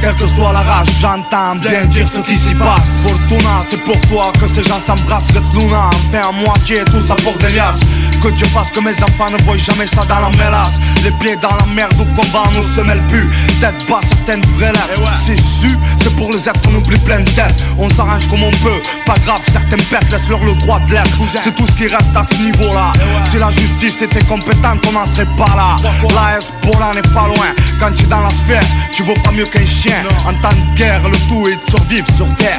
[0.00, 3.02] Quelle que soit la race j'entends bien dire ce qui s'y passe.
[3.02, 7.00] Fortuna c'est pour toi que ces gens s'embrassent Red Luna en fait à moitié tout
[7.00, 7.80] ça pour des liasses.
[8.22, 10.78] Que Dieu fasse que mes enfants ne voient jamais ça dans la mélasse.
[11.02, 13.28] Les pieds dans la merde où combat nous se mêle plus.
[13.60, 15.02] Tête bas certaines vraies lettres.
[15.16, 17.62] C'est su, c'est pour les êtres on oublie plein de têtes.
[17.78, 21.18] On s'arrange comme on peut, pas grave certaines pètes Laisse-leur le droit de l'être.
[21.42, 22.92] C'est tout ce qui reste à ce niveau là
[23.28, 25.76] Si la justice était compétente on n'en serait pas là.
[26.14, 27.48] La Hezbollah n'est pas loin.
[27.80, 28.62] Quand tu es dans la sphère,
[28.92, 30.02] tu vaux pas mieux qu'un chien.
[30.26, 32.58] En temps de guerre, le tout est de survivre sur terre.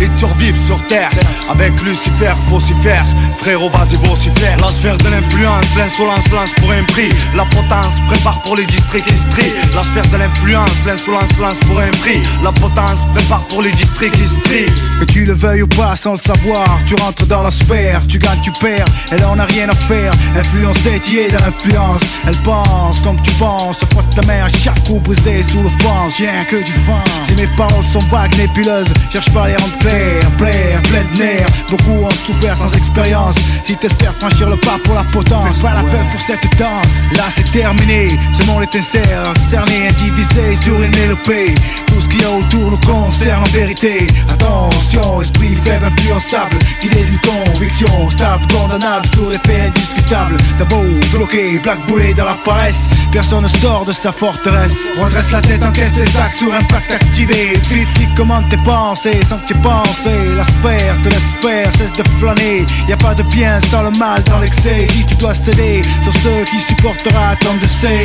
[0.00, 1.10] Et de survivre sur terre.
[1.50, 2.34] Avec Lucifer,
[2.82, 3.06] faire
[3.38, 3.98] Frérot, vas-y,
[4.38, 7.10] faire La sphère de l'influence, l'insolence lance pour un prix.
[7.34, 9.52] La potence prépare pour les 18 districts history.
[9.74, 12.22] La sphère de l'influence, l'insolence lance pour un prix.
[12.42, 14.66] La potence prépare pour les districts history.
[15.00, 18.18] Que tu le veuilles ou pas sans le savoir Tu rentres dans la sphère, tu
[18.18, 22.02] gagnes, tu perds Elle en a rien à faire, influencée, tu es dans l'influence.
[22.26, 26.13] Elle pense comme tu penses, se frotte la main à chaque coup brisé sous l'offense
[26.16, 29.76] Rien que du fun, si mes paroles sont vagues, nébuleuses Cherche pas à les rendre
[29.78, 31.48] claires, plaire, plein de nerfs.
[31.68, 33.34] Beaucoup ont souffert sans expérience.
[33.64, 37.16] Si t'espères franchir le pas pour la potence Fais pas la feuille pour cette danse.
[37.16, 41.52] Là c'est terminé, ce monde est insert Cerné, indivisé sur une mélopée.
[41.88, 44.06] Tout ce qu'il y a autour nous concerne en vérité.
[44.32, 50.36] Attention, esprit faible, influençable Guidé d'une conviction stable, condamnable Sur les faits indiscutables.
[50.58, 52.78] D'abord bloqué, blackboulé dans la paresse.
[53.10, 54.76] Personne ne sort de sa forteresse.
[54.96, 57.58] Redresse la tête, encaisse tes actes sur impact activé.
[57.70, 60.06] Vifie commande tes pensées sans que tu penses
[60.36, 62.66] La sphère te laisse faire, cesse de flâner.
[62.88, 64.86] Y a pas de bien sans le mal dans l'excès.
[64.90, 68.02] Si tu dois céder sur ceux qui supportera tant de sais,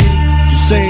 [0.50, 0.90] tu sais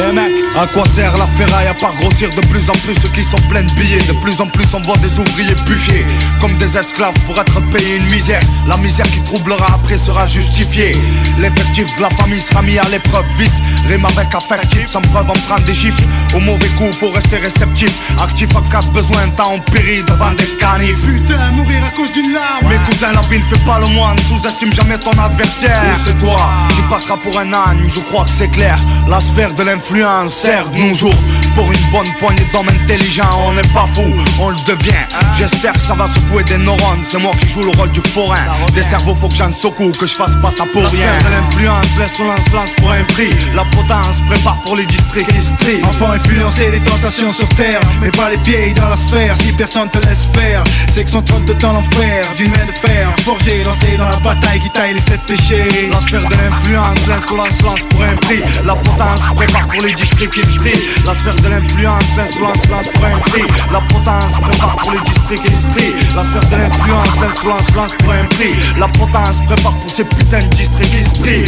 [0.00, 3.08] Eh mec, à quoi sert la ferraille à part grossir de plus en plus ceux
[3.08, 4.02] qui sont pleins de billets?
[4.02, 6.06] De plus en plus on voit des ouvriers bûcher
[6.40, 8.40] Comme des esclaves pour être payés une misère.
[8.66, 10.92] La misère qui troublera après sera justifiée.
[11.38, 13.24] L'effectif de la famille sera mis à l'épreuve.
[13.38, 16.02] Vice, rime avec affectif, sans preuve on prend des chiffres
[16.34, 17.90] Au mauvais coup faut rester réceptif.
[18.22, 21.00] Actif en cas de besoin, temps on périt devant des canifs.
[21.04, 22.68] Putain, mourir à cause d'une larme.
[22.68, 24.18] Mes cousins, la vie ne fait pas le moine.
[24.28, 26.38] Sous-estime jamais ton adversaire c'est toi
[26.74, 27.78] qui passera pour un âne.
[27.88, 31.14] Je crois que c'est clair, la sphère de l'influence sert de nos jours.
[31.54, 34.02] Pour une bonne poignée d'hommes intelligents On n'est pas fou,
[34.38, 35.04] on le devient.
[35.36, 37.02] J'espère que ça va secouer des neurones.
[37.02, 38.36] C'est moi qui joue le rôle du forain.
[38.74, 41.18] Des cerveaux faut que j'en secoue, que je fasse pas ça pour La rien.
[41.18, 43.30] sphère de l'influence, laisse lance, lance pour un prix.
[43.56, 45.30] La potence prépare pour les districts.
[45.36, 47.80] History Enfant influencé des tentations sur terre.
[48.00, 50.62] Mais pas les pieds dans la sphère Si personne te laisse faire.
[50.92, 53.10] C'est que son trompe de temps l'enfer D'une main de fer.
[53.24, 57.62] Forgé, lancé dans la bataille Qui taille les sept péchés La sphère de l'influence, l'insolence
[57.62, 58.42] lance pour un prix.
[58.64, 60.72] La potence prépare pour les districts history
[61.06, 63.46] La sphère de l'influence, l'insolence lance pour un prix.
[63.72, 68.24] La potence prépare pour les districts history La sphère de l'influence, l'insolence lance pour un
[68.24, 68.54] prix.
[68.78, 71.44] La potence prépare pour ces putains de districts history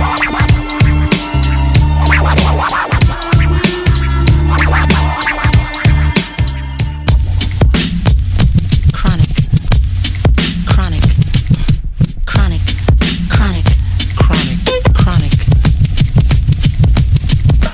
[0.00, 0.39] Chronic.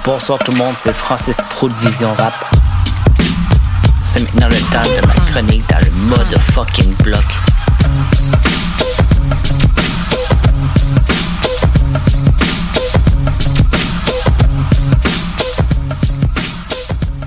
[0.06, 2.32] Bonsoir tout le monde, c'est Francis Pro de Vision Rap.
[4.04, 7.24] C'est maintenant le temps de ma chronique dans le mode fucking bloc.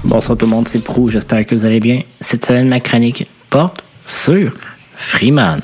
[0.05, 2.03] Bonsoir tout le monde, c'est Prou, j'espère que vous allez bien.
[2.21, 4.53] Cette semaine, ma chronique porte sur
[4.95, 5.61] Freeman.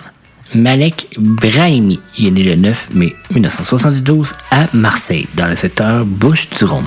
[0.54, 6.84] Malek Brahimi, il est né le 9 mai 1972 à Marseille, dans le secteur Bouche-du-Rhône.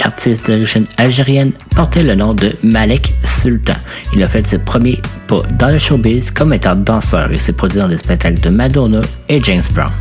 [0.00, 3.74] L'artiste d'origine algérienne portait le nom de Malek Sultan.
[4.14, 7.78] Il a fait ses premiers pas dans le showbiz comme étant danseur et s'est produit
[7.78, 9.92] dans des spectacles de Madonna et James Brown.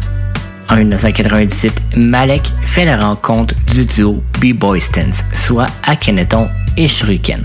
[0.69, 6.47] En 1998, Malek fait la rencontre du duo B-Boy Stance, soit Akhenaton
[6.77, 7.43] et Shuriken.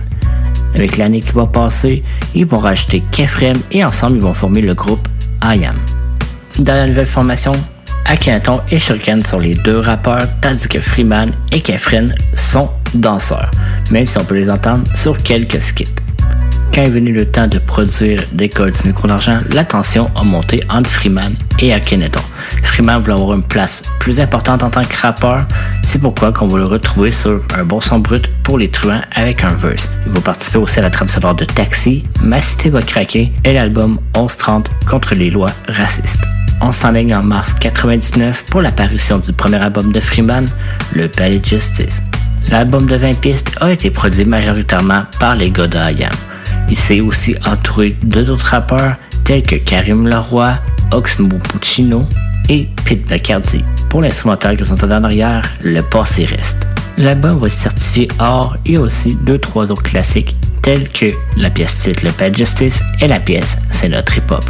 [0.74, 2.02] Avec l'année qui va passer,
[2.34, 5.08] ils vont rajouter Kefrem et ensemble ils vont former le groupe
[5.42, 5.76] I Am.
[6.60, 7.52] Dans la nouvelle formation,
[8.04, 13.50] Akhenaton et Shuriken sont les deux rappeurs, tandis que Freeman et Kefren sont danseurs,
[13.90, 15.88] même si on peut les entendre sur quelques skits.
[16.74, 20.60] Quand est venu le temps de produire l'école du micro d'argent, la tension a monté
[20.68, 22.20] entre Freeman et Akhenaton.
[22.64, 25.46] Freeman voulait avoir une place plus importante en tant que rappeur,
[25.84, 29.44] c'est pourquoi qu'on va le retrouver sur un bon son brut pour les truands avec
[29.44, 29.88] un verse.
[30.06, 33.52] Il va participer aussi à la trame sonore de Taxi, Ma cité va craquer et
[33.52, 36.24] l'album 1130 contre les lois racistes.
[36.60, 40.46] On s'enligne en mars 99 pour l'apparition du premier album de Freeman,
[40.94, 42.02] le Palais de Justice.
[42.50, 45.78] L'album de 20 pistes a été produit majoritairement par les gars de.
[46.70, 50.54] Il s'est aussi entouré de d'autres rappeurs tels que Karim Leroy,
[50.92, 52.06] Oxmo Puccino
[52.48, 53.64] et Pete Bacardi.
[53.88, 56.66] Pour l'instrumental que vous entendez en arrière, le passé reste.
[56.96, 61.06] L'album va être certifié or et aussi deux trois autres classiques tels que
[61.36, 64.44] la pièce titre Le Pad Justice et la pièce C'est notre hip-hop.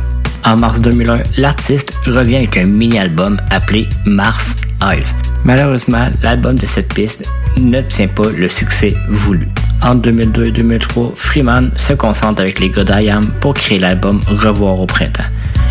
[0.46, 5.06] En mars 2001, l'artiste revient avec un mini-album appelé Mars Eyes.
[5.44, 7.26] Malheureusement, l'album de cette piste
[7.58, 9.48] n'obtient pas le succès voulu.
[9.80, 12.84] En 2002 et 2003, Freeman se concentre avec les gars
[13.40, 15.24] pour créer l'album Revoir au printemps.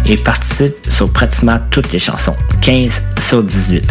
[0.08, 3.88] Il participe sur pratiquement toutes les chansons, 15 sur 18.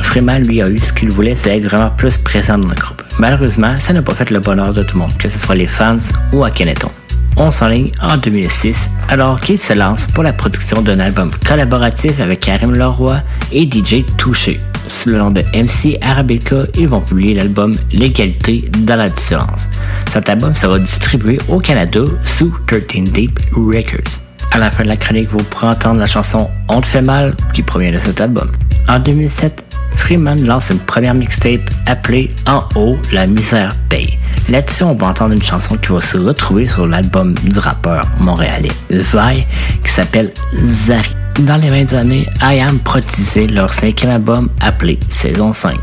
[0.00, 3.02] Freeman lui a eu ce qu'il voulait, c'est être vraiment plus présent dans le groupe.
[3.20, 5.68] Malheureusement, ça n'a pas fait le bonheur de tout le monde, que ce soit les
[5.68, 5.98] fans
[6.32, 6.90] ou à Keneton.
[7.36, 12.40] On s'enligne en 2006 alors qu'il se lance pour la production d'un album collaboratif avec
[12.40, 13.20] Karim Leroy
[13.52, 14.60] et DJ Touché.
[14.88, 19.66] Sous le nom de MC Arabica, ils vont publier l'album L'égalité dans la différence.
[20.08, 24.20] Cet album sera distribué au Canada sous 13 Deep Records.
[24.52, 27.34] À la fin de la chronique, vous pourrez entendre la chanson On te fait mal
[27.52, 28.50] qui provient de cet album.
[28.88, 34.18] En 2007, Freeman lance une première mixtape appelée En haut, la misère paye.
[34.50, 38.72] Là-dessus, on va entendre une chanson qui va se retrouver sur l'album du rappeur montréalais
[38.90, 39.44] Vi
[39.84, 41.08] qui s'appelle Zari.
[41.40, 45.76] Dans les mêmes années, IAM produisait leur cinquième album appelé Saison 5.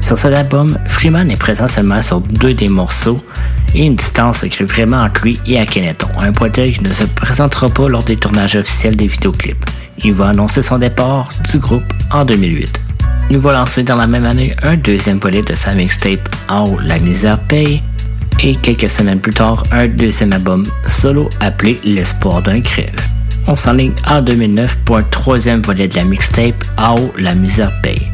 [0.00, 3.20] Sur cet album, Freeman est présent seulement sur deux des morceaux
[3.74, 7.04] et une distance se crée vraiment entre lui et Akhenaton, un pointeur qui ne se
[7.04, 9.64] présentera pas lors des tournages officiels des vidéoclips.
[10.04, 12.91] Il va annoncer son départ du groupe en 2008.
[13.30, 16.98] Il va lancer dans la même année un deuxième volet de sa mixtape haut, la
[16.98, 17.82] misère paye
[18.42, 22.94] et quelques semaines plus tard un deuxième album solo appelé L'espoir d'un crève.
[23.46, 28.06] On s'enligne en 2009 pour un troisième volet de la mixtape haut, la misère paye.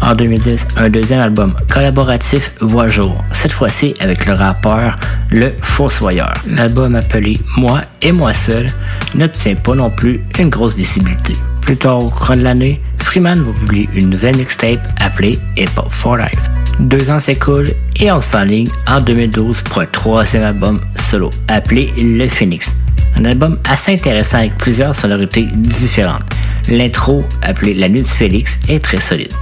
[0.00, 4.98] En 2010, un deuxième album collaboratif voit jour, cette fois-ci avec le rappeur
[5.30, 6.32] Le Fossoyeur.
[6.48, 8.66] L'album appelé Moi et moi seul
[9.14, 11.34] n'obtient pas non plus une grosse visibilité.
[11.62, 15.90] Plus tard au cours de l'année, Freeman va publier une nouvelle mixtape appelée Hip Hop
[15.90, 16.40] for Life.
[16.80, 22.28] Deux ans s'écoulent et on s'enligne en 2012 pour un troisième album solo appelé Le
[22.28, 22.76] Phoenix.
[23.16, 26.22] Un album assez intéressant avec plusieurs sonorités différentes.
[26.68, 29.32] L'intro, appelée La Nuit du Félix, est très solide.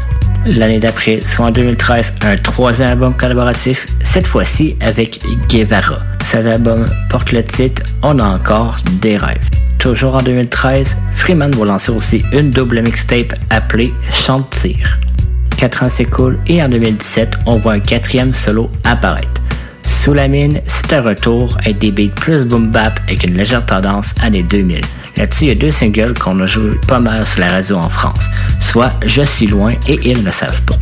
[0.47, 5.99] L'année d'après, soit en 2013, un troisième album collaboratif, cette fois-ci avec Guevara.
[6.25, 9.49] Cet album porte le titre On a encore des rêves.
[9.81, 14.99] Toujours en 2013, Freeman va lancer aussi une double mixtape appelée Chante-Tire.
[15.57, 19.41] Quatre ans s'écoulent et en 2017, on voit un quatrième solo apparaître.
[19.87, 23.65] Sous la mine, c'est un retour avec des beats plus boom bap avec une légère
[23.65, 24.83] tendance années 2000.
[25.17, 27.89] Là-dessus, il y a deux singles qu'on a joué pas mal sur la radio en
[27.89, 28.27] France,
[28.61, 30.77] soit Je suis loin et Ils ne savent pas.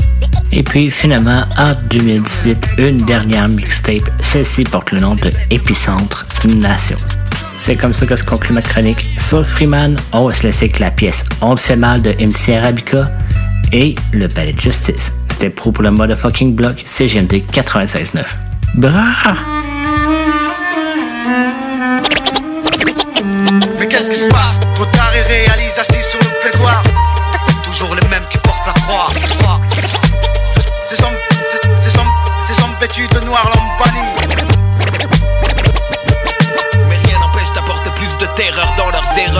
[0.51, 6.97] Et puis finalement, en 2018, une dernière mixtape, celle-ci porte le nom de Épicentre Nation.
[7.59, 9.97] C'est comme ça que se conclut ma chronique sur Freeman.
[10.13, 13.11] On va se laisser avec la pièce On te fait mal de MC Arabica
[13.73, 15.13] et le palais de justice.
[15.31, 18.25] C'était pro pour le motherfucking block CGMD 96.9.
[18.77, 19.35] Bra!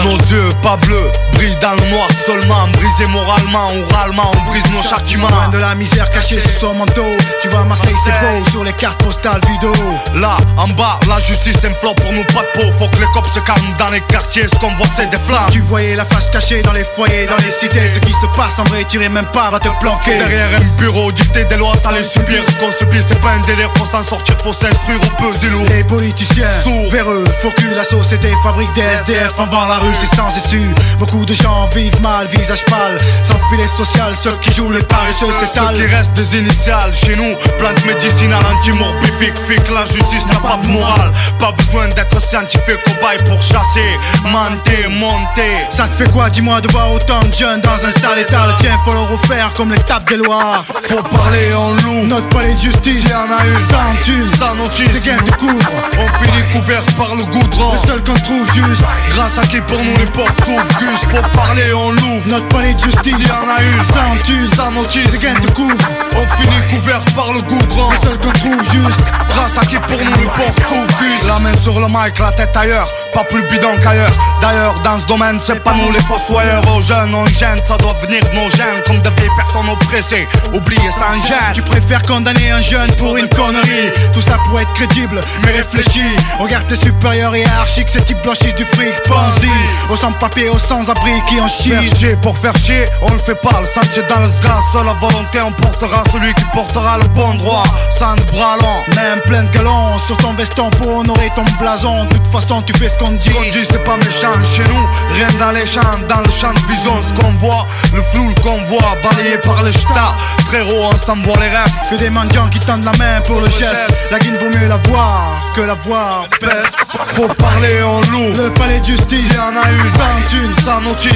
[0.09, 4.83] Nos yeux pas bleus, brillent dans le noir seulement Brisés moralement, oralement, on brise nos
[4.83, 5.29] châtiments.
[5.29, 7.17] Loin de la misère cachée sous son manteau.
[7.41, 9.73] Tu vois Marseille c'est beau sur les cartes postales vidéo
[10.15, 12.73] Là, en bas, la justice flop pour nous pas de peau.
[12.79, 15.51] Faut que les cops se calment dans les quartiers, ce qu'on voit c'est des flammes.
[15.53, 17.89] Tu voyais la face cachée dans les foyers, dans les cités.
[17.95, 20.19] Ce qui se passe en vrai, tu même pas, va te planquer.
[20.19, 23.41] Derrière un bureau, dicter des lois, ça les subir Ce qu'on subit, c'est pas un
[23.41, 26.91] délire pour s'en sortir, faut s'instruire au peu zélo Les politiciens, Sourds.
[26.91, 30.75] véreux, faut que la société fabrique des SDF avant la rue, c'est sans issue.
[30.99, 32.97] Beaucoup de gens vivent mal, visage pâle.
[33.25, 35.75] Sans filet social, ceux qui jouent les paresseux, c'est Ceux sale.
[35.75, 37.35] qui restent des initiales chez nous.
[37.59, 41.13] Plante médicinale anti-morbifique Fique la justice n'a pas de morale.
[41.39, 43.99] Pas besoin d'être scientifique Cobaye pour chasser.
[44.25, 48.19] Mentir, monter Ça te fait quoi, dis-moi, de voir autant de jeunes dans un sale
[48.21, 48.47] état?
[48.61, 50.65] Tiens, faut le refaire comme les tapes des lois.
[50.89, 52.07] Faut parler en loup.
[52.07, 54.93] Notre palais de justice, S'il y en a une sans thune, Sans notice.
[54.93, 57.73] des gains te couvrent On finit couvert par le goudron.
[57.73, 60.79] Le seul qu'on trouve juste, Grâce à qui pour nous les portes s'ouvrent
[61.19, 63.85] faut parler en loup notre palais de justice S'il y en a une.
[63.85, 65.89] Sans thune, Sans notice des gains te couvrent.
[66.17, 69.99] On finit couvert par le goudron Le seul qu'on trouve juste, Grâce à qui pour
[69.99, 71.27] nous les portes s'ouvrent Gus.
[71.27, 72.91] La main sur le mic, la tête ailleurs.
[73.15, 74.13] Pas plus bidon qu'ailleurs.
[74.41, 76.63] D'ailleurs dans ce domaine c'est pas nous les fossoyeurs.
[76.75, 78.83] Aux jeunes on gêne Ça doit venir de nos gènes.
[78.87, 80.29] Comme de vieilles personnes oppressées.
[80.53, 83.91] Oubliez sans gêne Tu préfères condamner un jeune pour une connerie.
[84.13, 86.17] Tout ça pour être crédible, mais réfléchis.
[86.39, 89.93] Regarde tes supérieurs hiérarchiques Ces types blanchissent du fric, pense-y.
[89.93, 93.61] Aux sans-papiers, aux sans-abri qui en Faire chier pour faire chier, on le fait pas,
[93.61, 97.65] le sentier dans le sgas, seule la volonté emportera celui qui portera le bon droit,
[97.91, 98.95] sans bras longs.
[98.97, 102.73] Même plein de galons sur ton veston pour honorer ton blason De toute façon tu
[102.79, 103.29] fais ce qu'on dit.
[103.29, 105.15] Ce qu'on dit, c'est pas méchant chez nous.
[105.15, 107.67] Rien dans les champs, dans le champ de vision, ce qu'on voit.
[107.95, 110.15] Le flou, le convoi, balayé par les ch'tas.
[110.47, 111.77] Frérot, on s'en voit les restes.
[111.91, 113.83] Que des mendiants qui tendent la main pour le geste.
[114.11, 116.29] La guine vaut mieux la voir que la voir.
[116.41, 116.77] Peste.
[117.15, 118.33] Faut parler en loup.
[118.37, 121.09] Le palais de justice, Il y en a eu sans thune, sans te.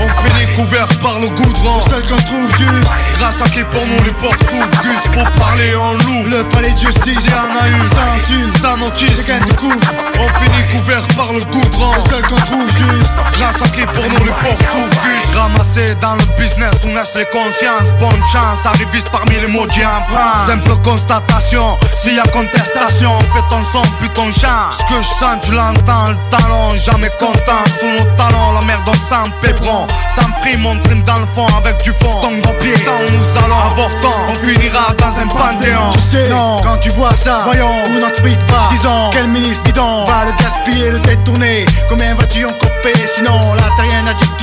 [0.00, 1.78] On finit couvert par le goudron.
[1.78, 2.92] Le seul qu'on trouve juste.
[3.18, 4.82] Grâce à qui pour nous les portes s'ouvrent.
[4.82, 6.24] Gus, faut parler en loup.
[6.26, 9.26] Le palais de justice, Il y en a eu sans notice.
[9.26, 9.92] Les gains te couvrent.
[10.18, 11.92] On finit couvert par le goudron.
[11.94, 13.12] Le seul qu'on trouve juste.
[13.32, 15.02] Grâce à qui pour nous les portes s'ouvrent.
[15.02, 17.92] Gus, ramassé dans le business où naissent les consciences.
[17.98, 20.46] Bonne chance, arriviste parmi les maudits en France.
[20.46, 24.70] Simple constatation, s'il y a contestation, fais ton son, puis ton chant.
[24.70, 27.64] Ce que je sens, tu l'entends, le talent, jamais content.
[27.78, 29.86] Sous nos talons, la merde, on sent pébron.
[30.14, 32.20] Sans frime, on trime dans le fond avec du fond.
[32.20, 34.16] Tombe au pied, ça où nous allons avortant.
[34.28, 35.90] On finira dans un panthéon.
[35.92, 38.68] Tu sais, non, quand tu vois ça, voyons où notre fric va.
[38.70, 41.64] Disons, quel ministre bidon va le gaspiller, le détourner.
[41.88, 44.36] Combien vas-tu en couper Sinon, là t'as rien à dire,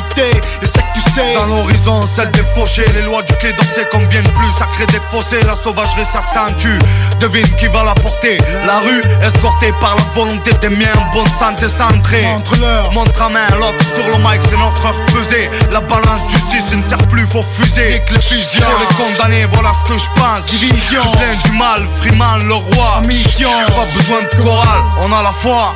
[1.15, 1.38] que.
[1.38, 4.52] Dans l'horizon, celle des fauchés, les lois du quai d'Orsay conviennent plus.
[4.57, 6.77] Ça crée des fossés, la sauvagerie s'accentue.
[7.19, 8.38] Devine qui va la porter.
[8.65, 12.23] La rue, escortée par la volonté des miens, en bonne santé centrée.
[12.23, 12.91] Montre-leur.
[12.91, 15.49] Montre à main, l'autre sur le mic, c'est notre heure pesée.
[15.72, 17.94] La balance du 6 ne sert plus, faut fuser.
[17.94, 20.45] Nique les fusions, faut les condamner, voilà ce que je pense.
[20.45, 21.02] Division.
[21.02, 23.02] Tu plains du mal, Freeman, le roi.
[23.07, 23.49] Mission.
[23.68, 25.76] Pas besoin de chorale, on a la foi.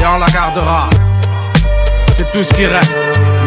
[0.00, 0.88] Et on la gardera.
[2.16, 2.90] C'est tout ce qui reste.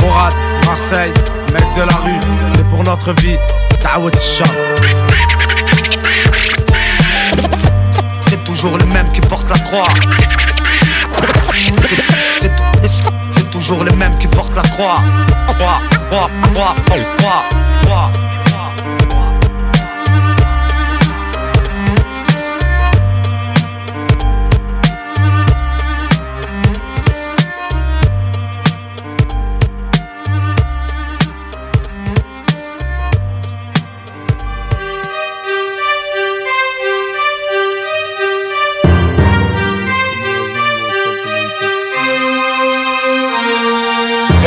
[0.02, 0.34] Mourad,
[0.70, 1.14] Marseille,
[1.52, 2.20] mec de la rue,
[2.56, 3.38] c'est pour notre vie.
[4.20, 4.44] Shah.
[8.28, 9.88] C'est toujours le même qui porte la croix.
[12.40, 14.96] C'est- toujours les mêmes qui portent la croix.
[15.58, 17.44] Croix, croix, croix, croix,
[17.82, 18.12] croix,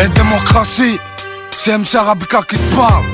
[0.02, 0.98] Et démocratie,
[1.52, 3.04] c'est MC Arabica qui te parle.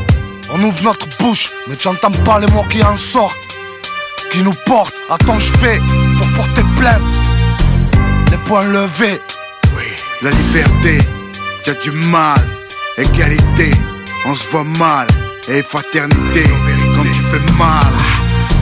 [0.51, 3.36] On ouvre notre bouche, mais tu n'entends pas les mots qui en sortent.
[4.32, 5.81] Qui nous portent à ton chevet
[6.19, 7.02] pour porter plainte.
[8.31, 9.20] Les poings levés.
[9.77, 9.85] Oui,
[10.23, 10.98] la liberté,
[11.62, 12.40] t'as du mal.
[12.97, 13.70] Égalité,
[14.24, 15.06] on se voit mal.
[15.48, 16.44] Et fraternité,
[16.94, 18.07] quand tu fais mal.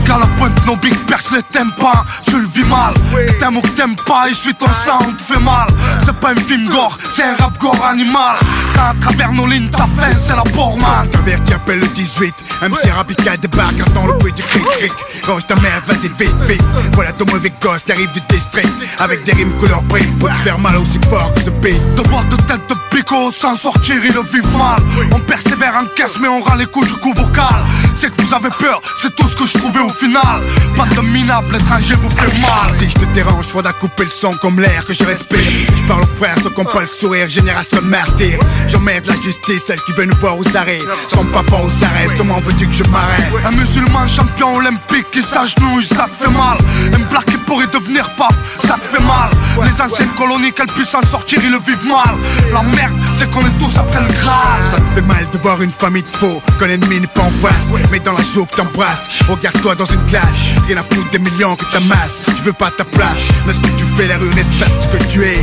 [0.07, 2.93] Quand la pointe nos big perce les t'aimes pas, je le vis mal.
[3.39, 5.67] T'aimes ou que t'aimes pas, essuie ton sang, on te fait mal.
[6.05, 8.37] C'est pas un film gore, c'est un rap gore animal.
[8.73, 11.09] Quand à travers nos lignes, ta fin, c'est la man.
[11.11, 12.33] T'avertis, appelle le 18.
[12.61, 14.93] MC Rabica débarque, entend le bruit du cric-cric.
[15.27, 16.63] Range ta merde, vas-y vite, vite.
[16.93, 18.71] Voilà ton mauvais gosse, t'arrives du district.
[18.99, 21.95] Avec des rimes couleur brique pour te faire mal aussi fort que ce beat.
[21.95, 24.81] De voir de tête de pico sans sortir, ils le vivent mal.
[25.13, 27.63] On persévère en caisse, mais on rend les coups du coup vocal.
[27.99, 30.41] C'est que vous avez peur, c'est tout ce que je trouvais au final.
[30.75, 32.75] Pas de minable, l'étranger vous fait mal.
[32.77, 35.41] Si je te dérange, faudra couper le son comme l'air que je respire.
[35.75, 38.39] Je parle aux frères, ceux qui ont pas le sourire, génération de martyrs.
[38.67, 40.87] J'emmerde la justice, celle qui veut nous voir où ça arrive.
[41.11, 43.33] Son papa où ça reste, comment veux-tu que je m'arrête?
[43.43, 46.57] Un musulman champion olympique qui s'agenouille, ça te fait mal.
[46.93, 48.35] Un black qui pourrait devenir pape,
[48.67, 49.31] ça te fait mal.
[49.65, 52.15] Les anciennes colonies, qu'elles puissent en sortir, ils le vivent mal.
[52.53, 54.61] La merde, c'est qu'on est tous après le Graal.
[54.69, 57.31] Ça te fait mal de voir une famille de faux, que l'ennemi n'est pas en
[57.31, 57.71] face.
[57.91, 60.23] Mais dans la joue que t'embrasses, regarde-toi dans une classe.
[60.67, 62.21] Rien à foutre des millions que t'amasses.
[62.37, 65.03] Je veux pas ta place, mais ce que tu fais, la rue respecte ce que
[65.11, 65.39] tu es.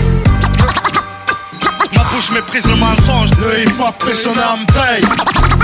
[1.94, 5.02] Ma bouche méprise le mensonge, le hip hop et son âme paye.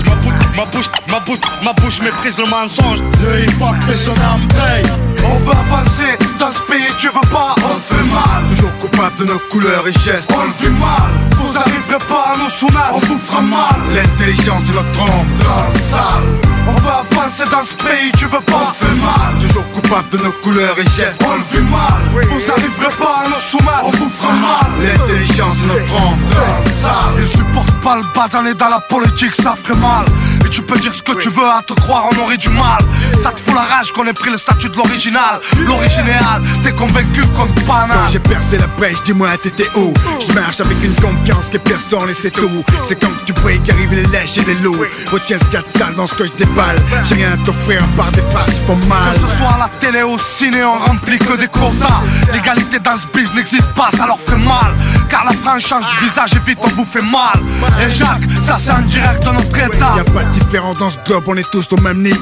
[0.04, 3.96] Ma bouche, ma bouche, ma bouche, ma bouche méprise le mensonge, le hip hop et
[3.96, 4.90] son âme paye.
[5.24, 8.56] On veut avancer dans ce pays, tu veux pas, on te fait mal.
[8.56, 10.32] Toujours coupable de nos couleurs et gestes.
[10.34, 13.76] On le vit mal, vous arriverez pas à nous soumettre, on vous fera mal.
[13.94, 16.49] L'intelligence de notre ombre dans le sale.
[16.70, 19.38] On veut avancer dans ce pays, tu veux pas, on fait mal.
[19.40, 21.20] Toujours coupable de nos couleurs et gestes.
[21.26, 24.70] On le vit mal, vous arriverez pas à nous soumettre, on vous fera mal.
[24.80, 27.22] L'intelligence de notre ombre sale.
[27.22, 30.04] Ils supportent pas le basané dans la politique, ça ferait mal.
[30.50, 32.80] Tu peux dire ce que tu veux, à te croire on aurait du mal.
[33.22, 35.40] Ça te fout la rage qu'on ait pris le statut de l'original.
[35.66, 39.92] L'original, t'es convaincu qu'on te Quand j'ai percé la brèche, dis-moi t'étais où?
[40.28, 42.50] Je marche avec une confiance que personne et c'est tout
[42.86, 45.62] C'est quand tu pries qu'arrivent les lèches et les loups Retiens ce qu'il y a
[45.62, 48.50] de sale dans ce que je déballe J'ai rien à t'offrir à part des farces
[48.50, 51.36] qui font mal Que ce soit à la télé ou au ciné, on remplit que
[51.36, 52.02] des quotas.
[52.32, 54.74] L'égalité dans ce biz n'existe pas, ça leur fait mal.
[55.08, 57.38] Car la France change de visage et vite on vous fait mal.
[57.80, 59.94] Et Jacques, ça c'est en direct de notre état.
[59.96, 62.18] Y'a pas de différence dans ce globe, on est tous au même niveau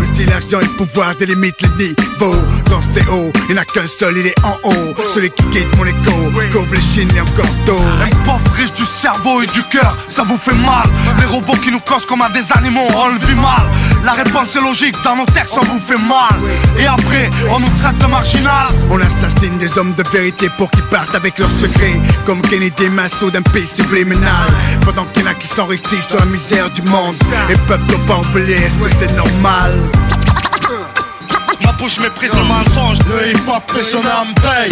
[0.00, 1.94] Le style, l'argent et le pouvoir délimitent les niveaux
[2.68, 4.94] quand c'est haut, il n'a qu'un seul, il est en haut.
[5.14, 6.12] Celui qui quitte mon écho,
[6.52, 7.76] coupe les chines et encore tôt.
[8.02, 10.88] Un pauvre riche du cerveau et du cœur, ça vous fait mal.
[11.18, 13.66] Les robots qui nous causent comme à des animaux, on le vit mal.
[14.04, 16.38] La réponse est logique, dans nos textes on vous fait mal.
[16.78, 18.66] Et après, on nous traite de marginal.
[18.90, 21.98] On assassine des hommes de vérité pour qu'ils partent avec leurs secrets.
[22.26, 24.48] Comme Kennedy Masso d'un pays subliminal.
[24.84, 27.16] Pendant qu'il y en a qui s'enrichissent sur la misère du monde.
[27.48, 29.72] Et peuple doit pas oublier, est-ce que c'est normal?
[31.64, 34.70] Ma bouche méprise le mensonge, le hip hop et son âme paye.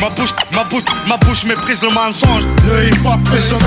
[0.00, 3.58] Ma bouche, ma bouche, ma bouche, méprise le mensonge, le hip hop et son.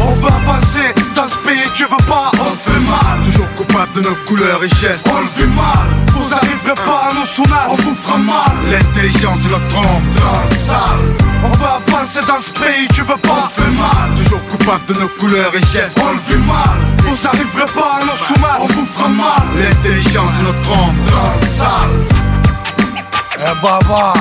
[0.00, 3.22] On veut avancer dans ce pays, tu veux pas, on te fait mal.
[3.24, 5.06] Toujours coupable de nos couleurs et gestes.
[5.12, 8.52] On le vit mal, vous arriverez pas à nous soumettre, on vous fera mal.
[8.70, 9.86] L'intelligence de notre trompe
[10.16, 11.28] dans le sale.
[11.44, 14.14] On veut avancer dans ce pays, tu veux pas, on fait mal.
[14.16, 16.00] Toujours coupable de nos couleurs et gestes.
[16.02, 19.42] On le vit mal, vous arriverez pas à nous soumettre, on vous fera mal.
[19.56, 22.18] L'intelligence de notre trompe dans le sale.
[23.40, 24.12] Eh baba,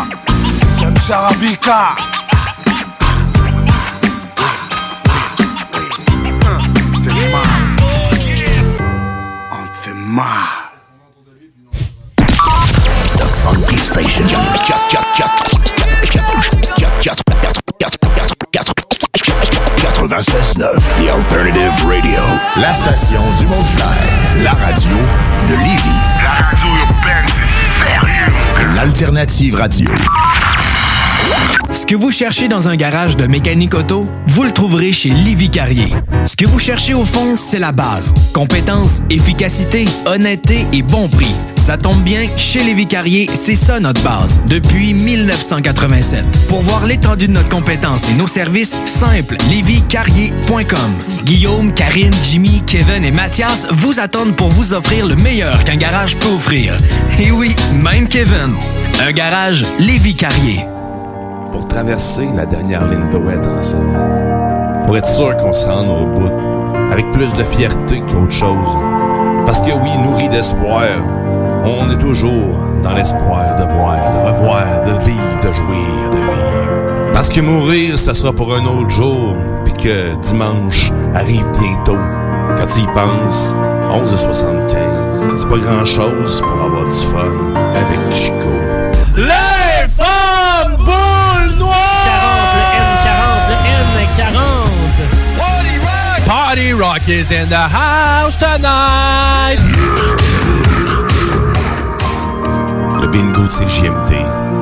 [13.16, 14.26] The Funky Station.
[19.78, 22.20] 96.9 The Alternative Radio.
[22.58, 24.44] La station du Mont-Clair.
[24.44, 24.98] La radio
[25.48, 26.02] de Lévis.
[26.22, 28.76] La radio urbaine, c'est sérieux.
[28.76, 29.90] L'Alternative Radio.
[31.88, 35.94] Que vous cherchez dans un garage de mécanique auto, vous le trouverez chez Livy Carrier.
[36.26, 38.14] Ce que vous cherchez au fond, c'est la base.
[38.34, 41.34] Compétence, efficacité, honnêteté et bon prix.
[41.56, 46.26] Ça tombe bien, chez Lévi Carrier, c'est ça notre base, depuis 1987.
[46.50, 50.94] Pour voir l'étendue de notre compétence et nos services, simple, lévicarrier.com.
[51.24, 56.18] Guillaume, Karine, Jimmy, Kevin et Mathias vous attendent pour vous offrir le meilleur qu'un garage
[56.18, 56.78] peut offrir.
[57.18, 58.56] Et oui, même Kevin.
[59.00, 60.66] Un garage Lévi Carrier.
[61.52, 63.98] Pour traverser la dernière ligne wet ensemble.
[64.86, 66.32] Pour être sûr qu'on se rende au bout.
[66.92, 68.78] Avec plus de fierté qu'autre chose.
[69.46, 70.84] Parce que oui, nourri d'espoir,
[71.66, 77.12] on est toujours dans l'espoir de voir, de revoir, de vivre, de jouir, de vivre.
[77.14, 81.98] Parce que mourir, ça sera pour un autre jour, puis que dimanche arrive bientôt.
[82.58, 83.56] Quand tu y penses,
[83.92, 87.57] 11h75, c'est pas grand-chose pour avoir du fun
[96.80, 99.58] Rock is in the house tonight!
[103.02, 104.14] Le bingo de CJMD,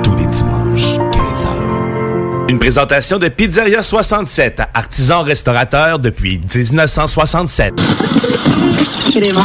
[0.01, 2.49] tous les dimanches, 15h.
[2.49, 7.73] Une présentation de Pizzeria 67, artisan restaurateur depuis 1967.
[9.11, 9.37] 18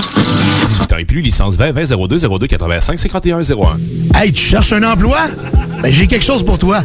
[0.92, 3.76] ans et plus, licence 20 20 02 02 85 51 01.
[4.14, 5.18] Hey, tu cherches un emploi?
[5.82, 6.84] Ben, j'ai quelque chose pour toi.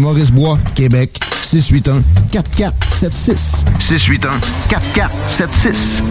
[0.00, 2.02] Maurice-Bois, Québec, 681
[2.32, 3.64] 4476.
[3.78, 4.30] 681
[4.68, 6.02] 4476.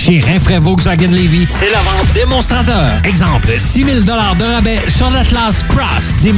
[0.00, 2.90] Chez Rinfraie Volkswagen Levy, c'est la vente démonstrateur.
[3.04, 4.10] Exemple, 6 000 de
[4.54, 6.36] rabais sur l'Atlas Cross, 10 000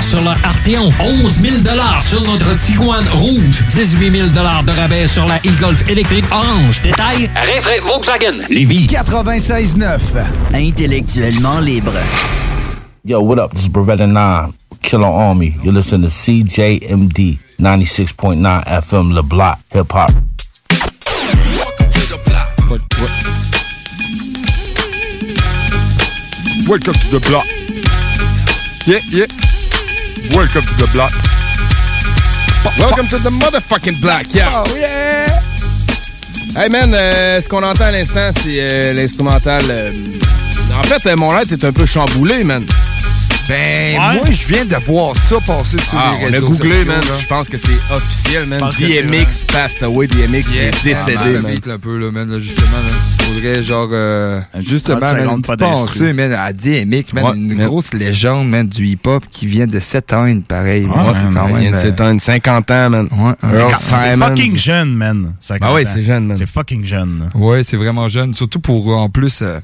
[0.00, 1.56] sur le Arteon, 11 000
[2.00, 6.80] sur notre Tiguan Rouge, 18 000 de rabais sur la e-Golf électrique orange.
[6.82, 8.86] Détail, Rinfraie Volkswagen Levy.
[8.86, 10.00] 96.9.
[10.54, 11.92] Intellectuellement libre.
[13.04, 13.52] Yo, what up?
[13.52, 14.52] This is Beretta 9,
[14.82, 15.56] Killer Army.
[15.62, 20.10] You're listening to CJMD 96.9 FM Le Block, hip hop.
[26.68, 27.46] Welcome to the block.
[28.86, 29.26] Yeah, yeah.
[30.36, 31.12] Welcome to the block.
[32.78, 34.48] Welcome to the motherfucking block, yeah.
[34.52, 35.40] Oh, yeah.
[36.60, 39.62] Hey man, euh, ce qu'on entend à l'instant, c'est euh, l'instrumental.
[39.70, 39.92] euh,
[40.78, 42.64] en fait, euh, mon light est un peu chamboulé, man.
[43.48, 46.70] Ben, moi, je viens de voir ça passer sur Ah, les on a réseaux googlé,
[46.70, 47.00] sociaux, man.
[47.20, 48.60] Je pense que c'est officiel, man.
[48.78, 50.06] DMX passed away.
[50.06, 51.46] DMX est décédé, Ah, man.
[51.48, 52.88] vite, un peu, là, man, là, justement, là.
[53.24, 57.66] Faudrait, genre, euh, justement, 30 man, penser, man, à DMX, man, Ouais, une man.
[57.66, 60.86] grosse légende, man, du hip-hop qui vient de s'éteindre, pareil.
[60.86, 61.06] man.
[61.06, 61.56] Ouais, c'est quand man, même...
[61.56, 63.08] il vient de euh, s'éteindre 50 ans, man.
[63.10, 65.34] Ouais, Earl C'est fucking jeune, man.
[65.60, 66.36] Ah ouais, c'est jeune, man.
[66.36, 67.28] C'est fucking jeune.
[67.34, 68.34] Ouais, c'est vraiment jeune.
[68.34, 69.40] Surtout pour, euh, en plus...
[69.42, 69.58] euh,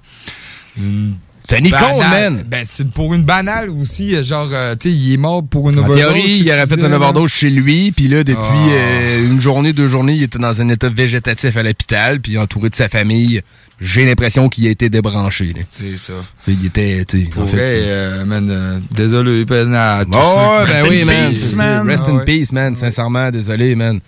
[0.76, 1.14] une
[1.48, 2.44] C'est une icône, man.
[2.46, 4.14] Ben, c'est pour une banale aussi.
[4.14, 5.96] euh, Genre, euh, tu sais, il est mort pour une En overdose.
[5.98, 8.68] théorie, tu il aurait fait une overdose chez lui, puis là, depuis Ah.
[8.70, 12.68] euh, une journée, deux journées, il était dans un état végétatif à l'hôpital, puis entouré
[12.68, 13.40] de sa famille.
[13.80, 15.46] J'ai l'impression qu'il a été débranché.
[15.56, 15.62] là.
[15.70, 16.12] C'est ça.
[16.44, 20.04] Tu sais, il était, tu sais, en fait, vrai, euh, man, euh, désolé, ben, à
[20.04, 21.30] tous Oh, ben oui, man.
[21.30, 21.54] peace,
[21.86, 22.24] Rest Ah in ouais.
[22.24, 22.76] peace, man.
[22.76, 24.00] Sincèrement, désolé, man.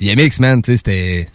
[0.00, 1.28] DMX, man, tu sais, c'était...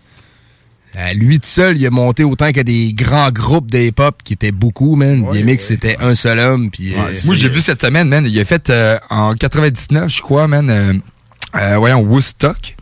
[0.95, 4.33] À lui tout seul, il a monté autant que des grands groupes de hip-hop qui
[4.33, 5.25] étaient beaucoup, man.
[5.31, 6.93] DMX, c'était un seul homme, puis...
[6.93, 8.25] euh, Moi, j'ai vu cette semaine, man.
[8.27, 10.69] Il a fait euh, en 99, je crois, man.
[10.69, 10.93] euh,
[11.59, 12.75] euh, voyons, Woodstock.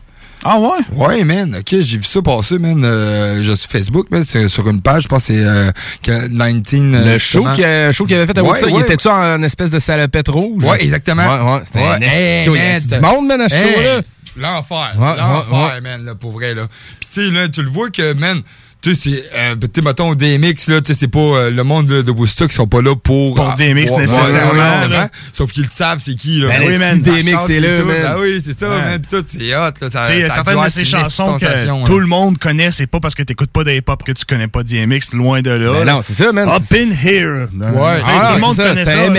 [0.44, 0.68] Ah ouais?
[0.96, 1.56] Ouais, man.
[1.60, 2.82] Ok, j'ai vu ça passer, man.
[2.84, 4.24] Euh, je suis Facebook, man.
[4.26, 5.70] C'est sur une page, je pense que c'est euh,
[6.02, 6.94] que 19...
[7.06, 8.82] euh, Le show qu'il a- show qu'il avait fait à Ouais, Woodstock, il ouais.
[8.82, 10.64] était-tu en espèce de salopette rouge?
[10.64, 11.22] Ouais, exactement.
[11.46, 12.06] Ouais, ouais, c'était un Ouais.
[12.06, 12.54] Hey, show.
[12.56, 14.00] Il y avait man, du monde, man, à ce hey, show-là.
[14.36, 14.94] L'enfer.
[14.96, 15.80] Ouais, L'enfer, ouais, ouais.
[15.80, 16.68] man, là, pour vrai, là.
[17.00, 18.42] Puis, tu sais, là, tu le vois que, man,
[18.82, 21.62] tu sais, c'est, euh, tu sais, mettons, DMX, là, tu sais, c'est pas euh, le
[21.62, 23.36] monde de, de Woodstock qui sont pas là pour.
[23.36, 24.86] Pour DMX pour- nécessairement, Ouais, là.
[24.88, 26.48] ouais, ouais, Sauf qu'ils le savent, c'est qui, là.
[26.48, 27.96] Ben oui, si man, ça DMX est là, man.
[28.06, 28.80] Ah oui, c'est ça, Ouais.
[28.82, 29.00] man.
[29.00, 29.72] Pis tout, c'est hot, là.
[29.80, 31.78] Ça, ça certaines de ces chansons que là.
[31.86, 32.70] tout le monde connaît.
[32.72, 35.50] C'est pas parce que t'écoutes pas de hip-hop que tu connais pas DMX, loin de
[35.50, 35.72] là.
[35.72, 36.48] Ben non, c'est ça, man.
[36.48, 37.46] Up in here.
[37.54, 38.92] Ouais, ah, tout le monde ça, connaît ça.
[38.92, 39.12] Tout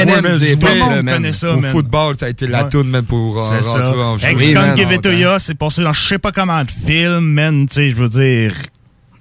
[0.67, 1.71] le monde connaît ça, Au man.
[1.71, 4.29] football, ça a été la toune, man, pour euh, C'est rentrer en ça.
[4.29, 4.37] jeu.
[4.75, 7.65] Give It To Ya, c'est passé dans je sais pas comment de films, man.
[7.67, 8.53] Tu sais, je veux dire.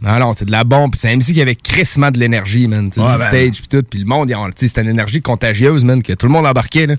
[0.03, 0.95] Non, non, c'est de la bombe.
[0.97, 2.91] C'est un MC qui avait crissement de l'énergie, man.
[2.91, 3.29] Tu sais, Ouais, sur le ben.
[3.29, 3.83] stage, puis tout.
[3.89, 6.97] Puis le monde, c'était une énergie contagieuse, man, que tout le monde embarquait, là.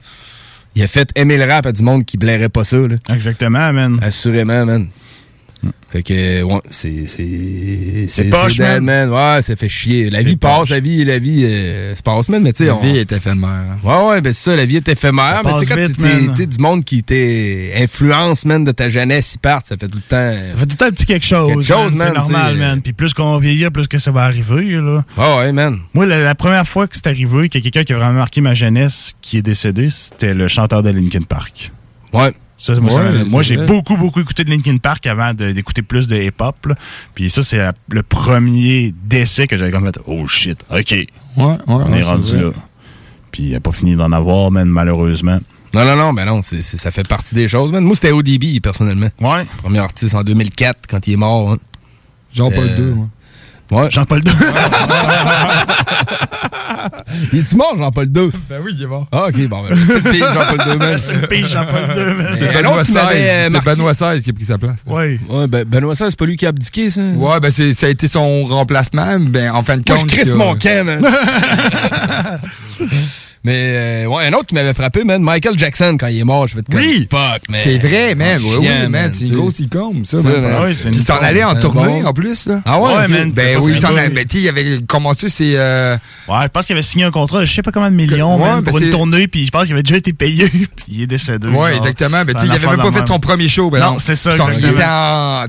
[0.75, 2.95] Il a fait aimer le rap à du monde qui blairait pas ça, là.
[3.13, 3.99] Exactement, man.
[4.01, 4.87] Assurément, man.
[5.91, 7.05] Fait que, ouais, c'est.
[7.05, 8.89] C'est C'est poche, man.
[9.09, 10.09] Ouais, ça fait chier.
[10.09, 12.41] La vie passe, la vie, la vie euh, se passe, man.
[12.41, 13.49] Mais tu sais, La on- vie est éphémère.
[13.49, 13.77] hein.
[13.83, 15.41] Ouais, ouais, ben c'est ça, la vie est éphémère.
[15.45, 19.67] Mais tu sais, quand t'sais, du monde qui t'influence, man, de ta jeunesse, ils partent,
[19.67, 20.33] ça fait tout le temps.
[20.51, 21.47] Ça fait tout le temps un petit quelque chose.
[21.49, 22.81] Quelque chose, man, C'est normal, tu man.
[22.81, 25.03] Puis plus qu'on va vieillir, plus que ça va arriver, là.
[25.17, 25.79] Ah ouais, man.
[25.93, 28.19] Moi, la, la première fois que c'est arrivé, qu'il y a quelqu'un qui a vraiment
[28.19, 31.71] marqué ma jeunesse qui est décédé, c'était le chanteur de Linkin Park.
[32.13, 32.33] Ouais.
[32.65, 32.93] Ça, moi,
[33.29, 36.55] Ouais, j'ai beaucoup, beaucoup écouté de Linkin Park avant d'écouter plus de hip-hop.
[37.13, 37.59] Puis ça, c'est
[37.89, 39.99] le premier décès que j'avais comme fait.
[40.07, 40.91] Oh shit, ok.
[40.91, 41.05] Ouais,
[41.43, 41.57] ouais.
[41.67, 42.51] On ouais, est rendu là.
[43.31, 45.39] Puis il n'a pas fini d'en avoir, man, malheureusement.
[45.73, 47.83] Non, non, non, ben non, ça fait partie des choses, man.
[47.83, 49.09] Moi, c'était ODB, personnellement.
[49.19, 49.43] Ouais.
[49.57, 51.51] Premier artiste en 2004, quand il est mort.
[51.51, 51.57] hein.
[52.31, 53.09] Jean-Paul Euh, II, moi.
[53.71, 53.89] Ouais.
[53.91, 54.31] Jean-Paul II.
[57.33, 58.29] il est-tu mort, Jean-Paul II?
[58.49, 59.07] Ben oui, il est mort.
[59.11, 60.97] Ah, ok, bon, ben, c'est le pire Jean-Paul II, man.
[60.97, 62.25] C'est le pire Jean-Paul II.
[62.39, 62.97] C'est Benoît XVI.
[63.15, 63.63] euh, C'est.
[63.65, 64.79] Benoît XVI qui a pris sa place.
[64.85, 67.01] Ouais, ben, Benoît XVI, c'est pas lui qui a abdiqué, ça?
[67.01, 70.09] Ouais, ben ça a été son remplacement, ben en fin de Moi, compte.
[70.09, 71.05] je crisse mon camp, man.
[73.45, 76.47] Mais, euh, ouais, un autre qui m'avait frappé, man, Michael Jackson, quand il est mort,
[76.47, 77.07] je vais te Oui!
[77.11, 77.59] fuck, man.
[77.61, 78.39] C'est vrai, man.
[78.41, 79.11] Oui, oui, man.
[79.13, 80.63] C'est une grosse icône, ça, Ça, man.
[80.63, 82.05] ouais, Puis s'en allait en tournée, Bon.
[82.07, 82.61] en plus, là?
[82.65, 83.31] Ah ouais, Ouais, man.
[83.31, 84.09] Ben oui, s'en allait.
[84.11, 85.55] Ben, tu sais, il avait commencé ses.
[85.57, 85.97] euh,
[86.29, 88.35] Ouais, je pense qu'il avait signé un contrat de je sais pas combien de millions,
[88.37, 90.85] Ouais, man, ben pour une tournée, puis je pense qu'il avait déjà été payé, puis
[90.87, 91.49] il est décédé.
[91.49, 91.85] Ouais, genre.
[91.85, 92.23] exactement.
[92.23, 93.69] Ben, tu sais, il avait même pas fait son premier show.
[93.69, 94.65] Ben Non, c'est ça, Il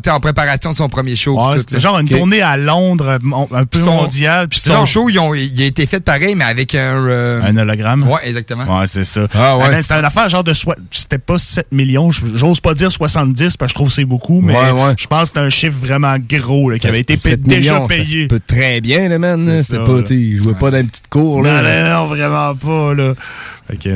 [0.00, 1.38] était en, préparation de son premier show.
[1.40, 3.18] Ouais, c'était genre une tournée à Londres,
[3.52, 4.48] un peu mondiale.
[4.48, 6.96] Puis Son show, ils ont- il a été fait pareil, mais avec un.
[7.06, 7.83] euh, Un hologramme.
[7.84, 8.08] Instagram.
[8.08, 8.78] Ouais, exactement.
[8.80, 9.26] Ouais, c'est ça.
[9.34, 9.82] Ah, ouais.
[9.82, 10.52] C'était une affaire genre de...
[10.90, 14.40] C'était pas 7 millions, j'ose pas dire 70 parce que je trouve que c'est beaucoup,
[14.40, 14.94] mais Ouais, ouais.
[14.96, 17.48] je pense que c'était un chiffre vraiment gros là, qui avait été Pour 7 pa-
[17.48, 18.28] déjà millions, payé.
[18.28, 19.62] peut très bien, le man.
[19.62, 21.84] C'était pas, il jouait pas dans une petite cour, Non, là.
[21.84, 23.14] non, non, vraiment pas, là.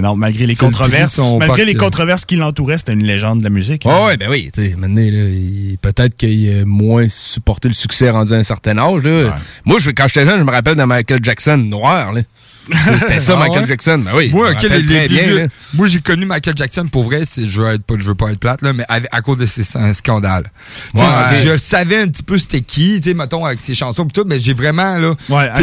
[0.01, 3.51] Non, malgré les le controverses, malgré les controverses qui l'entouraient, c'était une légende de la
[3.51, 3.85] musique.
[3.85, 5.03] Ouais, ouais, ben oui, tu sais, maintenant,
[5.83, 9.37] peut-être qu'il a moins supporté le succès rendu à un certain âge, là.
[9.67, 12.23] Moi, je, quand j'étais jeune, je me rappelle de Michael Jackson noir, là.
[13.01, 13.69] C'était ça, Ah Michael ouais?
[13.69, 14.03] Jackson.
[14.05, 14.31] Ben oui.
[14.33, 15.49] Moi, les- les bien, vieux-
[15.87, 18.63] j'ai connu Michael Jackson pour vrai, c'est- je veux, être je veux pas être plate,
[18.63, 20.51] là, mais à cause de ses un scandale.
[20.95, 21.45] Tu sais, Ouais.
[21.45, 24.41] Je savais un petit peu c'était qui, tu mettons, avec ses chansons et tout, mais
[24.41, 25.15] j'ai vraiment, là,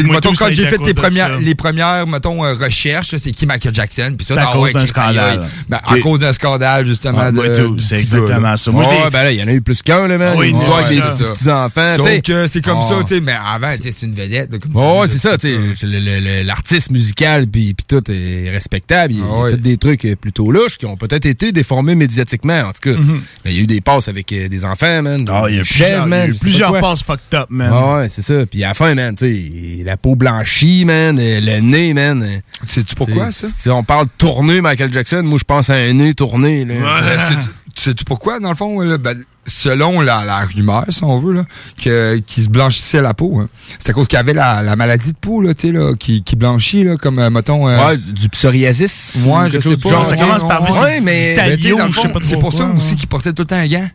[0.04, 1.38] mettons, quand j'ai fait les premières, ça.
[1.40, 4.74] les premières, mettons, euh, recherches, c'est qui Michael Jackson, puis ça, C'est à ah cause
[4.74, 5.48] d'un scandale.
[5.70, 7.30] Ben, à cause d'un scandale, justement,
[7.80, 8.72] c'est exactement ça.
[8.72, 10.36] Moi, ben là, il y en a eu plus qu'un, là, man.
[10.38, 11.00] Ah avec
[11.34, 11.96] petits-enfants,
[12.48, 12.88] c'est comme Oh.
[12.90, 15.58] ça, tu sais, mais avant, c'est une vedette, Ouais, c'est ça, tu
[16.44, 20.52] l'artiste musical puis puis tout est respectable, il, il a fait des trucs euh, plutôt
[20.52, 23.00] louches qui ont peut-être été déformés médiatiquement en tout cas.
[23.46, 25.26] Mais il y a eu des passes avec euh, des enfants, man.
[25.30, 27.70] Ah, il y a plusieurs- y a man, eu plusieurs passes fucked up, man.
[27.72, 28.46] Ah ouais, c'est ça.
[28.46, 29.26] Puis à la fin, man, tu
[29.78, 32.42] sais, la peau blanchie, man, euh, le nez, man.
[32.66, 33.48] Sais-tu pourquoi, ça?
[33.50, 36.66] Si on parle tourné Michael Jackson, moi je pense à un nez tourné.
[36.66, 36.76] Là.
[37.76, 38.98] Tu sais-tu pourquoi, dans le fond, là?
[38.98, 41.46] Ben, selon la, la rumeur, si on veut, là,
[41.82, 43.50] que, qu'il se blanchissait la peau, hein.
[43.80, 46.24] c'est à cause qu'il avait la, la maladie de peau, là, tu sais, là, qui,
[46.24, 47.68] qui blanchit, là, comme, euh, mettons...
[47.68, 49.24] euh, Ouais, du psoriasis.
[49.26, 49.90] Ouais, ou je sais pas.
[49.90, 50.06] genre.
[50.06, 51.36] Ça commence par Ouais, mais.
[51.36, 51.44] Dans
[52.14, 53.88] pas trop C'est pour ça aussi qu'il portait tout le temps un gant.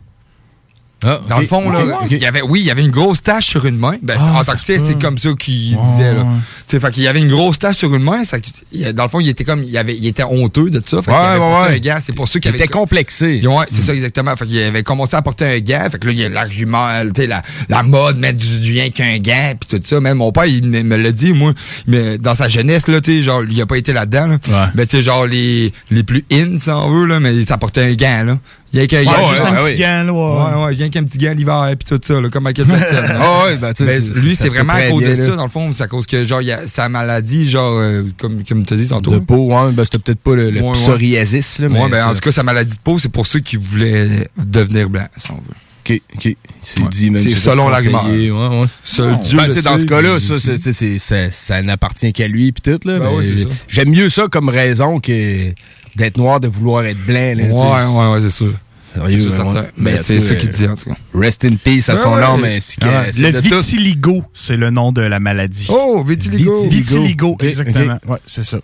[1.03, 1.79] Ah, Dans ok, le fond, là,
[2.11, 3.95] il y avait, oui, il y avait une grosse tache sur une main.
[4.03, 6.25] Ben, Ah, en tant que c'est comme ça qu'il disait, là.
[6.71, 8.23] Tu sais, fait qu'il y avait une grosse tache sur une main.
[8.23, 8.37] ça-
[8.71, 11.01] il- dans le fond, il était comme, il, avait, il était honteux de ça.
[11.01, 11.75] Fait qu'il Ouais, avait ouais, porté ouais.
[11.75, 11.97] un gant.
[11.99, 12.63] C'est pour ça qu'il Il avait.
[12.63, 13.45] était complexé.
[13.45, 14.33] Ouais, c'est ça, exactement.
[14.37, 15.85] Fait qu'il avait commencé à porter un gant.
[15.91, 18.71] Fait que là, il y a l'argument, tu sais, la, la mode, mettre du, du
[18.71, 19.99] rien qu'un gant, puis tout ça.
[19.99, 21.51] Même mon père, il me, me l'a dit, moi,
[21.87, 24.71] mais dans sa jeunesse, là, tu sais, genre, il a pas été là-dedans, là.
[24.73, 27.81] Mais tu sais, genre, les, les plus in, si on veut, là, mais ça portait
[27.83, 28.37] un gant, là.
[28.73, 29.75] Il y a qu'un Ouais, juste un petit ouais.
[29.75, 30.55] gant, là, ouais.
[30.55, 33.01] Ouais, ouais, rien qu'un petit gant l'hiver, puis tout ça, là, comme Michael Jackson.
[33.01, 33.17] là.
[33.19, 35.31] Ah ouais, ben, tu sais, Mais lui, ça c'est vraiment à cause de bien, ça,
[35.31, 35.35] là.
[35.35, 35.73] dans le fond.
[35.73, 38.73] C'est à cause que, genre, il y a sa maladie, genre, euh, comme, comme tu
[38.73, 39.11] as dit tantôt.
[39.11, 41.81] De peau, ouais, ben c'était peut-être pas le, le Ouais, psoriasis, là, mais.
[41.81, 44.89] Ouais, ben, en tout cas, sa maladie de peau, c'est pour ça qu'il voulait devenir
[44.89, 45.41] blanc, si on veut.
[45.83, 46.35] Ok, ok.
[46.61, 46.89] C'est Ouais.
[46.89, 47.23] dit, même.
[47.23, 48.65] C'est selon conseillé, Ouais, ouais.
[48.83, 52.61] Seul Dieu Ben, le dans ce cas-là, ça, c'est- ça, ça n'appartient qu'à lui, puis
[52.61, 52.99] tout, là.
[52.99, 53.25] Ben ouais.
[53.67, 55.51] J'aime mieux ça comme raison que
[55.95, 57.43] d'être noir, de vouloir être blanc, là.
[57.45, 58.53] Ouais, ouais, ouais, c'est sûr.
[58.93, 59.61] Sérieux, C'est certain.
[59.77, 60.95] Mais Mais c'est ça qu'il euh, dit, en tout cas.
[61.13, 65.19] Rest in peace à son nom, mais c'est le vitiligo, c'est le nom de la
[65.19, 65.67] maladie.
[65.69, 66.67] Oh, vitiligo.
[66.69, 67.97] Vitiligo, exactement.
[68.07, 68.57] Ouais, c'est ça.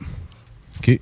[0.79, 0.99] OK.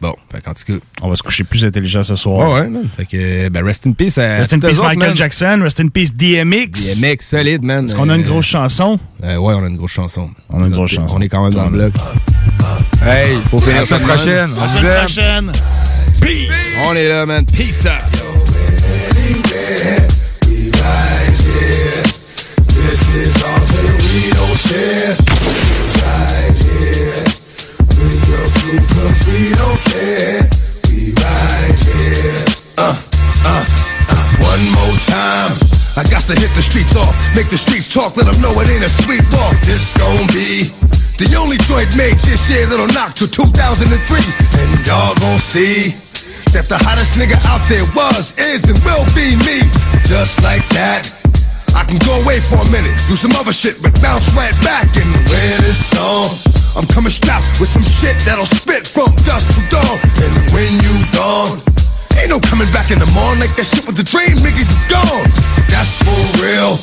[0.00, 0.78] Bon, fait qu'en tout cas.
[1.02, 2.52] On va se coucher plus intelligent ce soir.
[2.52, 2.84] Ouais, ouais, man.
[2.96, 4.36] Fait que, ben, rest in peace à.
[4.36, 5.16] Rest in peace autres, Michael man.
[5.16, 7.00] Jackson, rest in peace DMX.
[7.00, 7.86] DMX, solide, man.
[7.86, 9.00] Est-ce qu'on a une Euh, grosse chanson?
[9.24, 10.30] euh, ouais, on a une grosse chanson.
[10.50, 11.16] On a une grosse chanson.
[11.18, 11.92] On est quand même dans le bloc.
[13.04, 14.50] Hey, faut finir la semaine prochaine.
[14.56, 15.52] À la semaine prochaine.
[16.20, 16.78] Peace!
[16.88, 17.44] On est là, man.
[17.46, 18.27] Peace out.
[37.38, 39.54] Make the streets talk, let them know it ain't a sweet walk.
[39.62, 40.66] This gon' be
[41.22, 43.86] the only joint made this year that'll knock to 2003.
[44.58, 45.94] And y'all gon' see
[46.52, 49.64] that the hottest nigga out there was, is, and will be me.
[50.08, 51.04] Just like that.
[51.76, 54.88] I can go away for a minute, do some other shit, but bounce right back
[54.96, 56.32] and wear this song.
[56.74, 59.96] I'm coming strapped with some shit that'll spit from dusk to dawn.
[60.24, 61.60] And when you gone,
[62.16, 64.78] ain't no coming back in the morning like that shit with the dream, nigga, you
[64.88, 65.26] gone.
[65.68, 66.80] That's for real.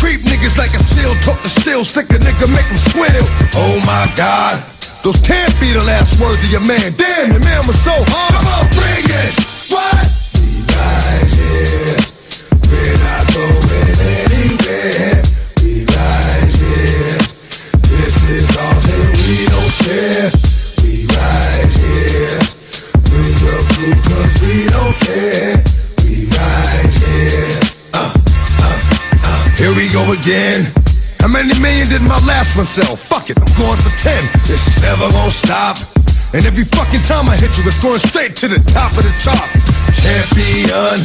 [0.00, 3.26] Creep niggas like a seal, talk the steel, stick a nigga, make him squeal.
[3.58, 4.56] Oh my god,
[5.02, 6.92] those can't be the last words of your man.
[6.92, 8.36] Damn, your man was so hard.
[8.36, 9.32] Come on, bring it.
[9.72, 9.96] What?
[10.36, 11.96] We right here.
[12.68, 15.24] We're not going anywhere.
[15.64, 15.88] We
[16.52, 17.16] here.
[17.88, 18.48] This is
[19.24, 20.28] we don't share.
[20.84, 22.40] We right here.
[23.08, 23.32] Bring
[23.72, 25.64] crew cause we don't care.
[26.04, 26.28] We
[27.00, 27.56] here.
[27.96, 28.12] Uh,
[28.60, 28.76] uh,
[29.24, 29.48] uh.
[29.56, 30.79] Here we go again.
[31.20, 32.96] How many million did my last one sell?
[32.96, 34.24] Fuck it, I'm going for 10.
[34.48, 35.76] This is never gonna stop.
[36.32, 39.12] And every fucking time I hit you, it's going straight to the top of the
[39.20, 39.50] chart.
[39.92, 41.04] Champion.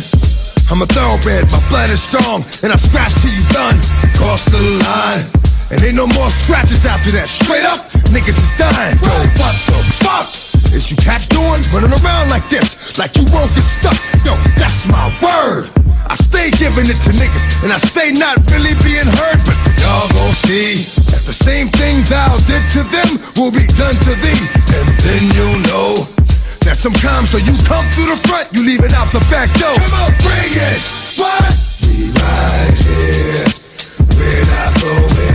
[0.71, 3.75] I'm a thoroughbred, my blood is strong, and I scratch till you done.
[4.15, 5.27] Cross the line,
[5.69, 7.27] and ain't no more scratches after that.
[7.27, 8.97] Straight up, niggas is dying.
[9.03, 10.25] Yo, what the fuck?
[10.73, 11.61] Is you cats doing?
[11.75, 13.99] Running around like this, like you won't get stuck.
[14.23, 15.84] Yo, that's my word.
[16.07, 20.07] I stay giving it to niggas, and I stay not really being heard, but y'all
[20.13, 24.41] gon' see that The same thing thou did to them will be done to thee.
[24.77, 26.05] And then you'll know
[26.65, 29.73] that sometimes so you come through the front, you leave it out the back door.
[29.73, 30.81] Come on, bring it.
[31.17, 31.49] What?
[31.81, 33.45] We right here.
[34.13, 35.34] We're not going